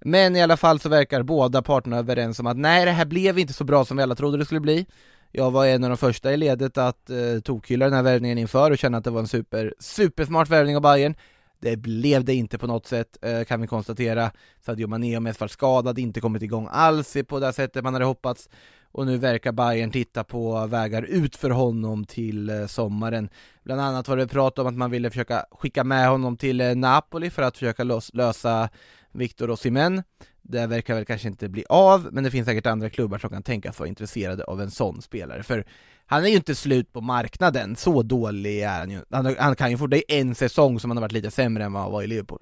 Men 0.00 0.36
i 0.36 0.42
alla 0.42 0.56
fall 0.56 0.80
så 0.80 0.88
verkar 0.88 1.22
båda 1.22 1.62
parterna 1.62 1.98
överens 1.98 2.40
om 2.40 2.46
att 2.46 2.56
nej 2.56 2.84
det 2.84 2.90
här 2.90 3.04
blev 3.04 3.38
inte 3.38 3.52
så 3.52 3.64
bra 3.64 3.84
som 3.84 3.96
vi 3.96 4.02
alla 4.02 4.14
trodde 4.14 4.38
det 4.38 4.44
skulle 4.44 4.60
bli. 4.60 4.86
Jag 5.32 5.50
var 5.50 5.66
en 5.66 5.84
av 5.84 5.90
de 5.90 5.96
första 5.96 6.32
i 6.32 6.36
ledet 6.36 6.78
att 6.78 7.10
eh, 7.10 7.40
tokhylla 7.44 7.84
den 7.84 7.94
här 7.94 8.02
värvningen 8.02 8.38
inför 8.38 8.70
och 8.70 8.78
känna 8.78 8.98
att 8.98 9.04
det 9.04 9.10
var 9.10 9.20
en 9.20 9.28
super, 9.28 9.74
supersmart 9.78 10.48
värvning 10.48 10.76
av 10.76 10.82
Bayern 10.82 11.14
det 11.60 11.76
blev 11.76 12.24
det 12.24 12.34
inte 12.34 12.58
på 12.58 12.66
något 12.66 12.86
sätt, 12.86 13.18
eh, 13.22 13.44
kan 13.44 13.60
vi 13.60 13.66
konstatera. 13.66 14.30
Sadio 14.66 14.86
Mané 14.86 15.16
om 15.16 15.22
mest 15.22 15.40
var 15.40 15.48
skadad, 15.48 15.98
inte 15.98 16.20
kommit 16.20 16.42
igång 16.42 16.68
alls 16.70 17.16
på 17.28 17.40
det 17.40 17.52
sättet 17.52 17.84
man 17.84 17.92
hade 17.94 18.04
hoppats. 18.04 18.48
Och 18.92 19.06
nu 19.06 19.16
verkar 19.16 19.52
Bayern 19.52 19.90
titta 19.90 20.24
på 20.24 20.66
vägar 20.66 21.02
ut 21.02 21.36
för 21.36 21.50
honom 21.50 22.04
till 22.04 22.50
eh, 22.50 22.66
sommaren. 22.66 23.28
Bland 23.64 23.80
annat 23.80 24.08
var 24.08 24.16
det 24.16 24.28
prat 24.28 24.58
om 24.58 24.66
att 24.66 24.74
man 24.74 24.90
ville 24.90 25.10
försöka 25.10 25.44
skicka 25.50 25.84
med 25.84 26.08
honom 26.08 26.36
till 26.36 26.60
eh, 26.60 26.74
Napoli 26.74 27.30
för 27.30 27.42
att 27.42 27.56
försöka 27.56 27.84
lösa 28.12 28.68
Victor 29.12 29.50
Osimhen. 29.50 30.02
Det 30.42 30.66
verkar 30.66 30.94
väl 30.94 31.04
kanske 31.04 31.28
inte 31.28 31.48
bli 31.48 31.64
av, 31.68 32.08
men 32.12 32.24
det 32.24 32.30
finns 32.30 32.46
säkert 32.46 32.66
andra 32.66 32.90
klubbar 32.90 33.18
som 33.18 33.30
kan 33.30 33.42
tänkas 33.42 33.78
vara 33.78 33.88
intresserade 33.88 34.44
av 34.44 34.60
en 34.60 34.70
sån 34.70 35.02
spelare 35.02 35.42
för 35.42 35.64
han 36.06 36.24
är 36.24 36.28
ju 36.28 36.36
inte 36.36 36.54
slut 36.54 36.92
på 36.92 37.00
marknaden, 37.00 37.76
så 37.76 38.02
dålig 38.02 38.62
är 38.62 38.78
han 38.78 38.90
ju 38.90 39.02
Han, 39.10 39.36
han 39.38 39.56
kan 39.56 39.70
ju 39.70 39.78
få, 39.78 39.86
det 39.86 40.20
en 40.20 40.34
säsong 40.34 40.80
som 40.80 40.90
han 40.90 40.96
har 40.96 41.02
varit 41.02 41.12
lite 41.12 41.30
sämre 41.30 41.64
än 41.64 41.72
vad 41.72 41.82
han 41.82 41.92
var 41.92 42.02
i 42.02 42.06
Liverpool 42.06 42.40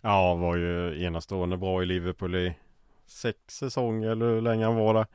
Ja, 0.00 0.34
var 0.34 0.56
ju 0.56 1.04
enastående 1.04 1.56
bra 1.56 1.82
i 1.82 1.86
Liverpool 1.86 2.34
i 2.34 2.54
sex 3.06 3.38
säsonger 3.48 4.08
eller 4.08 4.26
hur 4.26 4.40
länge 4.40 4.64
han 4.64 4.74
var 4.74 4.94
där. 4.94 5.06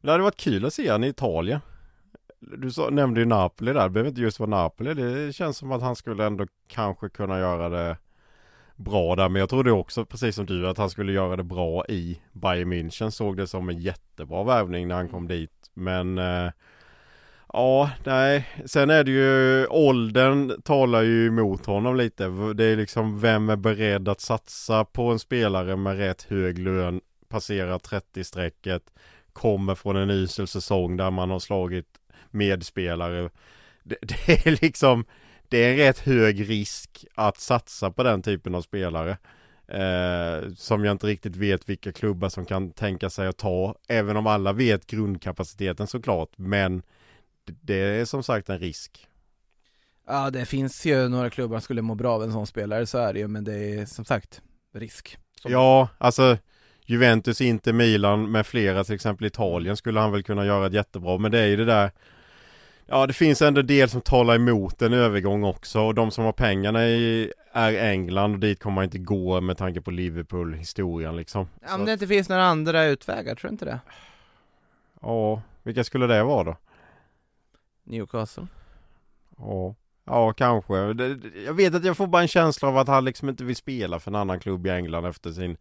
Men 0.00 0.06
det 0.06 0.12
hade 0.12 0.24
varit 0.24 0.36
kul 0.36 0.64
att 0.64 0.74
se 0.74 0.90
han 0.90 1.04
i 1.04 1.08
Italien. 1.08 1.60
du 2.40 2.70
så, 2.70 2.90
nämnde 2.90 3.20
ju 3.20 3.26
Napoli 3.26 3.72
där, 3.72 3.82
det 3.82 3.90
behöver 3.90 4.10
inte 4.10 4.20
just 4.20 4.40
vara 4.40 4.50
Napoli. 4.50 4.94
Det 4.94 5.32
känns 5.32 5.56
som 5.56 5.72
att 5.72 5.82
han 5.82 5.96
skulle 5.96 6.26
ändå 6.26 6.46
kanske 6.68 7.08
kunna 7.08 7.38
göra 7.38 7.68
det 7.68 7.96
bra 8.76 9.16
där. 9.16 9.28
Men 9.28 9.40
jag 9.40 9.48
trodde 9.48 9.72
också, 9.72 10.04
precis 10.04 10.36
som 10.36 10.46
du, 10.46 10.68
att 10.68 10.78
han 10.78 10.90
skulle 10.90 11.12
göra 11.12 11.36
det 11.36 11.44
bra 11.44 11.86
i 11.86 12.20
Bayern 12.32 12.72
München. 12.72 13.10
Såg 13.10 13.36
det 13.36 13.46
som 13.46 13.68
en 13.68 13.80
jättebra 13.80 14.44
värvning 14.44 14.88
när 14.88 14.94
han 14.94 15.08
kom 15.08 15.28
dit. 15.28 15.70
Men 15.74 16.18
eh, 16.18 16.50
Ja, 17.52 17.90
nej. 18.04 18.48
Sen 18.64 18.90
är 18.90 19.04
det 19.04 19.10
ju 19.10 19.66
åldern 19.66 20.62
talar 20.62 21.02
ju 21.02 21.26
emot 21.26 21.66
honom 21.66 21.96
lite. 21.96 22.28
Det 22.54 22.64
är 22.64 22.76
liksom 22.76 23.20
vem 23.20 23.50
är 23.50 23.56
beredd 23.56 24.08
att 24.08 24.20
satsa 24.20 24.84
på 24.84 25.06
en 25.06 25.18
spelare 25.18 25.76
med 25.76 25.96
rätt 25.96 26.22
hög 26.22 26.58
lön, 26.58 27.00
passerar 27.28 27.78
30-strecket, 27.78 28.82
kommer 29.32 29.74
från 29.74 29.96
en 29.96 30.10
usel 30.10 30.46
säsong 30.46 30.96
där 30.96 31.10
man 31.10 31.30
har 31.30 31.38
slagit 31.38 31.88
medspelare. 32.30 33.30
Det, 33.82 33.96
det 34.02 34.46
är 34.46 34.62
liksom, 34.62 35.04
det 35.48 35.58
är 35.58 35.70
en 35.70 35.76
rätt 35.76 35.98
hög 35.98 36.50
risk 36.50 37.04
att 37.14 37.40
satsa 37.40 37.90
på 37.90 38.02
den 38.02 38.22
typen 38.22 38.54
av 38.54 38.62
spelare. 38.62 39.18
Eh, 39.68 40.50
som 40.56 40.84
jag 40.84 40.92
inte 40.92 41.06
riktigt 41.06 41.36
vet 41.36 41.68
vilka 41.68 41.92
klubbar 41.92 42.28
som 42.28 42.46
kan 42.46 42.72
tänka 42.72 43.10
sig 43.10 43.28
att 43.28 43.36
ta. 43.36 43.74
Även 43.88 44.16
om 44.16 44.26
alla 44.26 44.52
vet 44.52 44.86
grundkapaciteten 44.86 45.86
såklart. 45.86 46.30
Men 46.36 46.82
det 47.44 47.74
är 47.74 48.04
som 48.04 48.22
sagt 48.22 48.48
en 48.48 48.58
risk. 48.58 49.08
Ja 50.06 50.30
det 50.30 50.46
finns 50.46 50.86
ju 50.86 51.08
några 51.08 51.30
klubbar 51.30 51.56
som 51.56 51.62
skulle 51.62 51.82
må 51.82 51.94
bra 51.94 52.14
av 52.14 52.22
en 52.22 52.32
sån 52.32 52.46
spelare, 52.46 52.86
så 52.86 52.98
är 52.98 53.12
det 53.12 53.18
ju, 53.18 53.28
men 53.28 53.44
det 53.44 53.54
är 53.54 53.86
som 53.86 54.04
sagt 54.04 54.42
risk. 54.74 55.18
Som... 55.40 55.52
Ja, 55.52 55.88
alltså 55.98 56.38
Juventus, 56.84 57.40
inte 57.40 57.72
Milan 57.72 58.30
med 58.30 58.46
flera, 58.46 58.84
till 58.84 58.94
exempel 58.94 59.26
Italien 59.26 59.76
skulle 59.76 60.00
han 60.00 60.12
väl 60.12 60.22
kunna 60.22 60.46
göra 60.46 60.66
ett 60.66 60.72
jättebra, 60.72 61.18
men 61.18 61.32
det 61.32 61.38
är 61.38 61.46
ju 61.46 61.56
det 61.56 61.64
där 61.64 61.90
Ja 62.86 63.06
det 63.06 63.12
finns 63.12 63.42
ändå 63.42 63.62
del 63.62 63.88
som 63.88 64.00
talar 64.00 64.34
emot 64.34 64.82
en 64.82 64.92
övergång 64.92 65.44
också 65.44 65.80
och 65.80 65.94
de 65.94 66.10
som 66.10 66.24
har 66.24 66.32
pengarna 66.32 66.86
i, 66.86 67.32
är 67.52 67.72
England 67.72 68.32
och 68.32 68.38
dit 68.38 68.60
kommer 68.60 68.74
man 68.74 68.84
inte 68.84 68.98
gå 68.98 69.40
med 69.40 69.58
tanke 69.58 69.80
på 69.80 69.90
Liverpool-historien 69.90 71.16
liksom. 71.16 71.48
Ja 71.62 71.76
men 71.76 71.86
det 71.86 71.92
inte 71.92 72.06
finns 72.06 72.28
några 72.28 72.44
andra 72.44 72.84
utvägar, 72.84 73.34
tror 73.34 73.48
du 73.48 73.52
inte 73.52 73.64
det? 73.64 73.80
Ja, 75.00 75.42
vilka 75.62 75.84
skulle 75.84 76.06
det 76.06 76.22
vara 76.22 76.44
då? 76.44 76.56
Newcastle 77.84 78.46
Ja, 79.38 79.74
ja 80.04 80.32
kanske. 80.32 80.74
Jag 81.46 81.54
vet 81.54 81.74
att 81.74 81.84
jag 81.84 81.96
får 81.96 82.06
bara 82.06 82.22
en 82.22 82.28
känsla 82.28 82.68
av 82.68 82.78
att 82.78 82.88
han 82.88 83.04
liksom 83.04 83.28
inte 83.28 83.44
vill 83.44 83.56
spela 83.56 84.00
för 84.00 84.10
en 84.10 84.14
annan 84.14 84.40
klubb 84.40 84.66
i 84.66 84.70
England 84.70 85.04
efter 85.04 85.30
sin 85.32 85.56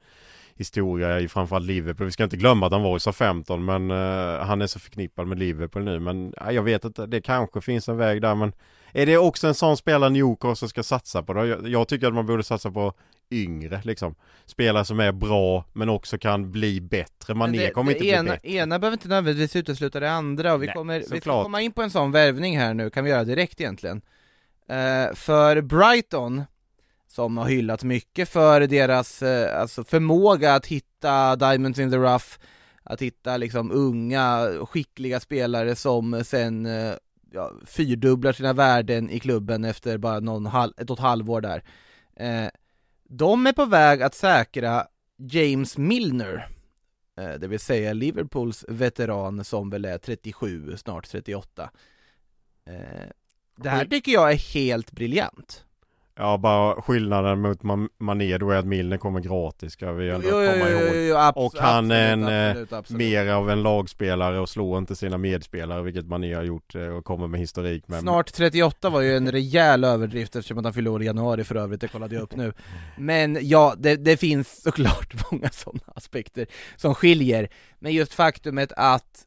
historia 0.58 1.20
i 1.20 1.28
framförallt 1.28 1.66
Liverpool. 1.66 2.06
Vi 2.06 2.12
ska 2.12 2.24
inte 2.24 2.38
glömma 2.38 2.66
att 2.66 2.72
han 2.72 2.84
var 2.84 2.98
i 2.98 3.00
SA-15 3.00 3.60
men 3.60 3.92
uh, 3.92 4.46
han 4.46 4.62
är 4.62 4.68
så 4.68 4.80
förknippad 4.80 5.28
med 5.28 5.40
Liverpool 5.40 5.84
nu. 5.84 6.00
Men 6.00 6.34
uh, 6.42 6.52
jag 6.52 6.64
vet 6.64 6.86
inte, 6.86 7.06
det 7.06 7.22
kanske 7.22 7.62
finns 7.62 7.90
en 7.90 7.98
väg 7.98 8.22
där 8.22 8.36
men 8.36 8.54
är 8.94 9.06
det 9.06 9.18
också 9.18 9.48
en 9.48 9.54
sån 9.54 9.78
spelare 9.78 10.10
Newcastle 10.10 10.68
ska 10.68 10.84
satsa 10.84 11.24
på 11.24 11.34
då? 11.34 11.46
Jag, 11.46 11.68
jag, 11.68 11.88
tycker 11.88 12.08
att 12.08 12.14
man 12.14 12.26
borde 12.26 12.44
satsa 12.44 12.72
på 12.72 12.94
yngre 13.32 13.82
liksom. 13.84 14.16
Spelare 14.46 14.86
som 14.86 15.00
är 15.00 15.12
bra 15.12 15.66
men 15.74 15.90
också 15.90 16.18
kan 16.18 16.52
bli 16.52 16.82
bättre. 16.82 17.34
Mané 17.34 17.70
kommer 17.70 17.92
inte 17.92 18.08
ena, 18.08 18.24
bli 18.24 18.32
bättre. 18.32 18.50
ena 18.50 18.80
behöver 18.80 18.96
inte 18.96 19.08
nödvändigtvis 19.08 19.56
utesluta 19.56 20.00
det 20.00 20.12
andra 20.12 20.54
och 20.54 20.62
vi 20.62 20.66
Nej, 20.66 20.76
kommer, 20.76 21.00
vi 21.12 21.22
ska 21.22 21.44
komma 21.44 21.62
in 21.62 21.72
på 21.72 21.82
en 21.82 21.92
sån 21.92 22.12
värvning 22.12 22.58
här 22.58 22.74
nu, 22.74 22.90
kan 22.90 23.04
vi 23.04 23.10
göra 23.10 23.24
direkt 23.24 23.62
egentligen. 23.62 24.02
Eh, 24.70 25.16
för 25.16 25.62
Brighton, 25.62 26.44
som 27.16 27.38
har 27.38 27.46
hyllats 27.46 27.84
mycket 27.84 28.30
för 28.30 28.62
deras 28.62 29.22
eh, 29.22 29.62
alltså 29.62 29.84
förmåga 29.84 30.54
att 30.54 30.66
hitta 30.66 31.36
diamonds 31.36 31.80
in 31.80 31.92
the 31.92 31.98
rough, 31.98 32.26
att 32.84 33.02
hitta 33.02 33.38
liksom 33.38 33.72
unga, 33.72 34.50
skickliga 34.66 35.20
spelare 35.20 35.76
som 35.76 36.24
sen 36.24 36.66
eh, 36.66 36.94
ja, 37.32 37.52
fyrdubblar 37.66 38.34
sina 38.34 38.54
värden 38.54 39.10
i 39.10 39.20
klubben 39.20 39.66
efter 39.66 39.98
bara 39.98 40.20
någon 40.20 40.46
halv, 40.46 40.74
ett 40.78 40.90
och 40.90 40.98
ett 40.98 41.04
halvår 41.04 41.42
där. 41.42 41.64
Eh, 42.16 42.50
de 43.04 43.48
är 43.48 43.54
på 43.54 43.66
väg 43.66 44.02
att 44.02 44.16
säkra 44.16 44.88
James 45.18 45.78
Milner, 45.78 46.48
eh, 47.18 47.34
det 47.34 47.48
vill 47.48 47.60
säga 47.60 47.94
Liverpools 47.94 48.66
veteran 48.68 49.44
som 49.44 49.70
väl 49.70 49.86
är 49.86 49.98
37, 49.98 50.78
snart 50.78 51.08
38. 51.10 51.70
Eh, 52.66 53.10
det 53.58 53.70
här 53.70 53.86
tycker 53.86 54.12
jag 54.12 54.32
är 54.32 54.54
helt 54.54 54.92
briljant. 54.92 55.66
Ja, 56.18 56.38
bara 56.38 56.82
skillnaden 56.82 57.42
mot 57.42 57.64
Man- 57.64 57.90
Mané 58.00 58.38
då 58.38 58.50
är 58.52 58.56
att 58.58 58.66
Milner 58.66 58.98
kommer 58.98 59.20
gratis 59.20 59.74
ska 59.74 59.92
vi 59.92 60.10
ändå 60.10 60.28
Jo, 60.28 60.32
komma 60.32 60.70
jo, 60.72 60.78
ihåg. 60.78 60.96
jo, 60.96 61.16
abs- 61.16 61.34
Och 61.36 61.54
han 61.60 61.92
är 61.92 62.14
en, 62.14 62.24
absolut, 62.24 62.32
eh, 62.46 62.50
absolut, 62.50 62.74
absolut. 62.74 62.98
Mer 63.00 63.28
av 63.34 63.50
en 63.50 63.64
lagspelare 63.64 64.40
och 64.40 64.50
slår 64.50 64.78
inte 64.78 64.96
sina 64.96 65.18
medspelare 65.18 65.82
vilket 65.82 66.06
Mané 66.08 66.34
har 66.34 66.44
gjort 66.44 66.76
eh, 66.76 66.88
och 66.88 67.06
kommer 67.06 67.28
med 67.28 67.40
historik 67.40 67.88
med. 67.88 68.00
Snart 68.02 68.34
38 68.34 68.90
var 68.90 69.02
ju 69.02 69.18
en 69.18 69.32
rejäl 69.32 69.84
överdrift 69.84 70.36
eftersom 70.36 70.58
att 70.58 70.64
han 70.64 70.74
fyllde 70.74 70.90
år 70.90 71.02
i 71.02 71.06
januari 71.06 71.44
för 71.44 71.56
övrigt, 71.56 71.82
det 71.82 71.88
kollade 71.88 72.16
jag 72.16 72.22
upp 72.22 72.36
nu. 72.36 72.54
Men 72.98 73.38
ja, 73.42 73.74
det, 73.78 73.96
det 73.96 74.18
finns 74.18 74.62
såklart 74.64 75.14
många 75.32 75.50
sådana 75.50 75.84
aspekter 75.96 76.48
som 76.76 76.96
skiljer. 76.96 77.48
Men 77.80 77.94
just 77.94 78.14
faktumet 78.14 78.72
att 78.78 79.22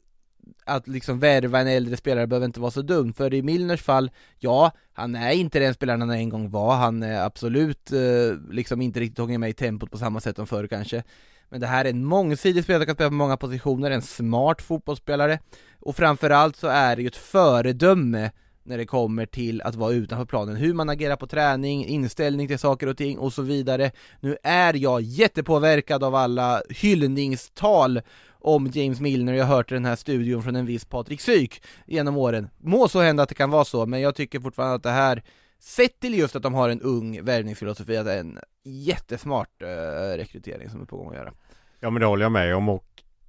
att 0.69 0.89
liksom 0.89 1.19
värva 1.19 1.61
en 1.61 1.67
äldre 1.67 1.97
spelare 1.97 2.27
behöver 2.27 2.47
inte 2.47 2.61
vara 2.61 2.71
så 2.71 2.83
dumt, 2.83 3.13
för 3.17 3.35
i 3.35 3.43
Milners 3.43 3.83
fall, 3.83 4.11
ja, 4.39 4.73
han 4.93 5.15
är 5.15 5.31
inte 5.33 5.59
den 5.59 5.75
spelaren 5.75 6.01
han 6.01 6.11
en 6.11 6.29
gång 6.29 6.51
var, 6.51 6.77
han 6.77 7.03
är 7.03 7.25
absolut 7.25 7.93
eh, 7.93 8.51
liksom 8.51 8.83
inte 8.83 9.01
riktigt 9.01 9.17
tagit 9.17 9.41
med 9.41 9.51
i 9.51 9.53
tempot 9.53 9.91
på 9.91 9.99
samma 9.99 10.21
sätt 10.21 10.37
som 10.37 10.47
förr 10.47 10.67
kanske. 10.67 11.03
Men 11.49 11.61
det 11.61 11.67
här 11.67 11.85
är 11.85 11.91
en 11.91 12.05
mångsidig 12.05 12.65
spelare, 12.65 12.87
kan 12.87 12.95
spela 12.95 13.11
på 13.11 13.15
många 13.15 13.37
positioner, 13.37 13.91
en 13.91 14.03
smart 14.03 14.63
fotbollsspelare, 14.63 15.39
och 15.81 15.97
framförallt 15.97 16.57
så 16.57 16.67
är 16.67 16.97
det 16.97 17.03
ju 17.03 17.09
ett 17.09 17.17
föredöme 17.17 18.31
när 18.69 18.79
det 18.79 18.87
kommer 18.87 19.27
till 19.27 19.63
att 19.63 19.75
vara 19.75 19.93
utanför 19.93 20.25
planen, 20.25 20.57
hur 20.57 20.75
man 20.75 20.89
agerar 20.89 21.17
på 21.17 21.27
träning, 21.27 21.87
inställning 21.87 22.49
till 22.49 22.59
saker 22.59 22.87
och 22.87 22.97
ting 22.97 23.19
och 23.19 23.33
så 23.33 23.43
vidare. 23.43 23.91
Nu 24.21 24.37
är 24.43 24.75
jag 24.75 25.01
jättepåverkad 25.01 26.05
av 26.05 26.15
alla 26.15 26.63
hyllningstal 26.71 28.01
om 28.41 28.71
James 28.73 29.01
Milner, 29.01 29.33
jag 29.33 29.45
har 29.45 29.57
hört 29.57 29.73
i 29.73 29.75
den 29.75 29.85
här 29.85 29.97
studion 29.97 30.43
från 30.43 30.57
en 30.57 30.67
viss 30.67 30.85
Patrik 30.85 31.21
Syk 31.21 31.63
genom 31.87 32.17
åren. 32.17 32.49
Må 32.59 32.89
så 32.89 33.01
hända 33.01 33.23
att 33.23 33.29
det 33.29 33.35
kan 33.35 33.51
vara 33.51 33.65
så, 33.65 33.87
men 33.87 34.01
jag 34.01 34.15
tycker 34.15 34.41
fortfarande 34.41 34.75
att 34.75 34.83
det 34.83 34.91
här, 34.91 35.23
sett 35.59 36.01
till 36.01 36.19
just 36.19 36.37
att 36.37 36.43
de 36.43 36.55
har 36.55 36.69
en 36.69 36.81
ung 36.81 37.25
värvningsfilosofi, 37.25 37.97
att 37.97 38.07
det 38.07 38.13
är 38.13 38.21
en 38.21 38.39
jättesmart 38.65 39.63
uh, 39.63 40.17
rekrytering 40.17 40.71
som 40.71 40.81
är 40.81 40.85
på 40.85 40.97
gång 40.97 41.09
att 41.09 41.17
göra. 41.17 41.33
Ja 41.81 41.91
men 41.91 42.01
det 42.01 42.07
håller 42.07 42.25
jag 42.25 42.33
med 42.33 42.57
om 42.57 42.69
och 42.69 42.85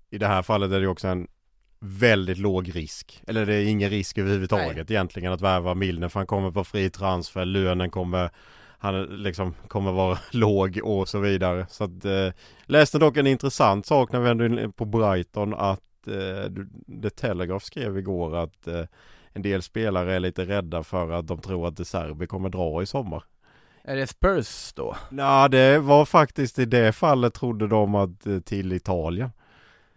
i 0.09 0.17
det 0.17 0.27
här 0.27 0.41
fallet 0.41 0.71
är 0.71 0.79
det 0.79 0.87
också 0.87 1.07
en 1.07 1.27
väldigt 1.79 2.37
låg 2.37 2.75
risk. 2.75 3.23
Eller 3.27 3.45
det 3.45 3.53
är 3.53 3.65
ingen 3.65 3.89
risk 3.89 4.17
överhuvudtaget 4.17 4.75
Nej. 4.75 4.85
egentligen 4.89 5.33
att 5.33 5.41
värva 5.41 5.73
Milner 5.73 6.09
för 6.09 6.19
han 6.19 6.27
kommer 6.27 6.51
på 6.51 6.63
fri 6.63 6.89
transfer, 6.89 7.45
lönen 7.45 7.89
kommer 7.89 8.29
han 8.79 9.03
liksom 9.03 9.53
kommer 9.67 9.91
vara 9.91 10.17
låg 10.31 10.79
och 10.83 11.09
så 11.09 11.19
vidare. 11.19 11.65
Så 11.69 11.83
att, 11.83 12.05
eh, 12.05 12.29
läste 12.65 12.99
dock 12.99 13.17
en 13.17 13.27
intressant 13.27 13.85
sak 13.85 14.11
när 14.11 14.19
vi 14.19 14.29
ändå 14.29 14.43
är 14.43 14.67
på 14.67 14.85
Brighton 14.85 15.53
att 15.53 16.07
eh, 16.07 16.51
The 17.01 17.09
Telegraph 17.09 17.65
skrev 17.65 17.97
igår 17.97 18.35
att 18.35 18.67
eh, 18.67 18.83
en 19.33 19.41
del 19.41 19.61
spelare 19.61 20.13
är 20.13 20.19
lite 20.19 20.45
rädda 20.45 20.83
för 20.83 21.11
att 21.11 21.27
de 21.27 21.41
tror 21.41 21.67
att 21.67 21.77
De 21.77 21.85
Serbi 21.85 22.27
kommer 22.27 22.49
dra 22.49 22.81
i 22.81 22.85
sommar. 22.85 23.23
Är 23.83 23.95
det 23.95 24.07
Spurs 24.07 24.73
då? 24.75 24.95
Ja 25.11 25.47
det 25.47 25.79
var 25.79 26.05
faktiskt 26.05 26.59
i 26.59 26.65
det 26.65 26.91
fallet 26.91 27.33
trodde 27.33 27.67
de 27.67 27.95
att 27.95 28.27
eh, 28.27 28.39
till 28.39 28.73
Italien. 28.73 29.29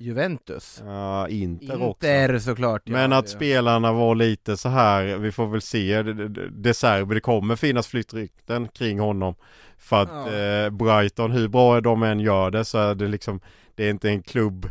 Juventus? 0.03 0.83
Ja, 0.87 1.29
Inter, 1.29 1.75
också. 1.83 2.07
Inter 2.07 2.39
såklart 2.39 2.83
ja, 2.85 2.93
Men 2.93 3.13
att 3.13 3.31
ja. 3.33 3.37
spelarna 3.37 3.93
var 3.93 4.15
lite 4.15 4.57
så 4.57 4.69
här, 4.69 5.17
vi 5.19 5.33
får 5.33 5.47
väl 5.47 5.61
se, 5.63 6.03
De- 6.03 6.13
De- 6.29 6.49
De 6.51 6.75
Serbi, 6.75 7.15
det 7.15 7.21
kommer 7.21 7.57
finnas 7.57 7.87
flyttrykten 7.87 8.69
kring 8.69 8.99
honom. 9.01 9.35
För 9.79 10.03
att 10.03 10.09
Ja. 10.33 10.33
eh, 10.39 10.71
Brighton, 10.71 11.31
hur 11.31 11.49
bra 11.49 11.81
de 11.81 12.03
än 12.03 12.21
gör 12.21 12.51
det 12.51 12.65
så 12.65 12.79
är 12.79 12.95
det 12.95 13.09
liksom, 13.09 13.41
det 13.75 13.87
är 13.87 13.91
inte 13.91 14.09
en 14.09 14.23
klubb, 14.23 14.67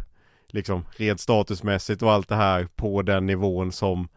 liksom 0.48 0.86
rent 0.92 1.20
statusmässigt 1.20 2.02
och 2.02 2.12
allt 2.12 2.30
det 2.30 2.36
här 2.36 2.68
på 2.76 3.02
den 3.02 3.26
nivån 3.26 3.72
som 3.72 4.08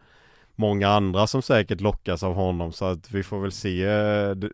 många 0.56 0.88
andra 0.88 1.26
som 1.26 1.42
säkert 1.42 1.80
lockas 1.80 2.22
av 2.22 2.34
honom 2.34 2.72
så 2.72 2.84
att 2.84 3.10
vi 3.10 3.22
får 3.22 3.40
väl 3.40 3.52
se. 3.52 3.84
eh, 3.84 4.30
Det, 4.30 4.50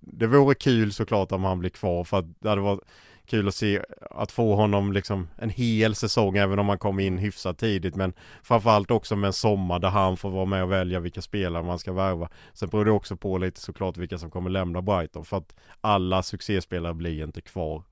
det 0.00 0.26
vore 0.26 0.54
kul 0.54 0.92
såklart 0.92 1.32
om 1.32 1.44
han 1.44 1.58
blir 1.58 1.70
kvar 1.70 2.04
för 2.04 2.18
att 2.18 2.24
det 2.40 2.48
hade 2.48 2.60
varit 2.60 2.80
kul 3.26 3.48
att 3.48 3.54
se 3.54 3.82
att 4.10 4.32
få 4.32 4.54
honom 4.54 4.92
liksom 4.92 5.28
en 5.38 5.50
hel 5.50 5.94
säsong 5.94 6.36
även 6.36 6.58
om 6.58 6.68
han 6.68 6.78
kom 6.78 7.00
in 7.00 7.18
hyfsat 7.18 7.58
tidigt 7.58 7.96
men 7.96 8.12
framförallt 8.42 8.90
också 8.90 9.16
med 9.16 9.26
en 9.28 9.32
sommar 9.32 9.78
där 9.78 9.88
han 9.88 10.16
får 10.16 10.30
vara 10.30 10.44
med 10.44 10.62
och 10.62 10.72
välja 10.72 11.00
vilka 11.00 11.22
spelare 11.22 11.62
man 11.62 11.78
ska 11.78 11.92
värva. 11.92 12.28
Sen 12.52 12.68
beror 12.68 12.84
det 12.84 12.90
också 12.90 13.16
på 13.16 13.38
lite 13.38 13.60
såklart 13.60 13.96
vilka 13.96 14.18
som 14.18 14.30
kommer 14.30 14.50
lämna 14.50 14.82
Brighton 14.82 15.24
för 15.24 15.36
att 15.36 15.54
alla 15.80 16.22
succéspelare 16.22 16.94
blir 16.94 17.24
inte 17.24 17.40
kvar. 17.40 17.82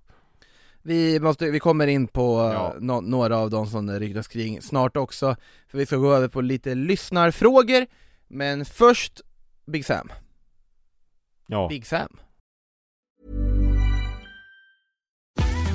Vi, 0.83 1.21
måste, 1.21 1.51
vi 1.51 1.61
kommer 1.61 1.87
in 1.87 2.09
på 2.09 2.51
Ja. 2.55 2.69
eh, 2.75 2.81
nå- 2.81 3.01
några 3.01 3.37
av 3.37 3.51
de 3.51 3.67
som 3.67 3.91
ryktas 3.91 4.29
kring 4.29 4.63
snart 4.63 4.97
också, 4.97 5.37
för 5.69 5.79
vi 5.79 5.87
ska 5.87 5.97
gå 5.97 6.13
över 6.13 6.29
på 6.29 6.41
lite 6.41 6.75
lyssnarfrågor, 6.75 7.87
men 8.29 8.65
först 8.65 9.21
Big 9.67 9.85
Sam. 9.87 10.09
Ja. 11.47 11.69
Big 11.69 11.87
Sam. 11.87 12.17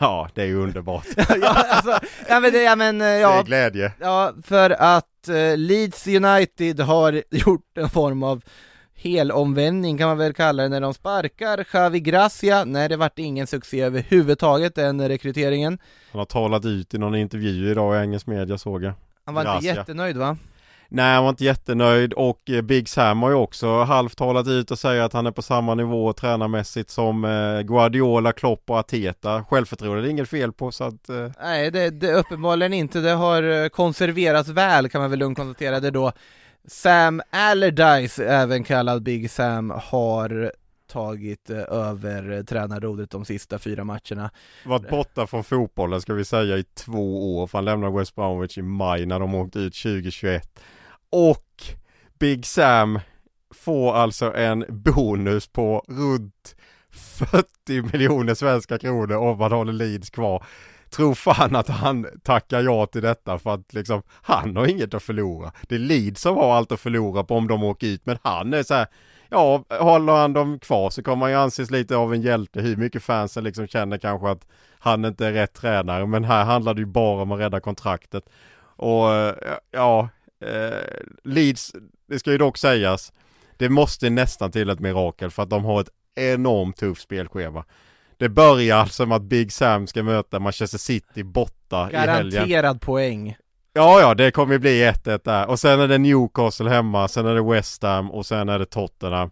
Ja, 0.00 0.28
det 0.34 0.42
är 0.42 0.46
ju 0.46 0.56
underbart. 0.56 1.06
ja, 1.16 1.48
alltså, 1.70 1.98
ja 2.28 2.40
men 2.40 2.54
ja 2.64 2.76
men 2.76 3.00
eh, 3.00 3.04
Det 3.06 3.12
är 3.12 3.20
ja, 3.20 3.42
glädje. 3.42 3.92
ja 4.00 4.32
för 4.42 4.70
att 4.70 5.28
eh, 5.28 5.56
Leeds 5.56 6.06
United 6.06 6.80
har 6.80 7.22
gjort 7.30 7.78
en 7.78 7.88
form 7.90 8.22
av 8.22 8.42
helomvändning 8.94 9.98
kan 9.98 10.08
man 10.08 10.18
väl 10.18 10.32
kalla 10.34 10.62
det 10.62 10.68
när 10.68 10.80
de 10.80 10.94
sparkar 10.94 11.64
Xavi 11.64 12.00
Gracia, 12.00 12.64
nej 12.64 12.88
det 12.88 12.96
vart 12.96 13.18
ingen 13.18 13.46
succé 13.46 13.80
överhuvudtaget 13.80 14.74
den 14.74 15.08
rekryteringen 15.08 15.78
Han 16.12 16.18
har 16.18 16.26
talat 16.26 16.64
ut 16.64 16.94
i 16.94 16.98
någon 16.98 17.14
intervju 17.14 17.70
idag 17.70 17.96
i 17.96 17.98
engelsk 18.00 18.26
media 18.26 18.58
såg 18.58 18.84
jag. 18.84 18.92
Han 19.24 19.34
var 19.34 19.42
inte 19.42 19.52
Gracia. 19.52 19.74
jättenöjd 19.74 20.16
va? 20.16 20.36
Nej, 20.88 21.14
han 21.14 21.22
var 21.22 21.30
inte 21.30 21.44
jättenöjd 21.44 22.12
och 22.12 22.50
eh, 22.50 22.62
Big 22.62 22.88
Sam 22.88 23.22
har 23.22 23.30
ju 23.30 23.36
också 23.36 23.82
halvt 23.82 24.18
talat 24.18 24.48
ut 24.48 24.70
och 24.70 24.78
säger 24.78 25.02
att 25.02 25.12
han 25.12 25.26
är 25.26 25.30
på 25.30 25.42
samma 25.42 25.74
nivå 25.74 26.12
tränarmässigt 26.12 26.90
som 26.90 27.24
eh, 27.24 27.60
Guardiola, 27.60 28.32
Klopp 28.32 28.70
och 28.70 28.76
Arteta. 28.76 29.44
Självförtroende 29.44 30.00
är 30.00 30.02
det 30.02 30.10
inget 30.10 30.28
fel 30.28 30.52
på 30.52 30.72
så 30.72 30.84
att 30.84 31.08
eh, 31.08 31.30
Nej, 31.40 31.70
det, 31.70 31.90
det 31.90 32.12
uppenbarligen 32.12 32.72
inte. 32.72 33.00
Det 33.00 33.10
har 33.10 33.68
konserverats 33.68 34.48
väl 34.48 34.88
kan 34.88 35.00
man 35.00 35.10
väl 35.10 35.18
lugnt 35.18 35.38
konstatera 35.38 35.80
det 35.80 35.90
då. 35.90 36.12
Sam 36.68 37.22
Allardyce, 37.30 38.18
även 38.18 38.64
kallad 38.64 39.02
Big 39.02 39.30
Sam, 39.30 39.72
har 39.84 40.52
tagit 40.86 41.50
över 41.50 42.42
tränarrodret 42.42 43.10
de 43.10 43.24
sista 43.24 43.58
fyra 43.58 43.84
matcherna. 43.84 44.30
varit 44.64 44.90
borta 44.90 45.26
från 45.26 45.44
fotbollen 45.44 46.00
ska 46.00 46.14
vi 46.14 46.24
säga 46.24 46.56
i 46.56 46.62
två 46.62 47.36
år 47.38 47.46
för 47.46 47.58
han 47.58 47.64
lämnade 47.64 47.98
West 47.98 48.14
Bromwich 48.14 48.58
i 48.58 48.62
maj 48.62 49.06
när 49.06 49.20
de 49.20 49.34
åkte 49.34 49.58
ut 49.58 49.74
2021. 49.74 50.60
Och 51.10 51.64
Big 52.18 52.46
Sam 52.46 53.00
får 53.54 53.94
alltså 53.94 54.34
en 54.34 54.64
bonus 54.68 55.46
på 55.46 55.84
runt 55.88 56.56
40 56.90 57.92
miljoner 57.92 58.34
svenska 58.34 58.78
kronor 58.78 59.16
om 59.16 59.38
man 59.38 59.52
håller 59.52 59.72
Leeds 59.72 60.10
kvar. 60.10 60.44
Tro 60.90 61.14
fan 61.14 61.56
att 61.56 61.68
han 61.68 62.06
tackar 62.24 62.62
ja 62.62 62.86
till 62.86 63.02
detta 63.02 63.38
för 63.38 63.54
att 63.54 63.74
liksom 63.74 64.02
han 64.22 64.56
har 64.56 64.66
inget 64.66 64.94
att 64.94 65.02
förlora. 65.02 65.52
Det 65.62 65.74
är 65.74 65.78
Leeds 65.78 66.20
som 66.20 66.36
har 66.36 66.54
allt 66.54 66.72
att 66.72 66.80
förlora 66.80 67.24
på 67.24 67.34
om 67.34 67.48
de 67.48 67.64
åker 67.64 67.86
ut 67.86 68.06
men 68.06 68.18
han 68.22 68.54
är 68.54 68.62
så 68.62 68.74
här 68.74 68.86
Ja, 69.28 69.64
håller 69.70 70.12
han 70.12 70.32
dem 70.32 70.58
kvar 70.58 70.90
så 70.90 71.02
kommer 71.02 71.22
han 71.22 71.30
ju 71.30 71.36
anses 71.38 71.70
lite 71.70 71.96
av 71.96 72.14
en 72.14 72.22
hjälte 72.22 72.60
hur 72.60 72.76
mycket 72.76 73.02
fansen 73.02 73.44
liksom 73.44 73.66
känner 73.66 73.98
kanske 73.98 74.28
att 74.28 74.46
han 74.78 75.04
inte 75.04 75.26
är 75.26 75.32
rätt 75.32 75.54
tränare 75.54 76.06
men 76.06 76.24
här 76.24 76.44
handlar 76.44 76.74
det 76.74 76.80
ju 76.80 76.86
bara 76.86 77.22
om 77.22 77.32
att 77.32 77.40
rädda 77.40 77.60
kontraktet. 77.60 78.24
Och 78.76 79.14
eh, 79.14 79.34
ja, 79.70 80.08
eh, 80.40 80.78
Leeds, 81.24 81.72
det 82.08 82.18
ska 82.18 82.30
ju 82.32 82.38
dock 82.38 82.58
sägas, 82.58 83.12
det 83.56 83.68
måste 83.68 84.10
nästan 84.10 84.50
till 84.52 84.70
ett 84.70 84.80
mirakel 84.80 85.30
för 85.30 85.42
att 85.42 85.50
de 85.50 85.64
har 85.64 85.80
ett 85.80 85.90
enormt 86.14 86.76
tufft 86.76 87.02
spelschema. 87.02 87.64
Det 88.16 88.28
börjar 88.28 88.76
alltså 88.76 89.06
med 89.06 89.16
att 89.16 89.22
Big 89.22 89.52
Sam 89.52 89.86
ska 89.86 90.02
möta 90.02 90.38
Manchester 90.38 90.78
City 90.78 91.22
borta 91.22 91.90
i 91.92 91.96
helgen. 91.96 92.30
Garanterad 92.30 92.80
poäng. 92.80 93.36
Ja, 93.72 94.00
ja, 94.00 94.14
det 94.14 94.30
kommer 94.30 94.58
bli 94.58 94.84
1-1 94.84 95.20
där. 95.24 95.46
Och 95.48 95.60
sen 95.60 95.80
är 95.80 95.88
det 95.88 95.98
Newcastle 95.98 96.70
hemma, 96.70 97.08
sen 97.08 97.26
är 97.26 97.34
det 97.34 97.42
West 97.42 97.82
Ham 97.82 98.10
och 98.10 98.26
sen 98.26 98.48
är 98.48 98.58
det 98.58 98.66
Tottenham. 98.66 99.30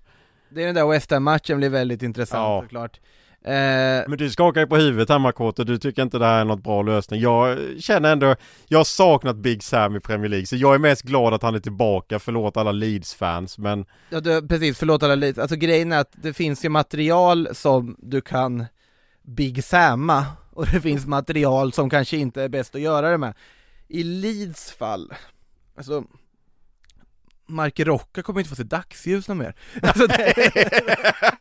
Det 0.50 0.62
är 0.62 0.66
den 0.66 0.74
där 0.74 0.86
West 0.88 1.10
Ham-matchen 1.10 1.58
blir 1.58 1.68
väldigt 1.70 2.02
intressant 2.02 2.40
Ja. 2.40 2.60
såklart. 2.62 3.00
Eh, 3.44 4.04
Men 4.08 4.18
du 4.18 4.30
skakar 4.30 4.60
ju 4.60 4.66
på 4.66 4.76
huvudet 4.76 5.08
här 5.08 5.18
Makoto, 5.18 5.64
du 5.64 5.78
tycker 5.78 6.02
inte 6.02 6.18
det 6.18 6.24
här 6.26 6.40
är 6.40 6.44
något 6.44 6.62
bra 6.62 6.82
lösning. 6.82 7.20
Jag 7.20 7.58
känner 7.80 8.12
ändå, 8.12 8.36
jag 8.68 8.78
har 8.78 8.84
saknat 8.84 9.36
Big 9.36 9.62
Sam 9.62 9.96
i 9.96 10.00
Premier 10.00 10.28
League, 10.28 10.46
så 10.46 10.56
jag 10.56 10.74
är 10.74 10.78
mest 10.78 11.02
glad 11.02 11.34
att 11.34 11.42
han 11.42 11.54
är 11.54 11.58
tillbaka, 11.58 12.18
förlåt 12.18 12.56
alla 12.56 12.72
Leeds-fans, 12.72 13.58
men 13.58 13.86
Ja, 14.10 14.20
du, 14.20 14.48
precis, 14.48 14.78
förlåt 14.78 15.02
alla 15.02 15.14
lite. 15.14 15.40
Alltså 15.42 15.56
grejen 15.56 15.92
är 15.92 15.98
att 15.98 16.12
det 16.12 16.32
finns 16.32 16.64
ju 16.64 16.68
material 16.68 17.48
som 17.52 17.96
du 17.98 18.20
kan 18.20 18.64
Big 19.22 19.64
Samma 19.64 20.26
och 20.50 20.66
det 20.66 20.80
finns 20.80 21.06
material 21.06 21.72
som 21.72 21.90
kanske 21.90 22.16
inte 22.16 22.42
är 22.42 22.48
bäst 22.48 22.74
att 22.74 22.80
göra 22.80 23.10
det 23.10 23.18
med. 23.18 23.34
I 23.88 24.02
Leeds 24.02 24.72
fall, 24.72 25.12
alltså 25.78 26.04
Mark 27.46 27.80
Rocca 27.80 28.22
kommer 28.22 28.40
inte 28.40 28.48
få 28.50 28.56
se 28.56 28.62
dagsljus 28.62 29.28
någon 29.28 29.38
mer. 29.38 29.54
Alltså 29.82 30.06
det, 30.06 30.16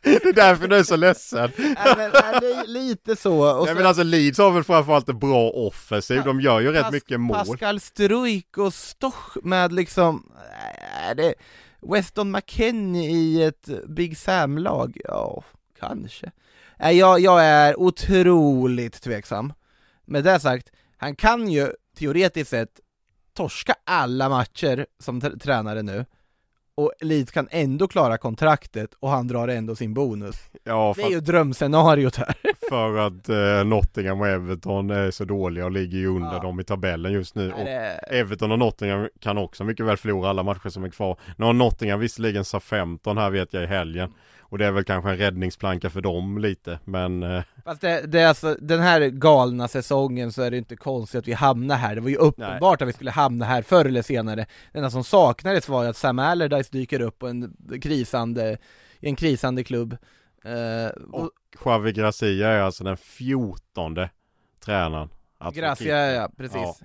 det 0.02 0.24
är 0.24 0.32
därför 0.32 0.68
du 0.68 0.76
är 0.76 0.82
så 0.82 0.96
ledsen. 0.96 1.50
Nej, 1.58 1.76
men, 1.96 2.10
nej, 2.14 2.40
det 2.40 2.52
är 2.52 2.66
lite 2.66 3.16
så. 3.16 3.58
Och 3.58 3.64
Nej 3.66 3.74
så- 3.74 3.78
men 3.78 3.86
alltså 3.86 4.02
Leeds 4.02 4.38
har 4.38 4.50
väl 4.50 4.64
framförallt 4.64 5.08
en 5.08 5.18
bra 5.18 5.50
offensiv, 5.50 6.22
de 6.24 6.40
gör 6.40 6.60
ju 6.60 6.72
rätt 6.72 6.84
Pas- 6.84 6.92
mycket 6.92 7.20
mål. 7.20 7.36
Pascal 7.36 7.80
Struik 7.80 8.58
och 8.58 8.74
Stoch 8.74 9.36
med 9.42 9.72
liksom, 9.72 10.32
är 11.08 11.14
det 11.14 11.34
Weston 11.82 12.30
McKennie 12.30 13.10
i 13.10 13.42
ett 13.42 13.68
Big 13.88 14.18
Sam-lag? 14.18 14.98
Ja, 15.04 15.44
kanske. 15.80 16.30
Nej, 16.78 16.98
jag, 16.98 17.20
jag 17.20 17.44
är 17.44 17.80
otroligt 17.80 19.02
tveksam. 19.02 19.52
Med 20.06 20.24
det 20.24 20.40
sagt, 20.40 20.70
han 20.96 21.16
kan 21.16 21.48
ju 21.48 21.68
teoretiskt 21.98 22.50
sett 22.50 22.80
torska 23.34 23.74
alla 23.84 24.28
matcher 24.28 24.86
som 24.98 25.20
tr- 25.20 25.38
tränare 25.38 25.82
nu 25.82 26.04
och 26.76 26.92
Leeds 27.00 27.32
kan 27.32 27.48
ändå 27.50 27.88
klara 27.88 28.18
kontraktet 28.18 28.90
och 29.00 29.08
han 29.10 29.26
drar 29.28 29.48
ändå 29.48 29.76
sin 29.76 29.94
bonus. 29.94 30.36
Ja, 30.64 30.94
Det 30.96 31.02
är 31.02 31.10
ju 31.10 31.20
drömscenariot 31.20 32.16
här. 32.16 32.34
för 32.68 32.98
att 33.06 33.28
eh, 33.28 33.64
Nottingham 33.68 34.20
och 34.20 34.26
Everton 34.28 34.90
är 34.90 35.10
så 35.10 35.24
dåliga 35.24 35.64
och 35.64 35.70
ligger 35.70 35.98
ju 35.98 36.06
under 36.06 36.32
Ja. 36.34 36.38
dem 36.42 36.60
i 36.60 36.64
tabellen 36.64 37.12
just 37.12 37.34
nu. 37.34 37.42
Nej, 37.48 37.52
Och 37.58 37.64
det- 37.64 38.18
Everton 38.18 38.52
och 38.52 38.58
Nottingham 38.58 39.08
kan 39.20 39.38
också 39.38 39.64
mycket 39.64 39.86
väl 39.86 39.96
förlora 39.96 40.30
alla 40.30 40.42
matcher 40.42 40.68
som 40.68 40.84
är 40.84 40.88
kvar. 40.90 41.16
Nu 41.36 41.44
har 41.44 41.52
Nottingham 41.52 42.00
visserligen 42.00 42.44
sa 42.44 42.60
15 42.60 43.18
här 43.18 43.30
vet 43.30 43.52
jag 43.52 43.62
i 43.62 43.66
helgen. 43.66 44.12
Och 44.54 44.58
det 44.58 44.66
är 44.66 44.72
väl 44.72 44.84
kanske 44.84 45.10
en 45.10 45.16
räddningsplanka 45.16 45.90
för 45.90 46.00
dem 46.00 46.38
lite, 46.38 46.78
men 46.84 47.22
eh, 47.22 47.42
Fast 47.64 47.80
det, 47.80 48.06
det 48.06 48.20
är 48.20 48.28
alltså, 48.28 48.56
den 48.60 48.80
här 48.80 49.00
galna 49.00 49.68
säsongen 49.68 50.32
så 50.32 50.42
är 50.42 50.50
det 50.50 50.58
inte 50.58 50.76
konstigt 50.76 51.18
att 51.18 51.28
vi 51.28 51.32
hamnar 51.32 51.76
här, 51.76 51.94
det 51.94 52.00
var 52.00 52.08
ju 52.08 52.16
uppenbart 52.16 52.82
att 52.82 52.88
vi 52.88 52.92
skulle 52.92 53.10
hamna 53.10 53.44
här 53.44 53.62
förr 53.62 53.84
eller 53.84 54.02
senare 54.02 54.46
Det 54.72 54.78
enda 54.78 54.90
som 54.90 55.04
saknades 55.04 55.68
var 55.68 55.82
ju 55.82 55.88
att 55.88 55.96
Sam 55.96 56.18
Allardyce 56.18 56.68
dyker 56.72 57.00
upp 57.00 57.18
på 57.18 57.28
en 57.28 57.56
krisande, 57.82 58.58
i 59.00 59.08
en 59.08 59.16
krisande 59.16 59.64
klubb 59.64 59.96
eh, 60.44 61.02
och 61.12 61.22
och 61.22 61.30
Xavi 61.58 61.92
Gracia 61.92 62.48
är 62.48 62.60
alltså 62.60 62.84
den 62.84 62.96
14 62.96 63.96
tränaren. 64.64 65.08
Gracia, 65.54 66.12
ja 66.12 66.30
precis 66.36 66.56
Ja. 66.56 66.76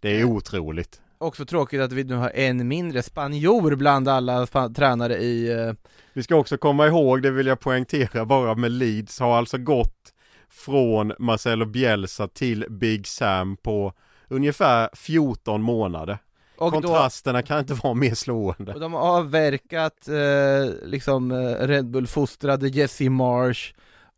Det 0.00 0.20
är 0.20 0.24
otroligt. 0.24 1.00
Också 1.24 1.44
tråkigt 1.46 1.80
att 1.80 1.92
vi 1.92 2.04
nu 2.04 2.14
har 2.14 2.30
en 2.34 2.68
mindre 2.68 3.02
spanjor 3.02 3.74
bland 3.76 4.08
alla 4.08 4.46
spa- 4.46 4.68
tränare 4.68 5.16
i 5.16 5.52
eh, 5.52 5.72
Vi 6.12 6.22
ska 6.22 6.36
också 6.36 6.56
komma 6.58 6.86
ihåg, 6.86 7.22
det 7.22 7.30
vill 7.30 7.46
jag 7.46 7.60
poängtera 7.60 8.24
bara 8.24 8.54
med 8.54 8.70
Leeds 8.72 9.20
har 9.20 9.36
alltså 9.38 9.58
gått 9.58 10.12
från 10.50 11.12
Marcelo 11.18 11.66
Bielsa 11.66 12.28
till 12.28 12.66
Big 12.70 13.06
Sam 13.06 13.56
på 13.56 13.92
ungefär 14.28 14.90
14 14.94 15.62
månader. 15.62 16.18
och, 16.58 16.72
då, 16.72 16.80
Kontrasterna 16.80 17.42
kan 17.42 17.58
inte 17.58 17.74
vara 17.74 17.94
mer 17.94 18.14
slående. 18.14 18.72
och 18.74 18.80
de 18.80 18.92
har 18.92 19.00
avverkat 19.00 20.08
eh, 20.08 20.88
liksom 20.88 21.30
eh, 21.30 21.66
Red 21.66 21.90
Bull-fostrade 21.90 22.68
Jesse 22.68 23.10
Marsh 23.10 23.72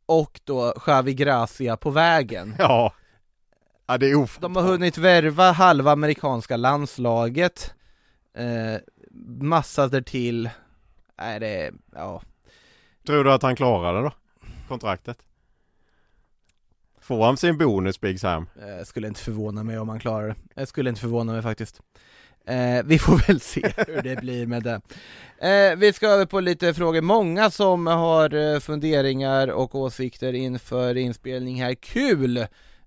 och 0.07 0.40
då 0.44 0.72
Xavi 0.76 1.14
Gracia 1.14 1.76
på 1.76 1.90
vägen 1.90 2.54
Ja, 2.59 2.92
ja 3.87 3.99
det 3.99 4.07
är 4.07 4.11
De 4.11 4.16
ofattbart. 4.22 4.57
har 4.57 4.70
hunnit 4.70 4.99
värva 4.99 5.53
halva 5.53 5.93
amerikanska 5.93 6.57
landslaget 6.57 7.74
eh, 8.34 8.80
Massa 9.41 9.89
därtill 9.89 10.51
Nej 11.18 11.41
det, 11.41 11.49
är- 11.66 11.72
ja 11.95 12.22
Tror 13.07 13.24
du 13.24 13.32
att 13.32 13.43
han 13.43 13.57
klarar 13.57 13.95
det 13.95 14.01
då? 14.03 14.12
Kontraktet? 14.68 15.18
Får 17.01 17.24
han 17.24 17.37
sin 17.37 17.59
bonus 17.59 18.01
Big 18.01 18.20
Sam? 18.20 18.47
eh, 18.57 18.84
Skulle 18.84 19.09
inte 19.09 19.20
förvåna 19.20 19.62
mig 19.62 19.78
om 19.78 19.89
han 19.89 20.01
klarar 20.01 20.28
det 20.28 20.34
Jag 20.55 20.68
skulle 20.68 20.91
inte 20.91 21.01
förvåna 21.01 21.32
mig 21.32 21.43
faktiskt 21.43 21.80
eh, 22.47 22.82
Vi 22.84 22.99
får 22.99 23.26
väl 23.26 23.41
se 23.41 23.72
hur 23.87 24.03
det 24.03 24.16
blir 24.20 24.47
med 24.47 24.62
det 24.62 24.80
eh, 25.70 25.76
Vi 25.76 25.93
ska 25.93 26.07
över 26.09 26.26
på 26.26 26.41
lite 26.41 26.74
frågor, 26.74 27.01
många 27.01 27.51
som 27.51 27.87
har 27.87 28.34
eh, 28.34 28.61
funderingar 28.61 29.49
och 29.49 29.74
åsikter 29.74 30.32
inför 30.32 30.97
inspelning 30.97 31.62
här, 31.62 31.74
kul! 31.74 32.47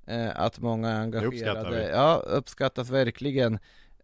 Eh, 0.10 0.30
att 0.36 0.60
många 0.60 0.89
är 0.89 1.01
engagerade, 1.01 1.89
ja 1.89 2.16
uppskattas 2.16 2.89
verkligen 2.89 3.60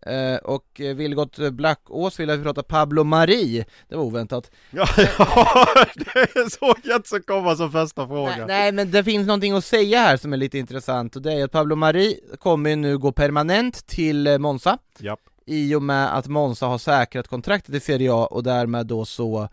Eh, 0.06 0.38
och 0.38 0.66
Vilgot 0.76 1.38
Blackås 1.52 2.20
vill 2.20 2.30
att 2.30 2.40
vi 2.40 2.44
pratar 2.44 2.62
Pablo 2.62 3.04
Mari, 3.04 3.66
det 3.90 3.96
var 3.96 4.04
oväntat. 4.04 4.52
Ja, 4.72 4.88
det 5.96 6.52
såg 6.52 6.78
jag 6.84 6.96
inte 6.96 7.10
så 7.10 7.20
komma 7.22 7.56
som 7.56 7.72
första 7.72 8.08
fråga. 8.08 8.36
Nej, 8.36 8.46
nej, 8.48 8.72
men 8.72 8.92
det 8.92 9.04
finns 9.04 9.28
någonting 9.28 9.54
att 9.54 9.66
säga 9.66 10.00
här 10.00 10.18
som 10.18 10.34
är 10.34 10.38
lite 10.38 10.58
intressant 10.58 11.16
och 11.16 11.22
det 11.22 11.34
är 11.34 11.46
att 11.46 11.52
Pablo 11.52 11.76
Mari 11.76 12.20
kommer 12.40 12.70
ju 12.70 12.76
nu 12.76 12.98
gå 12.98 13.12
permanent 13.12 13.88
till 13.88 14.28
eh, 14.28 14.38
Monza 14.38 14.78
Japp. 15.00 15.20
i 15.46 15.76
och 15.76 15.84
med 15.84 16.18
att 16.18 16.28
Monza 16.28 16.66
har 16.66 16.78
säkrat 16.78 17.28
kontraktet 17.28 17.76
i 17.76 17.80
Serie 17.80 18.14
A 18.14 18.26
och 18.26 18.44
därmed 18.44 18.86
då 18.86 19.06
så 19.06 19.50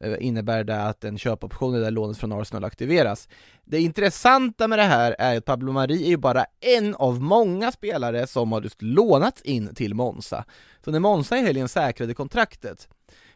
Eh, 0.00 0.14
innebär 0.20 0.64
det 0.64 0.82
att 0.82 1.04
en 1.04 1.18
köpoption 1.18 1.74
i 1.74 1.78
det 1.78 1.84
där 1.84 1.90
lånet 1.90 2.18
från 2.18 2.32
Arsenal 2.32 2.64
aktiveras. 2.64 3.28
Det 3.64 3.80
intressanta 3.80 4.68
med 4.68 4.78
det 4.78 4.82
här 4.82 5.16
är 5.18 5.38
att 5.38 5.44
Pablo 5.44 5.72
Mari 5.72 6.04
är 6.04 6.08
ju 6.08 6.16
bara 6.16 6.44
en 6.60 6.94
av 6.94 7.20
många 7.20 7.72
spelare 7.72 8.26
som 8.26 8.52
har 8.52 8.62
just 8.62 8.82
lånats 8.82 9.42
in 9.42 9.74
till 9.74 9.94
Monza. 9.94 10.44
Så 10.84 10.90
när 10.90 11.00
Monza 11.00 11.38
i 11.38 11.42
helgen 11.42 11.68
säkrade 11.68 12.14
kontraktet 12.14 12.88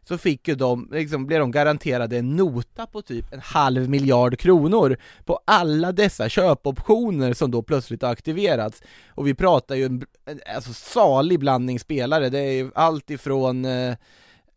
så 0.09 0.19
fick 0.19 0.49
ju 0.49 0.55
de, 0.55 0.89
liksom, 0.93 1.27
blev 1.27 1.41
de 1.41 1.51
garanterade 1.51 2.19
en 2.19 2.37
nota 2.37 2.87
på 2.87 3.03
typ 3.03 3.33
en 3.33 3.41
halv 3.41 3.89
miljard 3.91 4.39
kronor 4.39 4.97
på 5.25 5.41
alla 5.45 5.93
dessa 5.93 6.29
köpoptioner 6.29 7.33
som 7.33 7.51
då 7.51 7.63
plötsligt 7.63 8.03
har 8.03 8.11
aktiverats. 8.11 8.83
Och 9.09 9.27
vi 9.27 9.35
pratar 9.35 9.75
ju 9.75 9.85
en, 9.85 10.07
en 10.27 10.41
alltså, 10.57 10.73
salig 10.73 11.39
blandning 11.39 11.81
spelare, 11.81 12.29
det 12.29 12.39
är 12.39 12.53
ju 12.53 12.71
allt 12.75 13.11
ifrån 13.11 13.65
eh, 13.65 13.97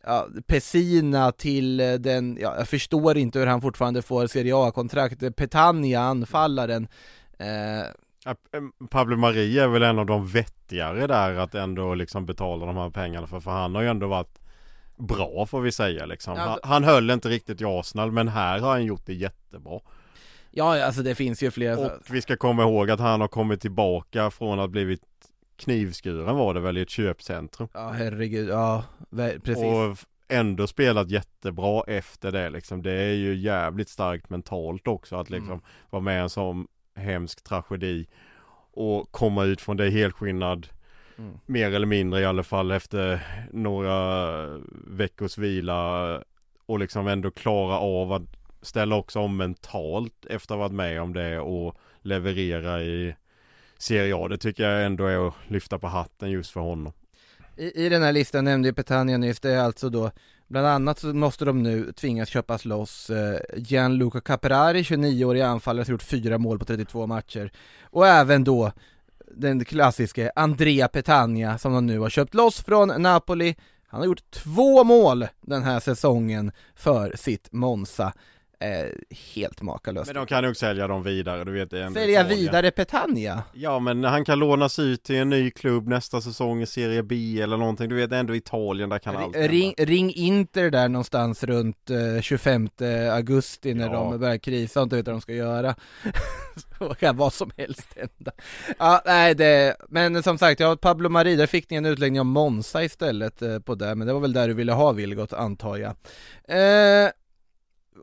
ja, 0.03 0.27
Pessina 0.47 1.31
till 1.31 1.79
eh, 1.79 1.93
den, 1.93 2.37
ja, 2.41 2.55
jag 2.57 2.67
förstår 2.67 3.17
inte 3.17 3.39
hur 3.39 3.45
han 3.45 3.61
fortfarande 3.61 4.01
får 4.01 4.27
Serie 4.27 4.55
A-kontrakt, 4.55 5.35
Petagna, 5.35 5.99
anfallaren 5.99 6.87
eh, 7.39 7.79
eh, 7.79 7.85
Pablo 8.89 9.17
Maria 9.17 9.63
är 9.63 9.67
väl 9.67 9.83
en 9.83 9.99
av 9.99 10.05
de 10.05 10.27
vettigare 10.27 11.07
där 11.07 11.35
att 11.35 11.55
ändå 11.55 11.95
liksom 11.95 12.25
betala 12.25 12.65
de 12.65 12.77
här 12.77 12.89
pengarna 12.89 13.27
för, 13.27 13.39
för 13.39 13.51
han 13.51 13.75
har 13.75 13.81
ju 13.81 13.87
ändå 13.87 14.07
varit 14.07 14.39
bra 14.97 15.45
får 15.45 15.61
vi 15.61 15.71
säga 15.71 16.05
liksom. 16.05 16.37
Han, 16.37 16.59
han 16.63 16.83
höll 16.83 17.09
inte 17.09 17.29
riktigt 17.29 17.61
i 17.61 17.65
Arsenal 17.65 18.11
men 18.11 18.27
här 18.27 18.59
har 18.59 18.71
han 18.71 18.85
gjort 18.85 19.05
det 19.05 19.13
jättebra. 19.13 19.79
Ja, 20.51 20.85
alltså 20.85 21.01
det 21.01 21.15
finns 21.15 21.43
ju 21.43 21.51
flera 21.51 21.77
Och 21.77 21.91
vi 22.09 22.21
ska 22.21 22.37
komma 22.37 22.63
ihåg 22.63 22.91
att 22.91 22.99
han 22.99 23.21
har 23.21 23.27
kommit 23.27 23.61
tillbaka 23.61 24.31
från 24.31 24.59
att 24.59 24.69
blivit 24.69 25.01
knivskuren 25.61 26.35
var 26.35 26.53
det 26.53 26.59
väl 26.59 26.77
i 26.77 26.81
ett 26.81 26.89
köpcentrum. 26.89 27.67
Ja 27.73 27.89
herregud, 27.89 28.49
ja 28.49 28.83
precis 29.43 29.57
Och 29.57 29.97
ändå 30.27 30.67
spelat 30.67 31.09
jättebra 31.09 31.83
efter 31.87 32.31
det 32.31 32.49
liksom. 32.49 32.81
Det 32.81 32.91
är 32.91 33.13
ju 33.13 33.35
jävligt 33.35 33.89
starkt 33.89 34.29
mentalt 34.29 34.87
också 34.87 35.15
att 35.15 35.29
liksom 35.29 35.51
Mm. 35.51 35.63
vara 35.89 36.01
med 36.01 36.17
i 36.17 36.21
en 36.21 36.29
sån 36.29 36.67
hemsk 36.95 37.43
tragedi. 37.43 38.07
Och 38.73 39.11
komma 39.11 39.43
ut 39.43 39.61
från 39.61 39.77
det 39.77 39.89
helskinnad. 39.89 40.67
Mm. 41.17 41.33
Mer 41.45 41.71
eller 41.73 41.87
mindre 41.87 42.21
i 42.21 42.25
alla 42.25 42.43
fall 42.43 42.71
efter 42.71 43.21
några 43.51 44.35
veckors 44.87 45.37
vila. 45.37 46.23
Och 46.65 46.79
liksom 46.79 47.07
ändå 47.07 47.31
klara 47.31 47.79
av 47.79 48.11
att 48.13 48.23
ställa 48.61 48.95
också 48.95 49.19
om 49.19 49.37
mentalt 49.37 50.25
efter 50.25 50.55
att 50.55 50.59
ha 50.59 50.67
varit 50.67 50.75
med 50.75 51.01
om 51.01 51.13
det 51.13 51.39
och 51.39 51.77
leverera 52.01 52.81
i 52.83 53.15
Serie 53.81 54.15
A. 54.15 54.27
Det 54.27 54.37
tycker 54.37 54.63
jag 54.63 54.85
ändå 54.85 55.05
är 55.05 55.27
att 55.27 55.33
lyfta 55.47 55.79
på 55.79 55.87
hatten 55.87 56.31
just 56.31 56.51
för 56.51 56.59
honom. 56.59 56.93
I, 57.57 57.85
I 57.85 57.89
den 57.89 58.03
här 58.03 58.13
listan 58.13 58.43
nämnde 58.43 58.67
ju 58.67 58.73
Petagna 58.73 59.17
nyss, 59.17 59.39
det 59.39 59.51
är 59.51 59.59
alltså 59.59 59.89
då 59.89 60.11
Bland 60.47 60.67
annat 60.67 60.99
så 60.99 61.07
måste 61.07 61.45
de 61.45 61.63
nu 61.63 61.91
tvingas 61.91 62.29
köpas 62.29 62.65
loss 62.65 63.09
eh, 63.09 63.39
Gianluca 63.57 64.21
Caprari, 64.21 64.81
29-årig 64.81 65.41
anfallare 65.41 65.85
som 65.85 65.91
gjort 65.91 66.03
fyra 66.03 66.37
mål 66.37 66.59
på 66.59 66.65
32 66.65 67.07
matcher 67.07 67.51
Och 67.83 68.07
även 68.07 68.43
då 68.43 68.71
den 69.35 69.65
klassiske 69.65 70.31
Andrea 70.35 70.87
Petagna 70.87 71.57
som 71.57 71.73
de 71.73 71.85
nu 71.85 71.99
har 71.99 72.09
köpt 72.09 72.33
loss 72.33 72.63
från 72.63 73.01
Napoli 73.01 73.55
Han 73.87 73.99
har 73.99 74.07
gjort 74.07 74.31
två 74.31 74.83
mål 74.83 75.27
den 75.41 75.63
här 75.63 75.79
säsongen 75.79 76.51
för 76.75 77.15
sitt 77.15 77.51
Monza 77.51 78.13
Helt 79.35 79.61
makalöst 79.61 80.07
Men 80.07 80.15
de 80.15 80.25
kan 80.25 80.43
nog 80.43 80.57
sälja 80.57 80.87
dem 80.87 81.03
vidare, 81.03 81.43
du 81.43 81.51
vet 81.51 81.73
ändå 81.73 81.99
Sälja 81.99 82.19
Italien. 82.21 82.39
vidare 82.39 82.71
Petagna? 82.71 83.43
Ja 83.53 83.79
men 83.79 84.03
han 84.03 84.25
kan 84.25 84.39
lånas 84.39 84.79
ut 84.79 85.03
till 85.03 85.15
en 85.15 85.29
ny 85.29 85.51
klubb 85.51 85.87
nästa 85.87 86.21
säsong 86.21 86.61
i 86.61 86.65
Serie 86.65 87.03
B 87.03 87.41
eller 87.41 87.57
någonting. 87.57 87.89
Du 87.89 87.95
vet 87.95 88.11
ändå 88.11 88.35
Italien, 88.35 88.89
där 88.89 88.99
kan 88.99 89.15
allt 89.17 89.35
hända. 89.35 89.47
Ring, 89.51 89.73
ring 89.77 90.13
Inter 90.13 90.69
där 90.69 90.89
någonstans 90.89 91.43
runt 91.43 91.89
eh, 91.89 92.21
25 92.21 92.69
augusti 93.11 93.73
när 93.73 93.85
Ja. 93.85 93.93
de 93.93 94.19
börjar 94.19 94.37
krisa 94.37 94.79
och 94.79 94.83
inte 94.83 94.95
vet 94.95 95.05
vad 95.07 95.15
de 95.15 95.21
ska 95.21 95.33
göra. 95.33 95.75
Så 96.79 96.93
kan 96.93 97.17
vad 97.17 97.33
som 97.33 97.51
helst 97.57 97.87
hända. 97.95 98.31
Ja, 98.79 99.01
nej 99.05 99.35
det, 99.35 99.75
men 99.89 100.23
som 100.23 100.37
sagt, 100.37 100.59
ja, 100.59 100.75
Pablo 100.81 101.09
Mari, 101.09 101.35
där 101.35 101.47
fick 101.47 101.69
ni 101.69 101.77
en 101.77 101.85
utläggning 101.85 102.21
om 102.21 102.27
Monza 102.27 102.83
istället 102.83 103.41
eh, 103.41 103.59
på 103.59 103.75
det, 103.75 103.95
men 103.95 104.07
det 104.07 104.13
var 104.13 104.19
väl 104.19 104.33
där 104.33 104.47
du 104.47 104.53
ville 104.53 104.71
ha 104.71 104.91
Vilgot 104.91 105.33
antar 105.33 105.77
jag. 105.77 105.91
Eh, 106.47 107.09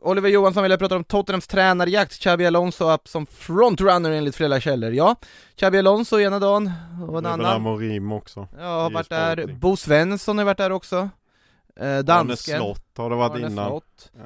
Oliver 0.01 0.29
Johansson 0.29 0.63
ville 0.63 0.77
prata 0.77 0.95
om 0.95 1.03
Tottenhams 1.03 1.47
tränarjakt, 1.47 2.19
Xabi 2.19 2.45
Alonso 2.45 2.91
upp 2.91 3.07
som 3.07 3.25
frontrunner 3.25 4.11
enligt 4.11 4.35
flera 4.35 4.59
källor. 4.59 4.91
Ja, 4.91 5.15
Xabi 5.55 5.77
Alonso 5.77 6.19
ena 6.19 6.39
dagen 6.39 6.71
och 7.09 7.17
en 7.17 7.25
annan. 7.25 7.55
Amorim 7.55 8.11
också. 8.11 8.47
Ja, 8.57 8.81
har 8.81 8.91
varit 8.91 9.09
där. 9.09 9.47
Bo 9.47 9.75
Svensson 9.77 10.37
har 10.37 10.45
varit 10.45 10.57
där 10.57 10.71
också. 10.71 11.09
Eh, 11.75 11.87
Arne 11.87 12.01
dansken. 12.01 12.57
Slott 12.57 12.97
har 12.97 13.09
det 13.09 13.15
varit 13.15 13.35
Arne 13.35 13.47
innan. 13.47 13.67
Slott. 13.67 14.11
Eh, 14.17 14.23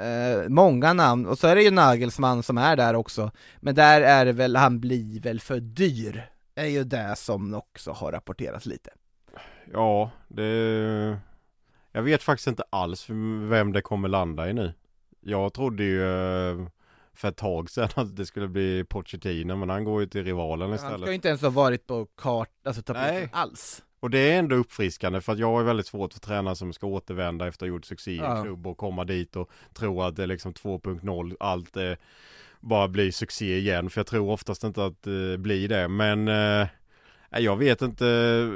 Eh, 0.00 0.48
många 0.48 0.92
namn, 0.92 1.26
och 1.26 1.38
så 1.38 1.46
är 1.46 1.54
det 1.54 1.62
ju 1.62 1.70
Nagelsmann 1.70 2.42
som 2.42 2.58
är 2.58 2.76
där 2.76 2.94
också. 2.94 3.30
Men 3.60 3.74
där 3.74 4.00
är 4.00 4.24
det 4.24 4.32
väl, 4.32 4.56
han 4.56 4.80
blir 4.80 5.20
väl 5.20 5.40
för 5.40 5.60
dyr. 5.60 6.30
är 6.54 6.66
ju 6.66 6.84
det 6.84 7.14
som 7.16 7.54
också 7.54 7.92
har 7.92 8.12
rapporterats 8.12 8.66
lite. 8.66 8.90
Ja, 9.72 10.10
det... 10.28 11.18
Jag 11.92 12.02
vet 12.02 12.22
faktiskt 12.22 12.46
inte 12.46 12.62
alls 12.70 13.06
vem 13.48 13.72
det 13.72 13.82
kommer 13.82 14.08
landa 14.08 14.50
i 14.50 14.52
nu. 14.52 14.72
Jag 15.20 15.52
trodde 15.54 15.84
ju 15.84 16.02
eh, 16.02 16.66
för 17.14 17.28
ett 17.28 17.36
tag 17.36 17.70
sedan 17.70 17.88
att 17.96 18.16
det 18.16 18.26
skulle 18.26 18.48
bli 18.48 18.84
Pochettino 18.84 19.56
men 19.56 19.70
han 19.70 19.84
går 19.84 20.00
ju 20.00 20.06
till 20.06 20.24
rivalen 20.24 20.68
Han 20.68 20.76
istället. 20.76 21.00
ska 21.00 21.08
ju 21.08 21.14
inte 21.14 21.28
ens 21.28 21.42
ha 21.42 21.50
varit 21.50 21.86
på 21.86 22.06
kart, 22.06 22.50
alltså 22.64 22.82
tapeten 22.82 23.28
alls. 23.32 23.82
Och 24.00 24.10
det 24.10 24.18
är 24.18 24.38
ändå 24.38 24.56
uppfriskande 24.56 25.20
för 25.20 25.32
att 25.32 25.38
jag 25.38 25.60
är 25.60 25.64
väldigt 25.64 25.86
svårt 25.86 26.12
för 26.12 26.20
tränare 26.20 26.56
som 26.56 26.72
ska 26.72 26.86
återvända 26.86 27.48
efter 27.48 27.66
att 27.66 27.70
ha 27.70 27.74
gjort 27.76 27.84
succé 27.84 28.10
i 28.12 28.16
Ja. 28.16 28.42
klubb 28.42 28.66
och 28.66 28.76
komma 28.76 29.04
dit 29.04 29.36
och 29.36 29.50
tro 29.74 30.02
att 30.02 30.16
det 30.16 30.22
är 30.22 30.26
liksom 30.26 30.52
2.0, 30.52 31.36
allt 31.40 31.76
eh, 31.76 31.92
bara 32.60 32.88
blir 32.88 33.10
succé 33.10 33.58
igen. 33.58 33.90
För 33.90 33.98
jag 33.98 34.06
tror 34.06 34.30
oftast 34.30 34.64
inte 34.64 34.84
att 34.84 35.02
det 35.02 35.38
blir 35.38 35.68
det. 35.68 35.88
Men 35.88 36.28
eh, 36.28 36.68
jag 37.30 37.56
vet 37.56 37.82
inte. 37.82 38.48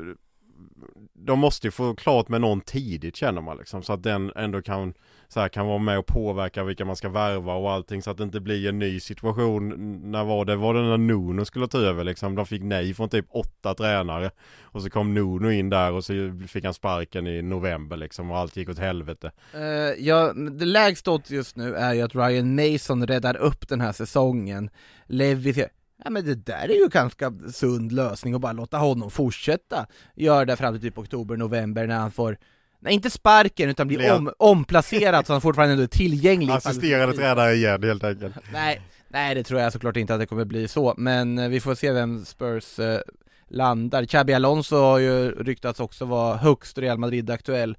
De 1.12 1.38
måste 1.38 1.66
ju 1.66 1.70
få 1.70 1.94
klart 1.94 2.28
med 2.28 2.40
någon 2.40 2.60
tidigt 2.60 3.16
känner 3.16 3.40
man 3.40 3.56
liksom. 3.56 3.82
Så 3.82 3.92
att 3.92 4.02
den 4.02 4.32
ändå 4.36 4.62
kan, 4.62 4.94
så 5.34 5.40
här, 5.40 5.48
kan 5.48 5.66
vara 5.66 5.78
med 5.78 5.98
och 5.98 6.06
påverka 6.06 6.64
vilka 6.64 6.84
man 6.84 6.96
ska 6.96 7.08
värva 7.08 7.54
och 7.54 7.70
allting. 7.70 8.02
Så 8.02 8.10
att 8.10 8.16
det 8.16 8.24
inte 8.24 8.40
blir 8.40 8.68
en 8.68 8.78
ny 8.78 9.00
situation. 9.00 9.68
När 10.10 10.24
var 10.24 10.44
det? 10.44 10.56
Var 10.56 10.74
det 10.74 10.82
när 10.82 10.98
Nuno 10.98 11.44
skulle 11.44 11.68
ta 11.68 11.78
över 11.78 12.04
liksom? 12.04 12.34
De 12.34 12.46
fick 12.46 12.62
nej 12.62 12.94
från 12.94 13.08
typ 13.08 13.26
åtta 13.30 13.74
tränare. 13.74 14.30
Och 14.62 14.82
så 14.82 14.90
kom 14.90 15.14
Nuno 15.14 15.50
in 15.50 15.70
där 15.70 15.92
och 15.92 16.04
så 16.04 16.12
fick 16.48 16.64
han 16.64 16.74
sparken 16.74 17.26
i 17.26 17.42
november 17.42 17.96
liksom. 17.96 18.30
Och 18.30 18.38
allt 18.38 18.56
gick 18.56 18.68
åt 18.68 18.78
helvete. 18.78 19.32
Uh, 19.54 19.62
ja, 19.98 20.32
det 20.32 20.64
lägst 20.64 21.08
åt 21.08 21.30
just 21.30 21.56
nu 21.56 21.74
är 21.74 21.94
ju 21.94 22.02
att 22.02 22.14
Ryan 22.14 22.54
Mason 22.54 23.06
räddar 23.06 23.36
upp 23.36 23.68
den 23.68 23.80
här 23.80 23.92
säsongen. 23.92 24.70
Levi 25.06 25.66
ja 26.04 26.10
men 26.10 26.24
det 26.24 26.34
där 26.34 26.68
är 26.68 26.74
ju 26.74 26.88
ganska 26.88 27.32
sund 27.52 27.92
lösning 27.92 28.34
att 28.34 28.40
bara 28.40 28.52
låta 28.52 28.78
honom 28.78 29.10
fortsätta 29.10 29.86
göra 30.14 30.44
det 30.44 30.56
fram 30.56 30.74
till 30.74 30.82
typ 30.82 30.98
oktober, 30.98 31.36
november 31.36 31.86
när 31.86 31.98
han 31.98 32.12
får 32.12 32.36
Nej 32.84 32.94
inte 32.94 33.10
sparken 33.10 33.70
utan 33.70 33.88
blir 33.88 34.12
om, 34.12 34.32
omplacerad 34.38 35.26
så 35.26 35.32
han 35.32 35.40
fortfarande 35.40 35.72
ändå 35.72 35.82
är 35.82 35.88
tillgänglig 35.88 36.52
Assisterande 36.52 37.16
tränare 37.16 37.54
igen 37.54 37.82
helt 37.82 38.04
enkelt. 38.04 38.34
Nej, 38.52 38.80
nej 39.08 39.34
det 39.34 39.42
tror 39.42 39.60
jag 39.60 39.72
såklart 39.72 39.96
inte 39.96 40.14
att 40.14 40.20
det 40.20 40.26
kommer 40.26 40.44
bli 40.44 40.68
så, 40.68 40.94
men 40.96 41.38
eh, 41.38 41.48
vi 41.48 41.60
får 41.60 41.74
se 41.74 41.92
vem 41.92 42.24
Spurs 42.24 42.78
eh, 42.78 43.00
landar. 43.48 44.04
Xabi 44.04 44.34
Alonso 44.34 44.76
har 44.76 44.98
ju 44.98 45.30
ryktats 45.30 45.80
också 45.80 46.04
vara 46.04 46.36
högst 46.36 46.78
Real 46.78 46.98
Madrid-aktuell 46.98 47.76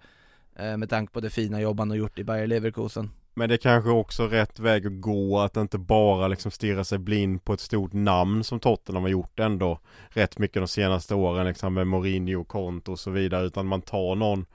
eh, 0.56 0.78
med 0.78 0.90
tanke 0.90 1.14
på 1.14 1.20
det 1.20 1.30
fina 1.30 1.62
jobb 1.62 1.80
han 1.80 1.90
har 1.90 1.98
gjort 1.98 2.20
i 2.20 2.24
Bayer 2.24 2.48
Leverkusen. 2.48 3.12
Men 3.34 3.50
det 3.50 3.56
är 3.56 3.58
kanske 3.58 3.90
också 3.90 4.28
rätt 4.28 4.60
väg 4.60 4.88
att 4.88 5.02
gå 5.02 5.40
att 5.40 5.58
inte 5.58 5.78
bara 5.78 6.28
liksom 6.28 6.52
stirra 6.52 6.84
sig 6.84 6.98
blind 6.98 7.46
på 7.46 7.54
ett 7.54 7.60
stort 7.60 7.94
namn 7.94 8.44
som 8.44 8.60
Tottenham 8.60 9.04
har 9.04 9.10
gjort 9.10 9.40
ändå 9.40 9.80
rätt 10.10 10.38
mycket 10.38 10.62
de 10.62 10.68
senaste 10.68 11.16
åren 11.16 11.48
liksom 11.48 11.74
med 11.74 11.88
Mourinho, 11.88 12.44
Conte 12.44 12.92
och 12.92 13.00
så 13.00 13.12
vidare 13.12 13.46
utan 13.46 13.68
man 13.68 13.82
tar 13.82 14.16
någon 14.16 14.46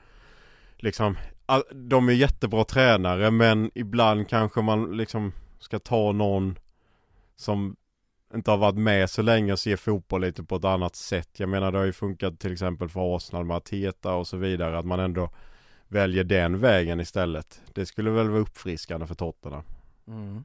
liksom 0.83 1.17
ah, 1.47 1.63
de 1.73 2.09
är 2.09 2.13
jättebra 2.13 2.65
tränare 2.65 3.31
men 3.31 3.71
ibland 3.75 4.29
kanske 4.29 4.63
man 4.63 4.97
liksom 4.97 5.33
ska 5.59 5.79
ta 5.79 6.13
någon 6.13 6.59
som 7.37 7.77
inte 8.35 8.51
har 8.51 8.59
varit 8.59 8.77
med 8.77 9.11
så 9.11 9.23
länge 9.23 9.53
och 9.53 9.59
se 9.59 9.77
fotboll 9.77 10.21
lite 10.21 10.43
på 10.43 10.57
ett 10.57 10.65
annat 10.65 10.97
sätt. 10.97 11.29
Jag 11.41 11.49
menar 11.49 11.73
det 11.73 11.79
har 11.79 11.85
ju 11.85 11.93
funkat 11.93 12.41
till 12.41 12.53
exempel 12.53 12.89
för 12.89 13.17
Arsenal 13.17 13.45
med 13.45 13.57
Ateta 13.57 14.15
och 14.15 14.27
så 14.27 14.37
vidare 14.37 14.79
att 14.79 14.87
man 14.87 15.01
ändå 15.01 15.31
väljer 15.89 16.25
den 16.25 16.59
vägen 16.59 17.01
istället. 17.01 17.63
Det 17.75 17.87
skulle 17.87 18.11
väl 18.11 18.29
vara 18.29 18.41
uppfriskande 18.41 19.07
för 19.07 19.15
Tottenham. 19.15 19.63
Mm. 20.07 20.45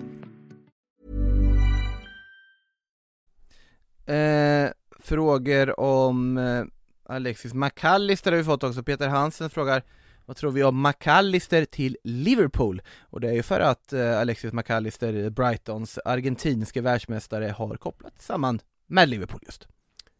Eh, 4.05 4.69
frågor 4.99 5.79
om 5.79 6.37
eh, 6.37 6.63
Alexis 7.05 7.53
McAllister 7.53 8.31
har 8.31 8.37
vi 8.37 8.43
fått 8.43 8.63
också, 8.63 8.83
Peter 8.83 9.07
Hansen 9.07 9.49
frågar 9.49 9.83
vad 10.25 10.37
tror 10.37 10.51
vi 10.51 10.63
om 10.63 10.81
McAllister 10.81 11.65
till 11.65 11.97
Liverpool? 12.03 12.81
Och 13.01 13.21
det 13.21 13.29
är 13.29 13.33
ju 13.33 13.43
för 13.43 13.59
att 13.59 13.93
eh, 13.93 14.19
Alexis 14.19 14.53
McAllister, 14.53 15.29
Brightons 15.29 15.99
argentinske 16.05 16.81
världsmästare, 16.81 17.45
har 17.57 17.75
kopplat 17.75 18.21
samman 18.21 18.59
med 18.87 19.09
Liverpool 19.09 19.41
just. 19.45 19.67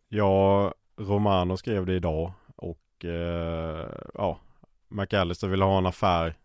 Ja, 0.10 0.74
Romano 0.98 1.58
skrev 1.58 1.86
det 1.86 1.94
idag 1.94 2.34
och 2.56 3.06
eh, 3.06 3.90
ja, 4.14 4.40
McAllister 4.88 5.48
vill 5.48 5.62
ha 5.62 5.78
en 5.78 5.86
affär 5.86 6.38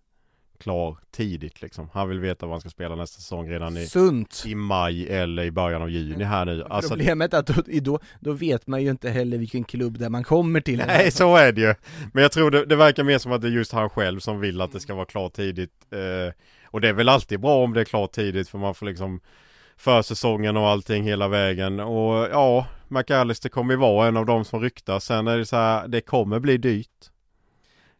klar 0.57 0.96
tidigt 1.11 1.62
liksom. 1.62 1.88
Han 1.92 2.09
vill 2.09 2.20
veta 2.20 2.46
vad 2.46 2.54
han 2.54 2.61
ska 2.61 2.70
spela 2.70 2.94
nästa 2.94 3.20
säsong 3.20 3.50
redan 3.50 3.76
i, 3.76 3.86
Sunt! 3.86 4.44
i 4.46 4.54
maj 4.54 5.09
eller 5.09 5.42
i 5.42 5.50
början 5.50 5.82
av 5.82 5.90
juni 5.90 6.24
här 6.24 6.44
nu. 6.44 6.64
Alltså, 6.70 6.90
Problemet 6.90 7.34
är 7.34 7.38
att 7.38 7.46
då, 7.46 7.62
då, 7.80 7.98
då 8.20 8.32
vet 8.32 8.66
man 8.66 8.82
ju 8.82 8.90
inte 8.90 9.11
heller 9.11 9.38
vilken 9.38 9.64
klubb 9.64 9.98
där 9.98 10.09
man 10.09 10.24
kommer 10.24 10.61
till. 10.61 10.82
Nej, 10.86 11.11
så 11.11 11.36
är 11.36 11.52
det 11.52 11.61
ju. 11.61 11.74
Men 12.12 12.22
jag 12.22 12.32
tror 12.32 12.50
det, 12.50 12.64
det 12.64 12.76
verkar 12.76 13.04
mer 13.04 13.18
som 13.18 13.32
att 13.32 13.40
det 13.40 13.48
är 13.48 13.52
just 13.52 13.72
han 13.72 13.90
själv 13.90 14.20
som 14.20 14.40
vill 14.40 14.61
att 14.61 14.72
det 14.72 14.80
ska 14.80 14.94
vara 14.94 15.07
klart 15.07 15.32
tidigt. 15.32 15.72
Eh, 15.90 16.34
och 16.64 16.80
det 16.80 16.88
är 16.88 16.92
väl 16.92 17.09
alltid 17.09 17.40
bra 17.40 17.64
om 17.64 17.72
det 17.72 17.80
är 17.80 17.84
klart 17.84 18.12
tidigt 18.12 18.48
för 18.48 18.59
man 18.59 18.74
får 18.74 18.86
liksom 18.86 19.20
försäsongen 19.76 20.57
och 20.57 20.68
allting 20.68 21.04
hela 21.04 21.28
vägen. 21.28 21.80
Och 21.80 22.28
ja, 22.30 22.66
McAllister 22.88 23.48
kommer 23.48 23.74
ju 23.74 23.80
vara 23.80 24.09
en 24.09 24.16
av 24.16 24.26
de 24.26 24.44
som 24.44 24.61
ryktas. 24.61 25.04
Sen 25.04 25.26
är 25.26 25.38
det 25.38 25.46
så 25.46 25.57
här, 25.57 25.88
det 25.88 26.00
kommer 26.00 26.38
bli 26.38 26.57
dyrt. 26.57 27.11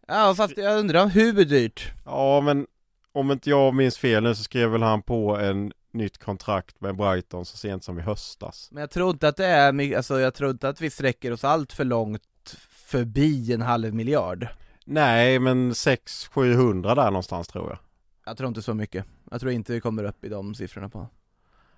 Ja, 0.07 0.34
fast 0.36 0.57
jag 0.57 0.78
undrar 0.78 1.07
hur 1.07 1.44
dyrt? 1.44 1.92
Ja, 2.04 2.40
men 2.40 2.66
om 3.12 3.30
inte 3.30 3.50
jag 3.50 3.74
minns 3.74 3.98
fel 3.98 4.22
nu 4.22 4.34
så 4.34 4.42
skrev 4.42 4.70
väl 4.70 4.82
han 4.82 5.02
på 5.02 5.36
en 5.36 5.72
nytt 5.92 6.18
kontrakt 6.18 6.80
med 6.80 6.96
Brighton 6.96 7.44
så 7.44 7.57
sent 7.57 7.84
som 7.84 7.98
i 7.98 8.02
höstas. 8.02 8.68
Men 8.72 8.80
jag 8.80 8.90
tror 8.90 9.11
inte 9.11 9.28
att 9.28 9.36
det 9.36 9.46
är 9.46 9.96
alltså 9.96 10.20
jag 10.20 10.34
tror 10.34 10.50
inte 10.50 10.68
att 10.68 10.80
vi 10.80 10.90
sträcker 10.90 11.32
oss 11.32 11.44
allt 11.44 11.72
för 11.72 11.84
långt 11.84 12.57
förbi 12.70 13.52
en 13.52 13.62
halv 13.62 13.94
miljard. 13.94 14.48
Nej, 14.84 15.38
men 15.38 15.72
600-700 15.72 16.94
där 16.94 17.11
någonstans 17.11 17.48
tror 17.48 17.68
jag. 17.68 17.78
Jag 18.26 18.36
tror 18.36 18.48
inte 18.48 18.62
så 18.62 18.74
mycket. 18.74 19.04
Jag 19.30 19.40
tror 19.40 19.52
inte 19.52 19.72
vi 19.72 19.80
kommer 19.80 20.04
upp 20.04 20.24
i 20.24 20.28
de 20.28 20.54
siffrorna 20.54 20.88
på 20.88 21.09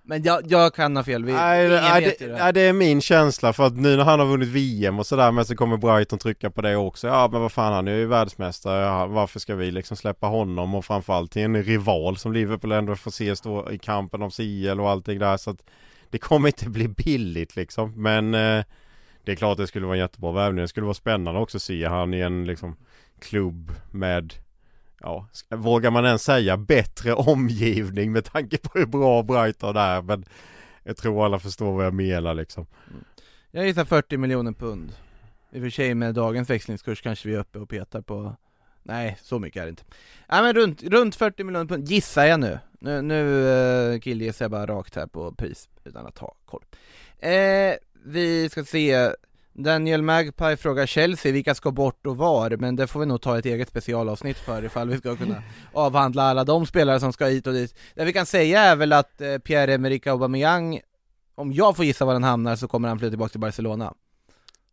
Men 0.09 0.23
jag, 0.23 0.41
jag 0.51 0.73
kan 0.73 0.95
ha 0.95 1.03
fel, 1.03 1.25
vi, 1.25 1.33
Nej, 1.33 1.67
ingen 1.67 1.81
nej, 1.83 2.03
vet 2.03 2.19
det, 2.19 2.27
det. 2.27 2.37
nej, 2.37 2.53
det 2.53 2.61
är 2.61 2.73
min 2.73 3.01
känsla 3.01 3.53
för 3.53 3.67
att 3.67 3.77
nu 3.77 3.97
när 3.97 4.03
han 4.03 4.19
har 4.19 4.27
vunnit 4.27 4.47
VM 4.47 4.99
och 4.99 5.05
sådär 5.05 5.31
men 5.31 5.45
så 5.45 5.55
kommer 5.55 5.77
Brighton 5.77 6.19
trycka 6.19 6.49
på 6.49 6.61
det 6.61 6.75
också. 6.75 7.07
Ja 7.07 7.29
men 7.31 7.41
vad 7.41 7.51
fan 7.51 7.73
han 7.73 7.87
är 7.87 7.95
ju 7.95 8.05
världsmästare, 8.05 9.07
varför 9.07 9.39
ska 9.39 9.55
vi 9.55 9.71
liksom 9.71 9.97
släppa 9.97 10.27
honom 10.27 10.75
och 10.75 10.85
framförallt 10.85 11.31
till 11.31 11.41
en 11.41 11.63
rival 11.63 12.17
som 12.17 12.33
Liverpool 12.33 12.71
ändå 12.71 12.95
får 12.95 13.11
se 13.11 13.35
stå 13.35 13.71
i 13.71 13.77
kampen 13.77 14.21
om 14.21 14.31
CL 14.31 14.79
och 14.79 14.89
allting 14.89 15.19
där 15.19 15.37
så 15.37 15.49
att 15.49 15.63
det 16.09 16.17
kommer 16.17 16.47
inte 16.47 16.69
bli 16.69 16.87
billigt 16.87 17.55
liksom 17.55 18.03
men 18.03 18.33
eh, 18.33 18.63
det 19.23 19.31
är 19.31 19.35
klart 19.35 19.57
det 19.57 19.67
skulle 19.67 19.85
vara 19.85 19.95
en 19.95 20.01
jättebra 20.01 20.31
värvning. 20.31 20.61
Det 20.61 20.67
skulle 20.67 20.85
vara 20.85 20.93
spännande 20.93 21.39
också 21.39 21.57
att 21.57 21.61
se 21.61 21.85
han 21.85 22.13
i 22.13 22.19
en 22.19 22.45
liksom 22.45 22.75
klubb 23.19 23.71
med 23.91 24.33
Ja, 25.01 25.27
vågar 25.49 25.91
man 25.91 26.05
ens 26.05 26.23
säga 26.23 26.57
bättre 26.57 27.13
omgivning 27.31 28.11
med 28.11 28.25
tanke 28.25 28.57
på 28.57 28.79
hur 28.79 28.85
bra 28.85 29.23
Brighton 29.23 29.77
är? 29.77 30.01
Men 30.01 30.25
jag 30.83 30.97
tror 30.97 31.25
alla 31.25 31.39
förstår 31.39 31.75
vad 31.75 31.85
jag 31.85 31.93
menar 31.93 32.33
liksom. 32.33 32.65
Mm. 32.89 33.03
Jag 33.51 33.65
gissar 33.67 33.85
40 33.85 34.17
miljoner 34.17 34.51
pund. 34.51 34.91
I 35.51 35.57
och 35.57 35.63
för 35.63 35.69
sig 35.69 35.95
med 35.95 36.15
dagens 36.15 36.49
växlingskurs 36.49 37.01
kanske 37.01 37.29
vi 37.29 37.35
är 37.35 37.39
uppe 37.39 37.59
och 37.59 37.69
petar 37.69 38.01
på 38.01 38.35
Nej, 38.83 39.17
så 39.21 39.39
mycket 39.39 39.61
är 39.61 39.65
det 39.65 39.69
inte. 39.69 39.83
Nej 40.29 40.41
men 40.41 40.53
runt, 40.53 40.83
runt 40.83 41.15
40 41.15 41.43
miljoner 41.43 41.65
pund 41.65 41.87
gissar 41.87 42.25
jag 42.25 42.39
nu. 42.39 42.59
Nu, 42.79 43.01
nu 43.01 43.23
uh, 43.25 43.99
killgissar 43.99 44.45
jag 44.45 44.51
bara 44.51 44.65
rakt 44.65 44.95
här 44.95 45.07
på 45.07 45.31
pris 45.31 45.69
utan 45.83 46.05
att 46.05 46.17
ha 46.17 46.35
koll. 46.45 46.63
Eh, 47.19 47.73
Vi 48.05 48.49
ska 48.51 48.63
se 48.63 49.11
Daniel 49.63 50.01
Magpie 50.01 50.57
frågar 50.57 50.85
Chelsea 50.85 51.31
vilka 51.31 51.55
ska 51.55 51.71
bort 51.71 52.05
och 52.05 52.17
var, 52.17 52.49
men 52.49 52.75
det 52.75 52.87
får 52.87 52.99
vi 52.99 53.05
nog 53.05 53.21
ta 53.21 53.37
ett 53.37 53.45
eget 53.45 53.69
specialavsnitt 53.69 54.37
för 54.37 54.65
ifall 54.65 54.89
vi 54.89 54.97
ska 54.97 55.15
kunna 55.15 55.43
avhandla 55.73 56.23
alla 56.23 56.43
de 56.43 56.65
spelare 56.65 56.99
som 56.99 57.13
ska 57.13 57.25
hit 57.25 57.47
och 57.47 57.53
dit. 57.53 57.75
Det 57.95 58.05
vi 58.05 58.13
kan 58.13 58.25
säga 58.25 58.61
är 58.61 58.75
väl 58.75 58.93
att 58.93 59.21
eh, 59.21 59.27
Pierre-Emerick 59.27 60.07
Aubameyang, 60.07 60.79
om 61.35 61.53
jag 61.53 61.75
får 61.75 61.85
gissa 61.85 62.05
var 62.05 62.13
han 62.13 62.23
hamnar 62.23 62.55
så 62.55 62.67
kommer 62.67 62.87
han 62.87 62.99
flytta 62.99 63.09
tillbaka 63.09 63.29
till 63.31 63.39
Barcelona. 63.39 63.93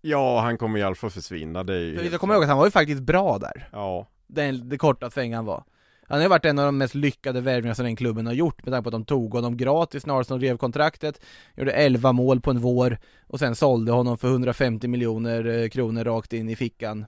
Ja, 0.01 0.41
han 0.41 0.59
kommer 0.59 0.79
i 0.79 0.83
alla 0.83 0.95
fall 0.95 1.11
försvinna. 1.11 1.63
Det 1.65 1.75
är 1.75 1.79
ju 1.79 2.09
jag 2.11 2.21
kommer 2.21 2.35
ihåg 2.35 2.43
att 2.43 2.49
han 2.49 2.59
var 2.59 2.65
ju 2.65 2.71
faktiskt 2.71 3.03
bra 3.03 3.39
där, 3.39 3.69
Ja, 3.73 4.09
den, 4.27 4.69
det 4.69 4.79
korta 4.79 5.11
sväng 5.11 5.35
han 5.35 5.45
var. 5.45 5.65
Han 6.09 6.21
har 6.21 6.29
varit 6.29 6.45
en 6.45 6.59
av 6.59 6.67
de 6.67 6.79
mest 6.79 6.95
lyckade 6.95 7.41
värvningar 7.41 7.75
som 7.75 7.85
den 7.85 7.97
klubben 7.97 8.27
har 8.27 8.33
gjort 8.33 8.65
med 8.65 8.73
tanke 8.73 8.83
på 8.83 8.89
att 8.89 8.93
de 8.93 9.05
tog 9.05 9.33
honom 9.33 9.57
gratis 9.57 10.07
när 10.07 10.21
Arsenal 10.21 10.41
rev 10.41 10.57
kontraktet, 10.57 11.21
gjorde 11.57 11.73
11 11.73 12.13
mål 12.13 12.41
på 12.41 12.51
en 12.51 12.61
vår 12.61 12.99
och 13.27 13.39
sen 13.39 13.57
sålde 13.57 13.93
honom 13.93 14.19
för 14.19 14.29
150 14.29 14.89
miljoner 14.89 15.45
eh, 15.45 15.69
kronor 15.69 16.05
rakt 16.05 16.33
in 16.33 16.49
i 16.49 16.57
fickan. 16.57 17.07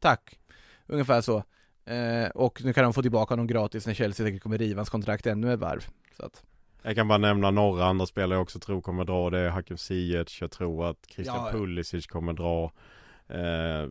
Tack! 0.00 0.38
Ungefär 0.86 1.20
så. 1.20 1.42
Eh, 1.84 2.28
och 2.34 2.64
nu 2.64 2.72
kan 2.72 2.84
de 2.84 2.92
få 2.92 3.02
tillbaka 3.02 3.32
honom 3.32 3.46
gratis 3.46 3.86
när 3.86 3.94
Chelsea 3.94 4.26
säkert 4.26 4.42
kommer 4.42 4.58
riva 4.58 4.78
hans 4.78 4.90
kontrakt 4.90 5.26
ännu 5.26 5.52
ett 5.52 5.60
varv. 5.60 5.86
Så 6.16 6.24
att, 6.24 6.42
jag 6.82 6.94
kan 6.94 7.08
bara 7.08 7.18
nämna 7.18 7.50
några 7.50 7.84
andra 7.84 8.06
spelare 8.06 8.34
jag 8.34 8.42
också 8.42 8.58
tror 8.58 8.80
kommer 8.80 9.04
dra. 9.04 9.30
Det 9.30 9.38
är 9.38 9.48
Hakim 9.48 9.76
Ziyech, 9.76 10.38
jag 10.40 10.50
tror 10.50 10.86
att 10.90 11.06
Christian 11.08 11.46
ja. 11.46 11.52
Pulisic 11.52 12.06
kommer 12.06 12.32
dra. 12.32 12.72
Eh, 13.28 13.88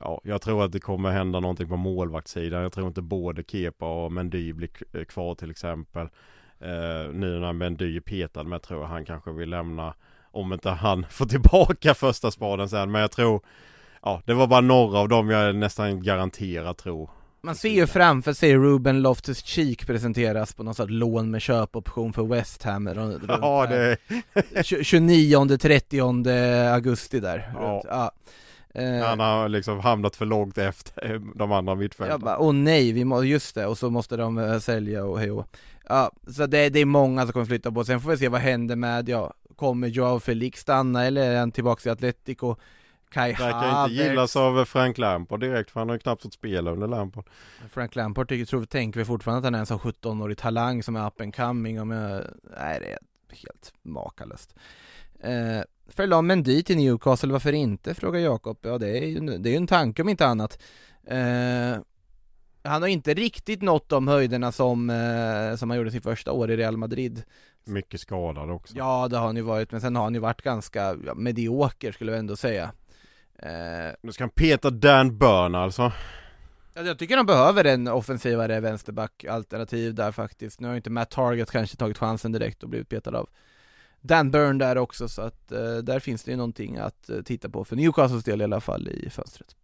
ja, 0.00 0.20
jag 0.24 0.42
tror 0.42 0.64
att 0.64 0.72
det 0.72 0.80
kommer 0.80 1.10
hända 1.10 1.40
någonting 1.40 1.68
på 1.68 1.76
målvaktssidan. 1.76 2.62
Jag 2.62 2.72
tror 2.72 2.88
inte 2.88 3.02
både 3.02 3.42
Kepa 3.42 4.04
och 4.04 4.12
Mendy 4.12 4.52
blir 4.52 4.70
eh, 4.92 5.04
kvar 5.04 5.34
till 5.34 5.50
exempel. 5.50 6.06
Eh, 6.60 7.12
nu 7.12 7.38
när 7.38 7.52
Mendy 7.52 7.96
är 7.96 8.00
petad 8.00 8.44
med 8.44 8.62
tror 8.62 8.80
jag 8.80 8.88
han 8.88 9.04
kanske 9.04 9.30
vill 9.32 9.50
lämna 9.50 9.94
om 10.30 10.52
inte 10.52 10.70
han 10.70 11.06
får 11.10 11.26
tillbaka 11.26 11.94
första 11.94 12.30
spaden 12.30 12.68
sen. 12.68 12.90
Men 12.90 13.00
jag 13.00 13.10
tror 13.10 13.40
Ja, 14.02 14.22
det 14.24 14.34
var 14.34 14.46
bara 14.46 14.60
några 14.60 14.98
av 14.98 15.08
dem 15.08 15.30
jag 15.30 15.56
nästan 15.56 16.02
garanterat 16.02 16.78
tror. 16.78 17.10
man 17.40 17.54
ser 17.54 17.68
ju 17.68 17.86
framför 17.86 18.32
sig 18.32 18.56
Ruben 18.56 19.06
Loftus-Cheek 19.06 19.86
presenteras 19.86 20.54
på 20.54 20.62
något 20.62 20.76
sorts 20.76 20.92
lån 20.92 21.30
med 21.30 21.42
köpoption 21.42 22.12
för 22.12 22.22
West 22.22 22.62
Ham 22.62 22.88
runt, 22.88 23.22
Ja, 23.28 23.66
det 23.66 23.96
29-30 24.54 26.72
augusti 26.72 27.20
där. 27.20 27.50
Ja. 27.54 27.82
Ja. 27.88 28.10
Eh, 28.78 29.06
Han 29.08 29.20
har 29.20 29.48
liksom 29.48 29.80
hamnat 29.80 30.16
för 30.16 30.26
långt 30.26 30.58
efter 30.58 31.18
de 31.34 31.52
andra 31.52 31.70
Jag 31.72 31.78
mittfältarna. 31.78 32.24
bara, 32.24 32.38
åh 32.38 32.52
nej, 32.52 32.92
vi 32.92 33.04
må, 33.04 33.22
just 33.24 33.54
det, 33.54 33.66
och 33.66 33.78
så 33.78 33.90
måste 33.90 34.16
de 34.16 34.38
eh, 34.38 34.58
sälja 34.58 35.04
och 35.04 35.18
hej 35.18 35.30
och. 35.30 35.46
Ja, 35.88 36.10
så 36.26 36.46
det, 36.46 36.68
det 36.68 36.80
är 36.80 36.84
många 36.84 37.22
som 37.22 37.32
kommer 37.32 37.46
flytta 37.46 37.72
på, 37.72 37.84
sen 37.84 38.00
får 38.00 38.10
vi 38.10 38.16
se 38.16 38.28
vad 38.28 38.40
händer 38.40 38.76
med, 38.76 39.08
ja, 39.08 39.32
kommer 39.56 39.88
Joao 39.88 40.20
Felix 40.20 40.60
stanna 40.60 41.04
eller 41.04 41.30
är 41.30 41.38
han 41.38 41.52
tillbaka 41.52 41.88
i 41.88 41.92
Atletico? 41.92 42.56
Kai 43.10 43.32
Verkar 43.32 43.82
inte 43.84 43.94
gillas 43.94 44.36
av 44.36 44.64
Frank 44.64 44.98
Lampard 44.98 45.40
direkt 45.40 45.70
för 45.70 45.80
han 45.80 45.88
har 45.88 45.96
ju 45.96 46.00
knappt 46.00 46.22
fått 46.22 46.32
spela 46.34 46.70
under 46.70 46.86
Lampard. 46.86 47.24
Frank 47.70 47.96
Lampard 47.96 48.28
tycker, 48.28 48.44
tror, 48.44 48.64
tänker 48.64 49.00
vi 49.00 49.04
fortfarande 49.04 49.38
att 49.38 49.44
han 49.44 49.54
är 49.54 49.58
en 49.58 49.66
sån 49.66 49.78
17-årig 49.78 50.38
talang 50.38 50.82
som 50.82 50.96
är 50.96 51.06
up 51.06 51.20
and 51.20 51.36
coming, 51.36 51.80
om 51.80 51.90
jag, 51.90 52.22
nej 52.60 52.80
det 52.80 52.92
är 52.92 52.98
helt 53.36 53.72
makalöst. 53.82 54.54
Eh, 55.20 55.60
Förlam 55.88 56.26
Mendy 56.26 56.62
till 56.62 56.76
Newcastle, 56.76 57.32
varför 57.32 57.52
inte? 57.52 57.94
Frågar 57.94 58.20
Jakob. 58.20 58.58
Ja 58.62 58.78
det 58.78 58.98
är 58.98 59.06
ju 59.06 59.20
det 59.38 59.50
är 59.52 59.56
en 59.56 59.66
tanke 59.66 60.02
om 60.02 60.08
inte 60.08 60.26
annat. 60.26 60.62
Eh, 61.06 61.78
han 62.62 62.82
har 62.82 62.88
inte 62.88 63.14
riktigt 63.14 63.62
nått 63.62 63.88
de 63.88 64.08
höjderna 64.08 64.52
som, 64.52 64.90
eh, 64.90 65.56
som 65.56 65.70
han 65.70 65.76
gjorde 65.78 65.90
sitt 65.90 66.02
första 66.02 66.32
år 66.32 66.50
i 66.50 66.56
Real 66.56 66.76
Madrid. 66.76 67.22
Mycket 67.64 68.00
skadad 68.00 68.50
också. 68.50 68.74
Ja 68.76 69.08
det 69.08 69.16
har 69.16 69.26
han 69.26 69.36
ju 69.36 69.42
varit, 69.42 69.72
men 69.72 69.80
sen 69.80 69.96
har 69.96 70.02
han 70.02 70.14
ju 70.14 70.20
varit 70.20 70.42
ganska 70.42 70.96
ja, 71.06 71.14
medioker 71.14 71.92
skulle 71.92 72.12
jag 72.12 72.18
ändå 72.18 72.36
säga. 72.36 72.72
Eh, 73.38 73.94
Nu 74.02 74.12
ska 74.12 74.24
han 74.24 74.30
peta 74.30 74.70
Dan 74.70 75.18
Burn 75.18 75.54
alltså. 75.54 75.92
Ja, 76.74 76.82
Jag 76.82 76.98
tycker 76.98 77.16
de 77.16 77.26
behöver 77.26 77.64
en 77.64 77.88
offensivare 77.88 78.60
vänsterback-alternativ 78.60 79.94
där 79.94 80.12
faktiskt. 80.12 80.60
Nu 80.60 80.66
har 80.66 80.74
ju 80.74 80.76
inte 80.76 80.90
Matt 80.90 81.10
Target 81.10 81.50
kanske 81.50 81.76
tagit 81.76 81.98
chansen 81.98 82.32
direkt 82.32 82.62
och 82.62 82.68
blivit 82.68 82.88
petad 82.88 83.16
av 83.18 83.28
Dan 84.00 84.30
Burn 84.30 84.58
där 84.58 84.78
också, 84.78 85.08
så 85.08 85.22
att 85.22 85.52
eh, 85.52 85.76
där 85.76 86.00
finns 86.00 86.22
det 86.24 86.30
ju 86.30 86.36
någonting 86.36 86.76
att 86.76 87.08
eh, 87.10 87.20
titta 87.22 87.48
på 87.50 87.64
för 87.64 87.76
Newcastles 87.76 88.24
del 88.24 88.40
i 88.40 88.44
alla 88.44 88.60
fall 88.60 88.88
i 88.88 89.10
fönstret. 89.10 89.56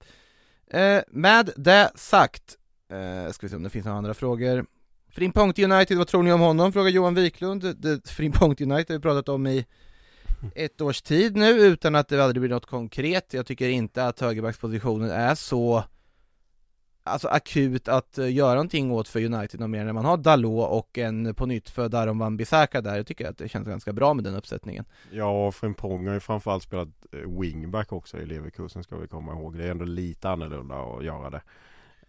Eh, 0.71 1.01
med 1.09 1.51
det 1.57 1.91
sagt, 1.95 2.57
eh, 2.93 3.33
ska 3.33 3.47
vi 3.47 3.51
se 3.51 3.57
om 3.57 3.63
det 3.63 3.71
finns 3.71 3.85
några 3.85 3.99
andra 3.99 4.15
frågor. 4.15 4.67
Frimpong 5.11 5.53
till 5.53 5.73
United, 5.73 5.99
vad 5.99 6.07
tror 6.09 6.23
ni 6.23 6.33
om 6.33 6.41
honom? 6.41 6.73
Frågar 6.73 6.91
Johan 6.91 7.15
Wiklund. 7.15 7.77
Det- 7.77 8.09
Frimpong 8.11 8.57
till 8.57 8.73
United 8.73 8.91
har 8.95 8.99
vi 8.99 9.03
pratat 9.03 9.29
om 9.29 9.47
i 9.47 9.67
ett 10.55 10.81
års 10.81 11.03
tid 11.03 11.37
nu 11.37 11.51
utan 11.51 11.95
att 11.95 12.09
det 12.09 12.25
aldrig 12.25 12.41
blir 12.43 12.51
något 12.51 12.67
konkret. 12.67 13.35
Jag 13.35 13.47
tycker 13.47 13.69
inte 13.69 14.07
att 14.07 14.21
högerbackspositionen 14.21 15.11
är 15.11 15.35
så 15.35 15.85
alltså 17.05 17.29
akut 17.29 17.89
att 17.89 18.19
eh, 18.19 18.33
göra 18.33 18.55
någonting 18.55 18.91
åt 18.93 19.09
för 19.09 19.25
United 19.25 19.61
någon 19.61 19.71
mer 19.71 19.85
när 19.85 19.93
man 19.93 20.05
har 20.05 20.17
Dalot 20.17 20.71
och 20.71 20.99
en 20.99 21.35
på 21.35 21.47
nytt 21.47 21.71
för 21.71 21.89
Daron 21.89 22.19
Van 22.19 22.37
Bissaka 22.37 22.81
där. 22.81 22.97
Jag 22.97 23.07
tycker 23.07 23.29
att 23.29 23.39
det 23.39 23.49
känns 23.49 23.69
ganska 23.69 23.93
bra 23.93 24.15
med 24.15 24.25
den 24.25 24.35
uppsättningen. 24.35 24.85
Ja, 25.11 25.47
och 25.47 25.55
Frimpong 25.55 26.07
har 26.07 26.15
ju 26.15 26.21
framförallt 26.21 26.63
spelat 26.63 26.89
eh, 27.13 27.41
wingback 27.41 27.93
också 27.93 28.19
i 28.19 28.27
Leverkusen 28.27 28.83
ska 28.83 28.97
vi 28.97 29.09
komma 29.09 29.33
ihåg. 29.33 29.59
Det 29.59 29.65
är 29.67 29.71
ändå 29.71 29.85
lite 29.85 30.31
annorlunda 30.31 30.75
att 30.75 31.05
göra 31.05 31.31
det. 31.31 31.43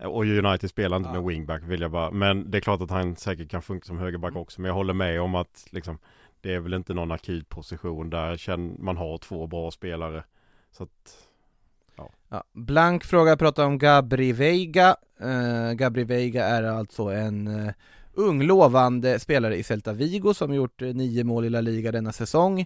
Och 0.07 0.23
United 0.25 0.69
spelar 0.69 0.97
inte 0.97 1.09
Ja. 1.09 1.13
med 1.13 1.23
wingback 1.23 1.61
vill 1.63 1.81
jag 1.81 1.91
bara, 1.91 2.11
men 2.11 2.51
det 2.51 2.57
är 2.57 2.61
klart 2.61 2.81
att 2.81 2.89
han 2.89 3.15
säkert 3.15 3.49
kan 3.49 3.61
funka 3.61 3.85
som 3.85 3.97
högerback 3.97 4.35
också. 4.35 4.61
Men 4.61 4.69
jag 4.69 4.75
håller 4.75 4.93
med 4.93 5.21
om 5.21 5.35
att 5.35 5.65
liksom, 5.69 5.97
det 6.41 6.53
är 6.53 6.59
väl 6.59 6.73
inte 6.73 6.93
någon 6.93 7.11
akut 7.11 7.49
position 7.49 8.09
där 8.09 8.57
man 8.81 8.97
har 8.97 9.17
två 9.17 9.47
bra 9.47 9.71
spelare. 9.71 10.23
Så 10.71 10.83
att, 10.83 11.17
Ja, 12.29 12.43
Blank 12.53 13.03
fråga 13.03 13.37
pratar 13.37 13.65
om 13.65 13.77
Gabri 13.77 14.31
Veiga. 14.31 14.95
Uh, 15.21 15.73
Gabri 15.73 16.03
Veiga 16.03 16.45
är 16.45 16.63
alltså 16.63 17.03
en 17.03 17.47
eh, 17.47 17.73
ung 18.13 18.43
lovande 18.43 19.19
spelare 19.19 19.57
i 19.57 19.63
Celta 19.63 19.93
Vigo 19.93 20.33
som 20.33 20.53
gjort 20.53 20.81
eh, 20.81 20.87
nio 20.87 21.23
mål 21.23 21.45
i 21.45 21.49
La 21.49 21.61
Liga 21.61 21.91
denna 21.91 22.11
säsong. 22.11 22.65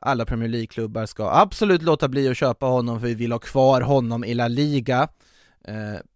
Alla 0.00 0.24
Premier 0.24 0.48
League-klubbar 0.48 1.06
ska 1.06 1.30
absolut 1.30 1.82
låta 1.82 2.08
bli 2.08 2.28
att 2.28 2.36
köpa 2.36 2.66
honom 2.66 3.00
för 3.00 3.06
vi 3.06 3.14
vill 3.14 3.32
ha 3.32 3.38
kvar 3.38 3.80
honom 3.80 4.24
i 4.24 4.34
La 4.34 4.48
Liga. 4.48 5.08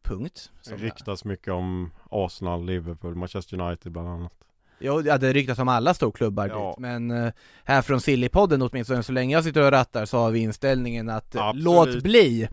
Punkt. 0.02 0.50
det 0.68 0.76
ryktas 0.76 1.24
mycket 1.24 1.52
om 1.52 1.90
Arsenal, 2.10 2.64
Liverpool, 2.64 3.14
Manchester 3.14 3.60
United 3.60 3.92
bland 3.92 4.08
annat. 4.08 4.32
Jo, 4.80 5.02
ja, 5.04 5.18
det 5.18 5.32
ryktas 5.32 5.58
om 5.58 5.68
alla 5.68 5.94
storklubbar 5.94 6.48
Ja. 6.48 6.68
dit, 6.70 6.78
men 6.78 7.10
eh, 7.10 7.32
här 7.64 7.82
från 7.82 8.00
Sillypodden 8.00 8.62
åtminstone 8.62 9.02
så 9.02 9.12
länge 9.12 9.34
jag 9.34 9.44
sitter 9.44 9.62
och 9.62 9.70
rattar 9.70 10.04
så 10.06 10.18
har 10.18 10.30
vi 10.30 10.38
inställningen 10.38 11.08
att 11.10 11.34
eh, 11.34 11.42
Absolut. 11.46 11.64
låt 11.64 12.02
bli! 12.02 12.48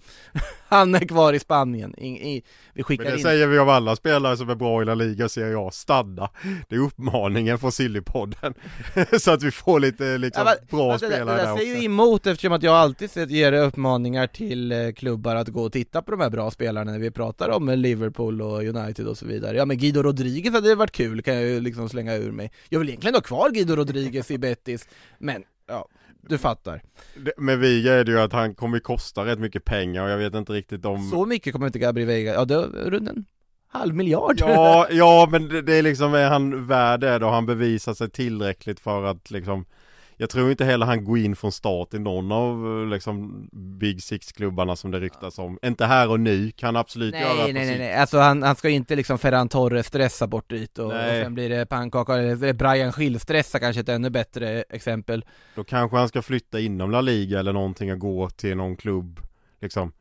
Han 0.76 0.96
är 0.96 1.00
kvar 1.08 1.34
i 1.34 1.40
Spanien, 1.40 1.94
I, 2.00 2.08
i, 2.08 2.44
vi 2.74 2.84
skickar 2.84 3.04
Men 3.04 3.14
det 3.14 3.18
in 3.18 3.24
säger 3.24 3.48
vi 3.48 3.60
om 3.60 3.70
alla 3.70 3.96
spelare 3.96 4.38
som 4.38 4.50
är 4.50 4.56
bra 4.56 4.82
i 4.82 4.86
La 4.86 4.96
Liga 4.96 5.26
och 5.26 5.32
Serie 5.32 5.58
A, 5.58 5.70
stanna! 5.74 6.30
Det 6.70 6.76
är 6.76 6.80
uppmaningen 6.80 7.60
från 7.60 7.72
Sillypodden. 7.72 8.54
så 9.20 9.32
att 9.32 9.44
vi 9.44 9.52
får 9.52 9.80
lite 9.80 10.18
liksom 10.18 10.44
Ja, 10.48 10.56
men- 10.60 10.78
bra 10.78 10.88
men 10.88 11.00
det, 11.00 11.08
där- 11.08 11.16
spelare 11.16 11.38
det 11.38 11.44
där 11.44 11.50
där 11.50 11.58
säger 11.58 11.70
ju 11.72 11.76
också. 11.78 11.86
emot 11.86 12.28
eftersom 12.28 12.54
att 12.54 12.64
jag 12.64 12.76
alltid 12.76 13.32
ger 13.32 13.54
uppmaningar 13.54 14.28
till 14.28 14.72
eh, 14.72 14.92
klubbar 14.92 15.36
att 15.36 15.48
gå 15.48 15.64
och 15.64 15.72
titta 15.72 16.02
på 16.02 16.12
de 16.12 16.20
här 16.22 16.30
bra 16.30 16.52
spelarna 16.52 16.92
när 16.92 17.00
vi 17.00 17.12
pratar 17.12 17.50
om 17.50 17.70
Liverpool 17.70 18.42
och 18.42 18.64
United 18.64 19.08
och 19.08 19.18
så 19.18 19.26
vidare. 19.26 19.58
Ja 19.58 19.66
men 19.66 19.78
Guido 19.78 20.04
Rodriguez 20.04 20.54
hade 20.54 20.76
varit 20.76 20.92
kul 20.92 21.22
kan 21.22 21.34
jag 21.36 21.44
ju 21.44 21.60
liksom 21.60 21.90
slänga 21.90 22.16
ur 22.16 22.32
mig. 22.32 22.52
Jag 22.70 22.80
vill 22.80 22.90
egentligen 22.90 23.16
ha 23.16 23.22
kvar 23.22 23.50
Guido 23.50 23.76
Rodriguez 23.76 24.32
i 24.32 24.38
Betis, 24.38 24.88
men 25.20 25.44
ja, 25.68 25.88
du 26.28 26.38
fattar. 26.38 26.82
Med 27.38 27.60
Viga 27.60 27.94
är 27.94 28.04
det 28.04 28.12
ju 28.12 28.20
att 28.20 28.34
han 28.34 28.56
kommer 28.56 28.80
kosta 28.80 29.26
rätt 29.26 29.40
mycket 29.40 29.66
pengar 29.66 30.04
och 30.04 30.10
jag 30.10 30.18
vet 30.18 30.36
inte 30.36 30.54
riktigt 30.54 30.86
om 30.86 31.10
Så 31.10 31.26
mycket 31.26 31.54
kommer 31.54 31.66
inte 31.68 31.80
Gabri 31.80 32.06
Veiga, 32.06 32.34
ja 32.34 32.46
det 32.46 32.56
är 32.56 32.90
runt 32.90 33.10
en 33.10 33.26
halv 33.68 33.96
miljard. 33.96 34.36
Ja, 34.40 34.88
ja 34.92 35.28
men 35.32 35.48
det, 35.48 35.62
det 35.62 35.74
är 35.74 35.82
liksom, 35.82 36.14
är 36.14 36.30
han 36.30 36.68
värd 36.68 37.00
det 37.00 37.20
då? 37.20 37.30
Han 37.30 37.46
bevisar 37.46 37.94
sig 37.94 38.10
tillräckligt 38.10 38.80
för 38.80 39.04
att 39.04 39.32
liksom 39.32 39.66
Jag 40.18 40.30
tror 40.30 40.52
inte 40.52 40.66
heller 40.66 40.86
han 40.86 41.04
går 41.06 41.18
in 41.18 41.36
från 41.36 41.52
start 41.52 41.94
i 41.94 42.00
någon 42.00 42.32
av 42.32 42.88
liksom 42.88 43.48
Big 43.52 44.04
Six-klubbarna 44.04 44.76
som 44.76 44.92
det 44.92 45.00
ryktas 45.00 45.40
om. 45.40 45.60
Inte 45.66 45.86
här 45.86 46.10
och 46.10 46.20
nu, 46.20 46.52
kan 46.52 46.76
absolut 46.76 47.16
göra 47.16 47.34
Nej 47.34 47.38
på 47.38 47.44
nej 47.44 47.54
nej 47.54 47.68
sikt. 47.68 47.80
nej, 47.80 47.96
alltså 47.96 48.18
han, 48.18 48.44
han 48.44 48.56
ska 48.56 48.70
inte 48.70 48.96
liksom 48.96 49.18
Ferran 49.18 49.50
Torres 49.50 49.88
stressa 49.88 50.28
bort 50.28 50.50
dit 50.50 50.80
och, 50.80 50.86
och 50.86 50.94
Nej. 50.94 51.24
sen 51.24 51.34
blir 51.34 51.50
det 51.50 51.66
pannkaka, 51.66 52.14
eller 52.14 52.54
Brian 52.54 52.94
Schill 52.94 53.20
stressa 53.20 53.60
kanske 53.60 53.82
ett 53.82 53.90
ännu 53.90 54.10
bättre 54.10 54.62
exempel. 54.70 55.26
Då 55.56 55.64
kanske 55.64 55.98
han 55.98 56.08
ska 56.08 56.22
flytta 56.22 56.60
inom 56.60 56.92
La 56.92 57.02
Liga 57.02 57.40
eller 57.40 57.54
någonting 57.54 57.92
och 57.92 58.00
gå 58.00 58.30
till 58.30 58.58
någon 58.58 58.76
klubb 58.76 59.20
Liksom 59.62 59.92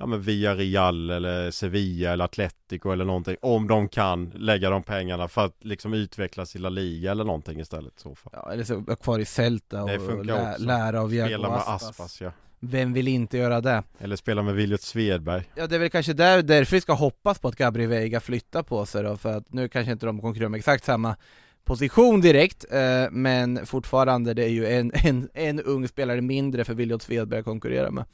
Ja 0.00 0.06
men 0.06 0.22
via 0.22 0.54
Real 0.54 1.10
eller 1.10 1.50
Sevilla 1.50 2.12
eller 2.12 2.24
Atletico 2.24 2.90
eller 2.90 3.04
någonting 3.04 3.36
Om 3.42 3.68
de 3.68 3.88
kan 3.88 4.30
lägga 4.34 4.70
de 4.70 4.82
pengarna 4.82 5.28
för 5.28 5.44
att 5.44 5.64
liksom 5.64 5.94
utvecklas 5.94 6.56
i 6.56 6.58
La 6.58 6.68
Liga 6.68 7.10
eller 7.10 7.24
någonting 7.24 7.60
istället 7.60 7.92
i 7.96 8.00
så 8.00 8.14
fall 8.14 8.32
Ja, 8.36 8.52
eller 8.52 8.64
så 8.64 8.76
vara 8.80 8.96
kvar 8.96 9.18
i 9.18 9.24
Celta 9.24 9.82
och 9.82 9.90
funkar 9.90 10.24
lä- 10.24 10.50
också. 10.52 10.62
lära 10.62 11.00
av 11.00 11.10
Diego 11.10 11.26
Spela 11.28 11.48
med 11.48 11.58
Aspas. 11.58 11.82
Aspas 11.82 12.20
ja 12.20 12.32
Vem 12.60 12.92
vill 12.92 13.08
inte 13.08 13.38
göra 13.38 13.60
det? 13.60 13.82
Eller 13.98 14.16
spela 14.16 14.42
med 14.42 14.54
Viljot 14.54 14.82
Svedberg 14.82 15.44
Ja 15.54 15.66
det 15.66 15.74
är 15.74 15.78
väl 15.78 15.90
kanske 15.90 16.12
där, 16.12 16.42
därför 16.42 16.76
vi 16.76 16.80
ska 16.80 16.92
hoppas 16.92 17.38
på 17.38 17.48
att 17.48 17.56
Gabri 17.56 17.86
Veiga 17.86 18.20
flyttar 18.20 18.62
på 18.62 18.86
sig 18.86 19.02
då, 19.02 19.16
för 19.16 19.36
att 19.36 19.52
nu 19.52 19.68
kanske 19.68 19.92
inte 19.92 20.06
de 20.06 20.20
konkurrerar 20.20 20.46
om 20.46 20.54
exakt 20.54 20.84
samma 20.84 21.16
position 21.64 22.20
direkt, 22.20 22.64
eh, 22.70 23.10
men 23.10 23.66
fortfarande 23.66 24.34
det 24.34 24.44
är 24.44 24.48
ju 24.48 24.66
en, 24.66 24.92
en, 24.94 25.28
en 25.34 25.60
ung 25.60 25.88
spelare 25.88 26.20
mindre 26.20 26.64
för 26.64 26.74
Viljot 26.74 27.02
Svedberg 27.02 27.38
att 27.38 27.44
konkurrera 27.44 27.90
med, 27.90 28.04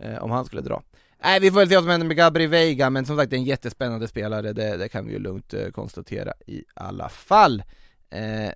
eh, 0.00 0.22
om 0.22 0.30
han 0.30 0.44
skulle 0.44 0.62
dra. 0.62 0.82
Nej 1.24 1.40
vi 1.40 1.50
får 1.50 1.58
väl 1.58 1.68
se 1.68 1.74
vad 1.74 1.84
som 1.84 1.90
händer 1.90 2.06
med 2.06 2.16
Gabri 2.16 2.46
Veiga, 2.46 2.90
men 2.90 3.06
som 3.06 3.16
sagt 3.16 3.30
det 3.30 3.36
är 3.36 3.38
en 3.38 3.44
jättespännande 3.44 4.08
spelare, 4.08 4.52
det, 4.52 4.76
det 4.76 4.88
kan 4.88 5.06
vi 5.06 5.12
ju 5.12 5.18
lugnt 5.18 5.54
eh, 5.54 5.68
konstatera 5.68 6.32
i 6.46 6.64
alla 6.74 7.08
fall. 7.08 7.62
Eh, 8.10 8.52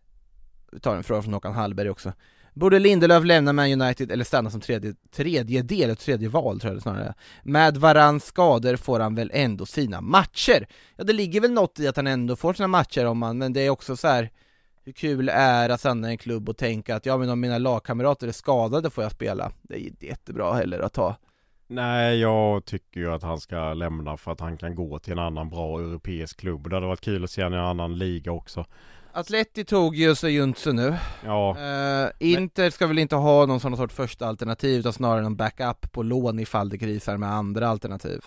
vi 0.73 0.81
tar 0.81 0.97
en 0.97 1.05
fråga 1.05 1.23
från 1.23 1.35
Håkan 1.35 1.55
Hallberg 1.55 1.91
också. 1.91 2.12
Borde 2.55 2.79
Lindelöf 2.79 3.25
lämna 3.25 3.53
Man 3.53 3.83
United 3.83 4.12
eller 4.12 4.25
stanna 4.25 4.51
som 4.51 4.61
tredje, 4.61 4.95
tredje 5.11 5.62
del, 5.62 5.97
tredje 5.97 6.29
val 6.29 6.61
tror 6.61 6.71
jag 6.71 6.77
det 6.77 6.83
snarare 6.83 7.05
är. 7.05 7.14
Med 7.43 7.77
varans 7.77 8.25
skador 8.25 8.77
får 8.77 9.01
han 9.01 9.14
väl 9.14 9.31
ändå 9.35 9.67
sina 9.67 10.01
matcher? 10.01 10.67
Ja 10.97 11.05
det 11.05 11.12
ligger 11.12 11.41
väl 11.41 11.53
något 11.53 11.81
i 11.81 11.89
att 11.89 11.97
han 11.97 12.07
ändå 12.07 12.37
får 12.37 12.55
sina 12.55 12.69
matcher 12.69 13.05
om 13.05 13.19
man, 13.19 13.39
men 13.39 13.53
det 13.53 13.61
är 13.61 13.71
också 13.71 13.97
så 13.97 14.09
här. 14.09 14.31
Hur 14.85 14.93
kul 14.93 15.29
är 15.29 15.69
att 15.69 15.81
stanna 15.81 16.09
i 16.09 16.11
en 16.11 16.19
klubb 16.19 16.49
och 16.49 16.57
tänka 16.57 16.97
att 16.97 17.07
ja 17.07 17.17
men 17.17 17.31
om 17.31 17.41
mina 17.41 17.59
lagkamrater 17.59 18.29
är 18.29 18.33
skadade 18.33 18.91
får 18.91 19.05
jag 19.05 19.12
spela 19.12 19.53
Det 19.62 19.75
är 19.75 19.79
inte 19.79 20.07
jättebra 20.07 20.53
heller 20.53 20.81
att 20.81 20.97
ha 20.97 21.17
Nej, 21.67 22.19
jag 22.21 22.64
tycker 22.64 23.01
ju 23.01 23.12
att 23.12 23.23
han 23.23 23.41
ska 23.41 23.75
lämna 23.75 24.17
för 24.17 24.33
att 24.33 24.41
han 24.41 24.57
kan 24.57 24.75
gå 24.75 24.99
till 24.99 25.12
en 25.12 25.19
annan 25.19 25.49
bra 25.49 25.81
europeisk 25.81 26.41
klubb. 26.41 26.71
Det 26.71 26.77
hade 26.77 26.87
varit 26.87 27.01
kul 27.01 27.25
att 27.25 27.31
se 27.31 27.43
honom 27.43 27.59
i 27.59 27.62
en 27.62 27.69
annan 27.69 27.99
liga 27.99 28.33
också. 28.33 28.64
Atleti 29.12 29.64
tog 29.64 29.97
ju 29.97 30.14
Söjuntse 30.14 30.73
nu 30.73 30.97
Ja, 31.25 31.57
Eh, 31.59 32.11
Inter 32.19 32.71
ska 32.71 32.87
väl 32.87 32.99
inte 32.99 33.17
ha 33.17 33.47
någon 33.47 33.61
sån 33.61 33.77
sort 33.77 33.93
första 33.93 34.27
alternativ 34.27 34.81
utan 34.81 34.93
snarare 34.93 35.23
någon 35.23 35.37
backup 35.37 35.93
på 35.93 36.03
lån 36.03 36.39
ifall 36.39 36.69
det 36.69 36.79
krisar 36.79 37.17
med 37.17 37.33
andra 37.33 37.69
alternativ 37.69 38.25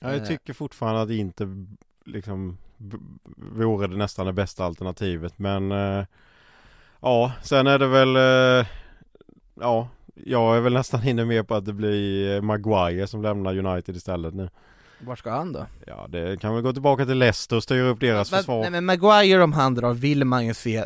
ja 0.00 0.12
jag 0.12 0.16
eh. 0.16 0.26
tycker 0.26 0.52
fortfarande 0.52 1.02
att 1.02 1.10
inte 1.10 1.66
liksom 2.04 2.58
vore 3.36 3.86
det 3.86 3.96
nästan 3.96 4.26
det 4.26 4.32
bästa 4.32 4.64
alternativet. 4.64 5.38
Men 5.38 5.72
eh, 5.72 6.04
ja, 7.00 7.32
sen 7.42 7.66
är 7.66 7.78
det 7.78 7.86
väl 7.86 8.16
eh, 8.16 8.66
ja, 9.54 9.88
jag 10.24 10.56
är 10.56 10.60
väl 10.60 10.72
nästan 10.72 11.08
inne 11.08 11.24
mer 11.24 11.42
på 11.42 11.54
att 11.54 11.64
det 11.64 11.72
blir 11.72 12.40
Maguire 12.40 13.06
som 13.06 13.22
lämnar 13.22 13.58
United 13.58 13.96
istället 13.96 14.34
nu. 14.34 14.48
Var 15.00 15.16
ska 15.16 15.30
han 15.30 15.52
då? 15.52 15.66
Ja, 15.86 16.06
det 16.08 16.40
kan 16.40 16.54
väl 16.54 16.62
gå 16.62 16.72
tillbaka 16.72 17.04
till 17.06 17.18
Leicester 17.18 17.56
och 17.56 17.62
styra 17.62 17.86
upp 17.88 18.00
deras 18.00 18.30
Men- 18.30 18.38
försvar. 18.38 18.60
Nej 18.60 18.70
men 18.70 18.84
Maguire 18.84 19.42
om 19.42 19.52
han 19.52 19.74
drar 19.74 19.92
vill 19.94 20.24
man 20.24 20.46
ju 20.46 20.54
se 20.54 20.84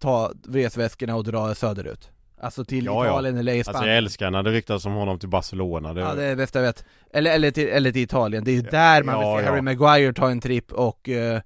ta 0.00 0.32
resväskorna 0.48 1.16
och 1.16 1.24
dra 1.24 1.54
söderut 1.54 2.10
Alltså 2.42 2.64
till 2.64 2.84
Ja, 2.84 3.04
ja. 3.06 3.10
Italien 3.12 3.36
eller 3.38 3.52
i 3.52 3.58
Alltså 3.58 3.72
Spanien 3.72 3.88
jag 3.88 3.98
älskar 3.98 4.30
när 4.30 4.42
det 4.42 4.50
ryktas 4.50 4.86
om 4.86 4.92
honom 4.92 5.18
till 5.18 5.28
Barcelona. 5.28 5.92
Det, 5.94 6.00
Ja 6.00 6.14
det 6.14 6.24
är 6.24 6.30
det 6.30 6.36
bästa 6.36 6.58
jag 6.58 6.66
vet 6.66 6.84
Eller, 7.12 7.30
eller, 7.34 7.50
till, 7.50 7.68
eller 7.68 7.92
till 7.92 8.02
Italien, 8.02 8.44
det 8.44 8.50
är 8.50 8.54
ju 8.54 8.62
där 8.62 9.02
man 9.02 9.14
Ja, 9.20 9.34
vill 9.34 9.40
se 9.42 9.46
ja. 9.46 9.50
Harry 9.52 9.62
Maguire 9.62 10.12
ta 10.12 10.30
en 10.30 10.40
tripp 10.40 10.72
och, 10.72 11.08
eh, 11.08 11.40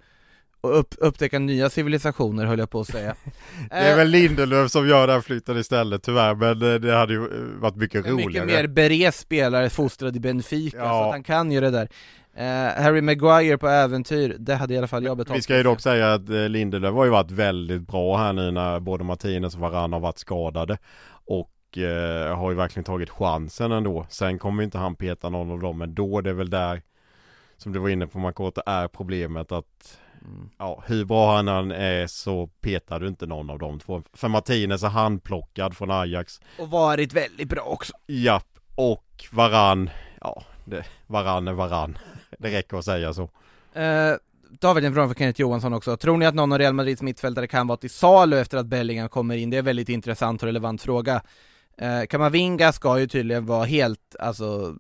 och 0.64 0.78
upp, 0.78 0.94
upptäcka 0.98 1.38
nya 1.38 1.70
civilisationer 1.70 2.44
höll 2.44 2.58
jag 2.58 2.70
på 2.70 2.80
att 2.80 2.86
säga. 2.86 3.14
Det 3.70 3.76
är 3.76 3.90
Eh, 3.90 3.96
väl 3.96 4.08
Lindelöf 4.08 4.70
som 4.70 4.88
gör 4.88 5.06
den 5.06 5.22
flytten 5.22 5.56
istället 5.58 6.02
tyvärr 6.02 6.34
men 6.34 6.62
eh, 6.72 6.80
det 6.80 6.94
hade 6.96 7.12
ju 7.12 7.20
eh, 7.20 7.60
varit 7.60 7.76
mycket 7.76 8.06
roligare. 8.06 8.26
mycket 8.26 8.46
mer 8.46 8.66
beres 8.66 9.18
spelare 9.18 9.70
fostrad 9.70 10.16
i 10.16 10.20
Benfica, 10.20 10.76
Ja. 10.78 10.84
så 10.88 11.04
att 11.04 11.10
han 11.10 11.22
kan 11.22 11.52
ju 11.52 11.60
det 11.60 11.70
där. 11.70 11.88
Eh, 12.36 12.82
Harry 12.82 13.00
Maguire 13.00 13.58
på 13.58 13.68
äventyr, 13.68 14.36
det 14.38 14.54
hade 14.54 14.74
i 14.74 14.78
alla 14.78 14.86
fall 14.86 15.04
jag 15.04 15.16
betalt 15.16 15.38
Vi 15.38 15.42
ska 15.42 15.56
ju 15.56 15.62
dock 15.62 15.80
säga 15.80 16.12
att 16.12 16.28
Lindelöf 16.28 16.94
har 16.94 17.04
ju 17.04 17.10
varit 17.10 17.30
väldigt 17.30 17.82
bra 17.86 18.16
här 18.16 18.32
nu 18.32 18.50
när 18.50 18.80
både 18.80 19.04
Martinez 19.04 19.54
och 19.54 19.60
Varann 19.60 19.92
har 19.92 20.00
varit 20.00 20.18
skadade. 20.18 20.78
Och 21.26 21.50
har 22.36 22.50
ju 22.50 22.56
verkligen 22.56 22.84
tagit 22.84 23.10
chansen 23.10 23.72
ändå. 23.72 24.06
Sen 24.08 24.38
kommer 24.38 24.62
inte 24.62 24.78
han 24.78 24.96
peta 24.96 25.28
någon 25.28 25.50
av 25.50 25.60
dem 25.60 25.78
men 25.78 25.94
då 25.94 26.18
är 26.18 26.22
det 26.22 26.32
väl 26.32 26.50
där 26.50 26.82
Som 27.56 27.72
du 27.72 27.78
var 27.78 27.88
inne 27.88 28.06
på 28.06 28.18
Makoto 28.18 28.60
är 28.66 28.88
problemet 28.88 29.52
att 29.52 29.98
Mm. 30.24 30.50
Ja, 30.58 30.82
hur 30.86 31.04
bra 31.04 31.36
han 31.36 31.48
än 31.48 31.70
är 31.70 32.06
så 32.06 32.46
petar 32.46 33.00
du 33.00 33.08
inte 33.08 33.26
någon 33.26 33.50
av 33.50 33.58
de 33.58 33.80
två 33.80 34.02
För 34.12 34.28
Martinez 34.28 34.82
är 34.82 34.88
handplockad 34.88 35.76
från 35.76 35.90
Ajax 35.90 36.40
Och 36.58 36.70
varit 36.70 37.12
väldigt 37.12 37.48
bra 37.48 37.62
också 37.62 37.92
Japp, 38.06 38.58
och 38.74 39.24
Varann 39.30 39.90
Ja, 40.20 40.42
det, 40.64 40.84
Varann 41.06 41.48
är 41.48 41.52
Varann 41.52 41.98
Det 42.38 42.50
räcker 42.50 42.76
att 42.76 42.84
säga 42.84 43.14
så 43.14 43.30
Eh, 43.74 44.14
David, 44.60 44.84
en 44.84 44.94
fråga 44.94 45.08
för 45.08 45.14
Kenneth 45.14 45.40
Johansson 45.40 45.72
också. 45.72 45.96
Tror 45.96 46.16
ni 46.16 46.26
att 46.26 46.34
någon 46.34 46.52
av 46.52 46.58
Real 46.58 46.74
Madrids 46.74 47.02
mittfältare 47.02 47.46
kan 47.46 47.66
vara 47.66 47.76
till 47.76 47.90
salu 47.90 48.38
efter 48.38 48.58
att 48.58 48.66
Bellingham 48.66 49.08
kommer 49.08 49.36
in? 49.36 49.50
Det 49.50 49.56
är 49.56 49.58
en 49.58 49.64
väldigt 49.64 49.88
intressant 49.88 50.42
och 50.42 50.46
relevant 50.46 50.82
fråga. 50.82 51.22
Eh, 51.78 52.02
Kamavinga 52.08 52.72
ska 52.72 52.98
ju 52.98 53.06
tydligen 53.06 53.46
vara 53.46 53.64
helt, 53.64 54.16
alltså, 54.20 54.76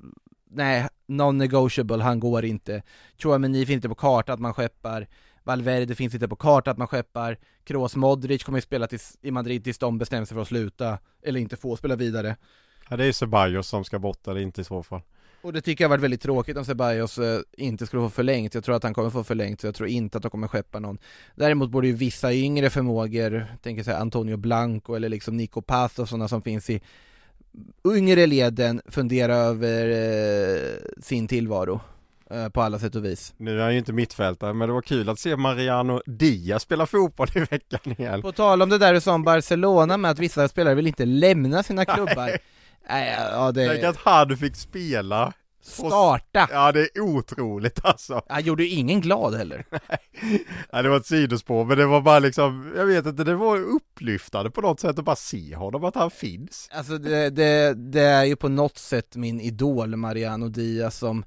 nej, 0.54 0.88
non-negotiable, 1.06 2.02
han 2.02 2.20
går 2.20 2.44
inte. 2.44 2.82
Chouameni 3.18 3.66
finns 3.66 3.76
inte 3.76 3.88
på 3.88 3.94
kartan 3.94 4.34
att 4.34 4.40
man 4.40 4.54
skeppar. 4.54 5.06
Valverde 5.44 5.94
finns 5.94 6.14
inte 6.14 6.28
på 6.28 6.36
kartan 6.36 6.72
att 6.72 6.78
man 6.78 6.88
skeppar. 6.88 7.38
Kroos 7.64 7.96
Modric 7.96 8.44
kommer 8.44 8.58
ju 8.58 8.62
spela 8.62 8.86
tills, 8.86 9.18
i 9.22 9.30
Madrid 9.30 9.64
tills 9.64 9.78
de 9.78 9.98
bestämmer 9.98 10.24
sig 10.24 10.34
för 10.34 10.42
att 10.42 10.48
sluta, 10.48 10.98
eller 11.22 11.40
inte 11.40 11.56
få 11.56 11.76
spela 11.76 11.96
vidare. 11.96 12.36
Ja, 12.88 12.96
det 12.96 13.04
är 13.04 13.12
Ceballos 13.12 13.68
som 13.68 13.84
ska 13.84 13.98
bort 13.98 14.28
eller 14.28 14.40
inte 14.40 14.60
i 14.60 14.64
så 14.64 14.82
fall. 14.82 15.00
Och 15.42 15.52
det 15.52 15.60
tycker 15.60 15.84
jag 15.84 15.88
varit 15.88 16.02
väldigt 16.02 16.20
tråkigt 16.20 16.56
om 16.56 16.64
Ceballos 16.64 17.18
eh, 17.18 17.40
inte 17.56 17.86
skulle 17.86 18.02
få 18.02 18.10
förlängt. 18.10 18.54
Jag 18.54 18.64
tror 18.64 18.76
att 18.76 18.82
han 18.82 18.94
kommer 18.94 19.10
få 19.10 19.24
förlängt, 19.24 19.60
så 19.60 19.66
jag 19.66 19.74
tror 19.74 19.88
inte 19.88 20.18
att 20.18 20.22
de 20.22 20.30
kommer 20.30 20.48
skeppa 20.48 20.80
någon. 20.80 20.98
Däremot 21.34 21.70
borde 21.70 21.86
ju 21.86 21.92
vissa 21.92 22.32
yngre 22.32 22.70
förmågor, 22.70 23.46
tänker 23.62 23.82
säga 23.82 23.98
Antonio 23.98 24.36
Blanco 24.36 24.94
eller 24.94 25.08
liksom 25.08 25.36
Nico 25.36 25.62
Paz 25.62 25.98
och 25.98 26.08
sådana 26.08 26.28
som 26.28 26.42
finns 26.42 26.70
i 26.70 26.80
yngre 27.96 28.26
leden 28.26 28.80
fundera 28.86 29.34
över 29.34 29.88
eh, 29.88 31.02
sin 31.02 31.28
tillvaro 31.28 31.80
eh, 32.30 32.48
på 32.48 32.62
alla 32.62 32.78
sätt 32.78 32.94
och 32.94 33.04
vis. 33.04 33.34
Nu 33.36 33.58
är 33.58 33.62
han 33.62 33.72
ju 33.72 33.78
inte 33.78 33.92
mittfältare 33.92 34.52
men 34.52 34.68
det 34.68 34.74
var 34.74 34.82
kul 34.82 35.08
att 35.08 35.18
se 35.18 35.36
Mariano 35.36 36.02
Diaz 36.06 36.62
spela 36.62 36.86
fotboll 36.86 37.28
i 37.34 37.40
veckan 37.40 37.94
igen. 37.98 38.22
På 38.22 38.32
tal 38.32 38.62
om 38.62 38.68
det 38.68 38.78
där 38.78 39.00
som 39.00 39.24
Barcelona 39.24 39.96
med 39.96 40.10
att 40.10 40.18
vissa 40.18 40.48
spelare 40.48 40.74
vill 40.74 40.86
inte 40.86 41.04
lämna 41.04 41.62
sina 41.62 41.84
klubbar. 41.94 42.38
Nej, 42.88 43.16
ja, 43.30 43.52
det... 43.52 43.68
Tänk 43.68 43.84
att 43.84 43.96
han 43.96 44.36
fick 44.36 44.56
spela. 44.56 45.32
Starta! 45.64 46.48
Ja 46.50 46.72
det 46.72 46.80
är 46.80 47.00
otroligt 47.00 47.84
alltså. 47.84 48.22
Han 48.28 48.42
gjorde 48.42 48.64
ju 48.64 48.68
ingen 48.68 49.00
glad 49.00 49.34
heller. 49.34 49.64
Nej 50.72 50.82
det 50.82 50.88
var 50.88 50.96
ett 50.96 51.06
sidospår 51.06 51.64
men 51.64 51.78
det 51.78 51.86
var 51.86 52.00
bara 52.00 52.18
liksom, 52.18 52.72
jag 52.76 52.86
vet 52.86 53.06
inte, 53.06 53.24
det 53.24 53.34
var 53.34 53.58
upplyftande 53.58 54.50
på 54.50 54.60
något 54.60 54.80
sätt 54.80 54.98
att 54.98 55.04
bara 55.04 55.16
se 55.16 55.56
honom, 55.56 55.84
att 55.84 55.94
han 55.94 56.10
finns. 56.10 56.68
Alltså 56.72 56.98
det, 56.98 57.30
det, 57.30 57.74
det 57.74 58.00
är 58.00 58.24
ju 58.24 58.36
på 58.36 58.48
något 58.48 58.78
sätt 58.78 59.16
min 59.16 59.40
idol 59.40 59.96
Mariano 59.96 60.48
Diaz 60.48 60.98
som, 60.98 61.24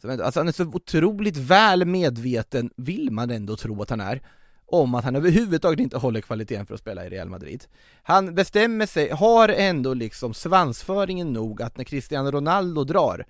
som 0.00 0.10
alltså 0.10 0.40
han 0.40 0.48
är 0.48 0.52
så 0.52 0.64
otroligt 0.64 1.36
väl 1.36 1.84
medveten, 1.84 2.70
vill 2.76 3.10
man 3.10 3.30
ändå 3.30 3.56
tro 3.56 3.82
att 3.82 3.90
han 3.90 4.00
är, 4.00 4.22
om 4.66 4.94
att 4.94 5.04
han 5.04 5.16
överhuvudtaget 5.16 5.80
inte 5.80 5.98
håller 5.98 6.20
kvaliteten 6.20 6.66
för 6.66 6.74
att 6.74 6.80
spela 6.80 7.06
i 7.06 7.08
Real 7.08 7.28
Madrid. 7.28 7.64
Han 8.02 8.34
bestämmer 8.34 8.86
sig, 8.86 9.10
har 9.10 9.48
ändå 9.48 9.94
liksom 9.94 10.34
svansföringen 10.34 11.32
nog 11.32 11.62
att 11.62 11.76
när 11.76 11.84
Cristiano 11.84 12.30
Ronaldo 12.30 12.84
drar, 12.84 13.26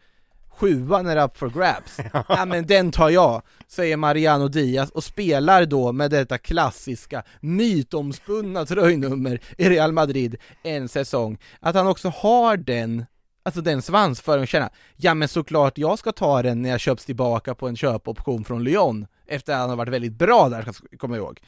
sjuan 0.57 1.07
är 1.07 1.25
up 1.25 1.37
for 1.37 1.49
grabs. 1.49 1.99
ja 2.29 2.45
men 2.45 2.67
den 2.67 2.93
tar 2.93 3.11
jag, 3.11 3.43
säger 3.69 3.97
Mariano 3.97 4.49
Diaz 4.49 4.91
och 4.91 5.05
spelar 5.05 5.67
då 5.67 5.93
med 5.93 6.11
detta 6.11 6.39
klassiska 6.39 7.23
mytomspunna 7.41 8.67
tröjnummer 8.67 9.41
i 9.59 9.69
Real 9.69 9.93
Madrid 9.93 10.37
en 10.63 10.89
säsong. 10.89 11.39
Att 11.61 11.75
han 11.75 11.87
också 11.87 12.09
har 12.09 12.57
den 12.57 13.07
Alltså 13.47 13.61
den 13.61 13.83
svansföringen 13.83 14.47
känna, 14.47 14.71
ja 14.97 15.15
men 15.15 15.29
såklart 15.29 15.79
jag 15.79 15.99
ska 15.99 16.13
ta 16.13 16.43
den 16.43 16.63
när 16.63 16.71
jag 16.71 16.81
köps 16.81 17.05
tillbaka 17.05 17.55
på 17.55 17.69
en 17.69 17.77
köpoption 17.77 18.45
från 18.45 18.65
Lyon 18.65 19.07
efter 19.27 19.53
att 19.53 19.59
han 19.59 19.69
har 19.69 19.77
varit 19.77 19.93
väldigt 19.93 20.13
bra 20.13 20.49
där, 20.49 20.63
ska 20.63 20.73
jag 20.91 21.01
komma 21.01 21.17
ihåg. 21.17 21.41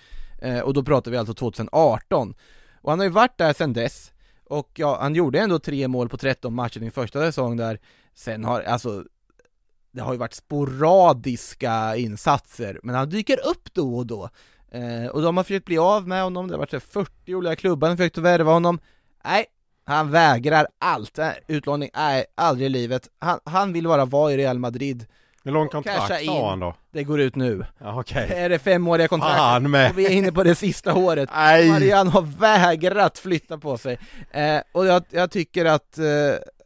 Eh, 0.42 0.60
och 0.60 0.74
då 0.74 0.82
pratar 0.82 1.10
vi 1.10 1.16
alltså 1.16 1.34
2018. 1.34 2.34
Och 2.82 2.92
han 2.92 2.98
har 2.98 3.06
ju 3.06 3.12
varit 3.12 3.38
där 3.38 3.52
sedan 3.52 3.72
dess, 3.72 4.12
och 4.44 4.70
ja, 4.74 4.98
han 5.00 5.14
gjorde 5.14 5.40
ändå 5.40 5.58
tre 5.58 5.88
mål 5.88 6.08
på 6.08 6.16
13 6.16 6.54
matcher 6.54 6.82
i 6.82 6.90
första 6.90 7.20
säsong 7.20 7.56
där, 7.56 7.80
sen 8.16 8.44
har, 8.44 8.62
alltså 8.62 9.04
det 9.92 10.02
har 10.02 10.12
ju 10.12 10.18
varit 10.18 10.34
sporadiska 10.34 11.96
insatser, 11.96 12.80
men 12.82 12.94
han 12.94 13.08
dyker 13.08 13.48
upp 13.48 13.74
då 13.74 13.96
och 13.96 14.06
då. 14.06 14.28
Eh, 14.70 15.10
och 15.10 15.22
de 15.22 15.36
har 15.36 15.44
försökt 15.44 15.66
bli 15.66 15.78
av 15.78 16.08
med 16.08 16.22
honom, 16.22 16.48
det 16.48 16.54
har 16.54 16.58
varit 16.58 16.82
40 16.82 17.34
olika 17.34 17.56
klubbar 17.56 17.88
som 17.88 17.96
försökt 17.96 18.18
värva 18.18 18.52
honom. 18.52 18.78
Nej, 19.24 19.46
han 19.84 20.10
vägrar 20.10 20.66
allt. 20.78 21.18
Äh, 21.18 21.30
utlåning, 21.46 21.90
nej, 21.94 22.24
aldrig 22.34 22.66
i 22.66 22.68
livet. 22.68 23.08
Han, 23.18 23.40
han 23.44 23.72
vill 23.72 23.84
bara 23.84 24.04
vara 24.04 24.32
i 24.32 24.36
Real 24.36 24.58
Madrid. 24.58 25.06
Hur 25.44 25.52
lång 25.52 25.68
kontrakt 25.68 26.26
har 26.26 26.48
han 26.48 26.60
då? 26.60 26.74
Det 26.92 27.04
går 27.04 27.20
ut 27.20 27.36
nu. 27.36 27.64
Ja. 27.78 28.00
Okay. 28.00 28.28
Är 28.28 28.48
det 28.48 28.58
femåriga 28.58 29.08
kontrakt? 29.08 29.36
Fan 29.36 29.70
med. 29.70 29.90
Och 29.90 29.98
vi 29.98 30.06
är 30.06 30.10
inne 30.10 30.32
på 30.32 30.42
det 30.42 30.54
sista 30.54 30.94
året. 30.94 31.30
Nej. 31.34 31.70
Marianne 31.70 32.10
har 32.10 32.22
vägrat 32.22 33.18
flytta 33.18 33.58
på 33.58 33.78
sig. 33.78 33.98
Eh, 34.30 34.60
och 34.72 34.86
jag, 34.86 35.02
jag, 35.10 35.30
tycker 35.30 35.64
att, 35.64 35.98
eh, 35.98 36.04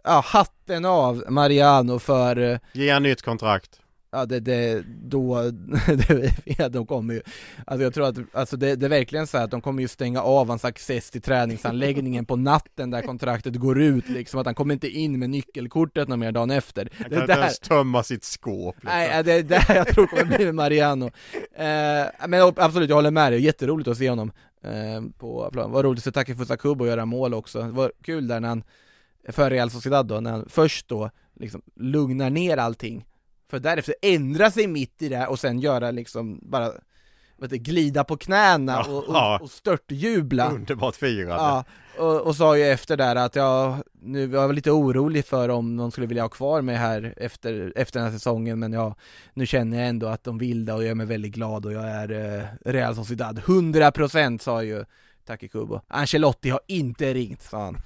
ja, 0.04 0.22
hatten 0.26 0.84
av 0.84 1.24
Mariano 1.28 1.98
för... 1.98 2.36
Eh, 2.36 2.58
Ge 2.72 2.90
han 2.90 3.02
nytt 3.02 3.22
kontrakt. 3.22 3.80
Ja 4.12 4.26
det, 4.26 4.40
det, 4.40 4.84
då, 4.86 5.42
det, 6.44 6.68
de 6.68 6.86
kommer 6.86 7.14
ju, 7.14 7.22
alltså 7.66 7.82
jag 7.82 7.94
tror 7.94 8.06
att, 8.06 8.16
alltså 8.32 8.56
det, 8.56 8.76
det 8.76 8.86
är 8.86 8.90
verkligen 8.90 9.26
så 9.26 9.38
att 9.38 9.50
de 9.50 9.60
kommer 9.60 9.82
ju 9.82 9.88
stänga 9.88 10.22
av 10.22 10.48
hans 10.48 10.64
access 10.64 11.10
till 11.10 11.22
träningsanläggningen 11.22 12.26
på 12.26 12.36
natten 12.36 12.90
där 12.90 13.02
kontraktet 13.02 13.54
går 13.56 13.80
ut 13.80 14.08
liksom, 14.08 14.40
att 14.40 14.46
han 14.46 14.54
kommer 14.54 14.74
inte 14.74 14.88
in 14.88 15.18
med 15.18 15.30
nyckelkortet 15.30 16.08
någon 16.08 16.20
mer 16.20 16.32
dagen 16.32 16.50
efter. 16.50 16.88
Han 16.98 17.10
kan 17.10 17.20
inte 17.20 17.32
ens 17.32 17.58
tömma 17.58 18.02
sitt 18.02 18.24
skåp 18.24 18.76
liksom. 18.76 18.98
Nej, 18.98 19.24
det 19.24 19.32
är 19.32 19.42
där 19.42 19.74
jag 19.74 19.88
tror 19.88 20.06
kommer 20.06 20.24
bli 20.24 20.44
med 20.44 20.54
Mariano. 20.54 21.06
Eh, 21.54 22.28
men 22.28 22.52
absolut, 22.56 22.88
jag 22.88 22.96
håller 22.96 23.10
med 23.10 23.32
dig, 23.32 23.40
jätteroligt 23.40 23.88
att 23.88 23.98
se 23.98 24.10
honom 24.10 24.32
eh, 24.64 25.02
på 25.18 25.50
plan. 25.52 25.70
Vad 25.70 25.84
roligt 25.84 25.98
att 25.98 26.04
se 26.04 26.12
Takefusa 26.12 26.56
Kubo 26.56 26.86
göra 26.86 27.06
mål 27.06 27.34
också, 27.34 27.62
det 27.62 27.72
var 27.72 27.92
kul 28.02 28.28
där 28.28 28.40
när 28.40 28.48
han, 28.48 28.62
för 29.28 29.50
Real 29.50 29.70
Sociedad 29.70 30.06
då, 30.06 30.20
när 30.20 30.30
han 30.30 30.48
först 30.48 30.88
då 30.88 31.10
liksom 31.34 31.62
lugnar 31.76 32.30
ner 32.30 32.56
allting 32.56 33.06
för 33.50 33.58
därefter 33.58 33.94
ändra 34.02 34.50
sig 34.50 34.66
mitt 34.66 35.02
i 35.02 35.08
det 35.08 35.26
och 35.26 35.38
sen 35.38 35.60
göra 35.60 35.90
liksom 35.90 36.40
bara 36.42 36.72
vet 37.40 37.50
du, 37.50 37.56
glida 37.56 38.04
på 38.04 38.16
knäna 38.16 38.80
och, 38.80 39.08
och, 39.08 39.42
och 39.42 39.50
störtjubla. 39.50 40.50
Underbart 40.50 40.96
firande. 40.96 41.34
Ja, 41.34 41.64
och, 41.98 42.20
och 42.20 42.36
sa 42.36 42.56
ju 42.56 42.64
efter 42.64 42.96
där 42.96 43.16
att 43.16 43.36
jag, 43.36 43.76
nu 43.92 44.26
var 44.26 44.42
jag 44.42 44.54
lite 44.54 44.70
orolig 44.70 45.24
för 45.24 45.48
om 45.48 45.76
de 45.76 45.90
skulle 45.90 46.06
vilja 46.06 46.22
ha 46.22 46.28
kvar 46.28 46.62
mig 46.62 46.76
här 46.76 47.14
efter, 47.16 47.72
efter 47.76 48.00
den 48.00 48.08
här 48.08 48.18
säsongen 48.18 48.58
men 48.58 48.72
ja, 48.72 48.94
nu 49.34 49.46
känner 49.46 49.78
jag 49.78 49.88
ändå 49.88 50.06
att 50.06 50.24
de 50.24 50.38
vill 50.38 50.64
det 50.64 50.72
och 50.72 50.82
jag 50.82 50.90
är 50.90 50.94
mig 50.94 51.06
väldigt 51.06 51.32
glad 51.32 51.66
och 51.66 51.72
jag 51.72 51.88
är 51.88 52.38
eh, 52.38 52.70
Real 52.70 52.94
Sociedad, 52.94 53.38
100% 53.38 54.38
sa 54.38 54.62
ju 54.62 54.84
Taki 55.30 55.48
Kubo. 55.48 55.80
Ancelotti 55.88 56.50
har 56.50 56.60
inte 56.66 57.14
ringt, 57.14 57.42
sa 57.42 57.64
han. 57.64 57.76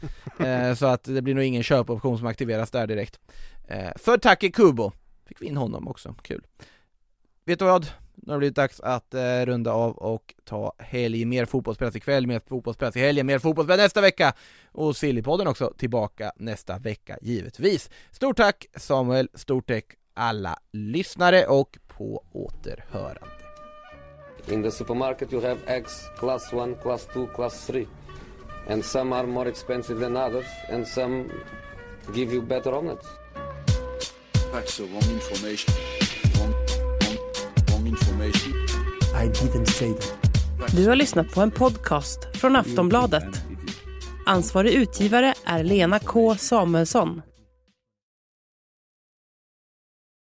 eh, 0.48 0.74
så 0.74 0.86
att 0.86 1.04
det 1.04 1.22
blir 1.22 1.34
nog 1.34 1.44
ingen 1.44 1.62
köpoption 1.62 2.18
som 2.18 2.26
aktiveras 2.26 2.70
där 2.70 2.86
direkt. 2.86 3.20
Eh, 3.68 3.90
för 3.96 4.18
Taki 4.18 4.50
Kubo 4.50 4.92
Fick 5.26 5.42
vi 5.42 5.46
in 5.46 5.56
honom 5.56 5.88
också, 5.88 6.14
kul. 6.22 6.46
Vet 7.44 7.58
du 7.58 7.64
vad? 7.64 7.86
Nu 8.14 8.32
har 8.32 8.34
det 8.34 8.38
blivit 8.38 8.56
dags 8.56 8.80
att 8.80 9.14
eh, 9.14 9.40
runda 9.46 9.72
av 9.72 9.96
och 9.96 10.34
ta 10.44 10.72
helg, 10.78 11.24
mer 11.24 11.44
fotbollspress 11.44 11.96
ikväll, 11.96 12.26
mer 12.26 12.40
fotbollspress 12.46 12.96
i 12.96 13.00
helgen, 13.00 13.26
mer 13.26 13.38
fotbollspress 13.38 13.78
nästa 13.78 14.00
vecka 14.00 14.32
och 14.72 14.96
Sillypodden 14.96 15.46
också 15.46 15.72
tillbaka 15.78 16.32
nästa 16.36 16.78
vecka 16.78 17.18
givetvis. 17.22 17.90
Stort 18.10 18.36
tack 18.36 18.66
Samuel, 18.76 19.28
stort 19.34 19.68
tack 19.68 19.84
alla 20.14 20.58
lyssnare 20.72 21.46
och 21.46 21.78
på 21.88 22.24
återhörande. 22.32 23.33
In 24.48 24.62
the 24.62 24.70
supermarket 24.70 25.32
you 25.32 25.40
have 25.40 25.58
eggs 25.66 26.08
class 26.16 26.52
1, 26.52 26.74
class 26.76 27.06
2, 27.14 27.26
class 27.26 27.66
3 27.66 27.86
and 28.68 28.84
some 28.84 29.12
are 29.12 29.26
more 29.26 29.48
expensive 29.48 30.00
than 30.00 30.16
others 30.16 30.46
and 30.68 30.86
some 30.88 31.30
give 32.14 32.32
you 32.34 32.42
better 32.42 32.74
omelets. 32.74 33.06
That's 34.52 34.76
the 34.76 34.84
wrong 34.84 35.10
information. 35.10 35.74
Wrong, 36.38 36.54
wrong, 37.00 37.18
wrong 37.70 37.86
information. 37.86 38.52
I 39.14 39.28
didn't 39.28 39.66
say 39.66 39.92
that. 39.92 40.72
Du 40.76 40.88
har 40.88 40.96
lyssnat 40.96 41.34
på 41.34 41.40
en 41.40 41.50
podcast 41.50 42.36
från 42.36 42.56
Aftonbladet. 42.56 43.42
Ansvarig 44.26 44.72
utgivare 44.72 45.34
är 45.44 45.62
Lena 45.64 45.98
K 45.98 46.34
Samuelsson. 46.36 47.22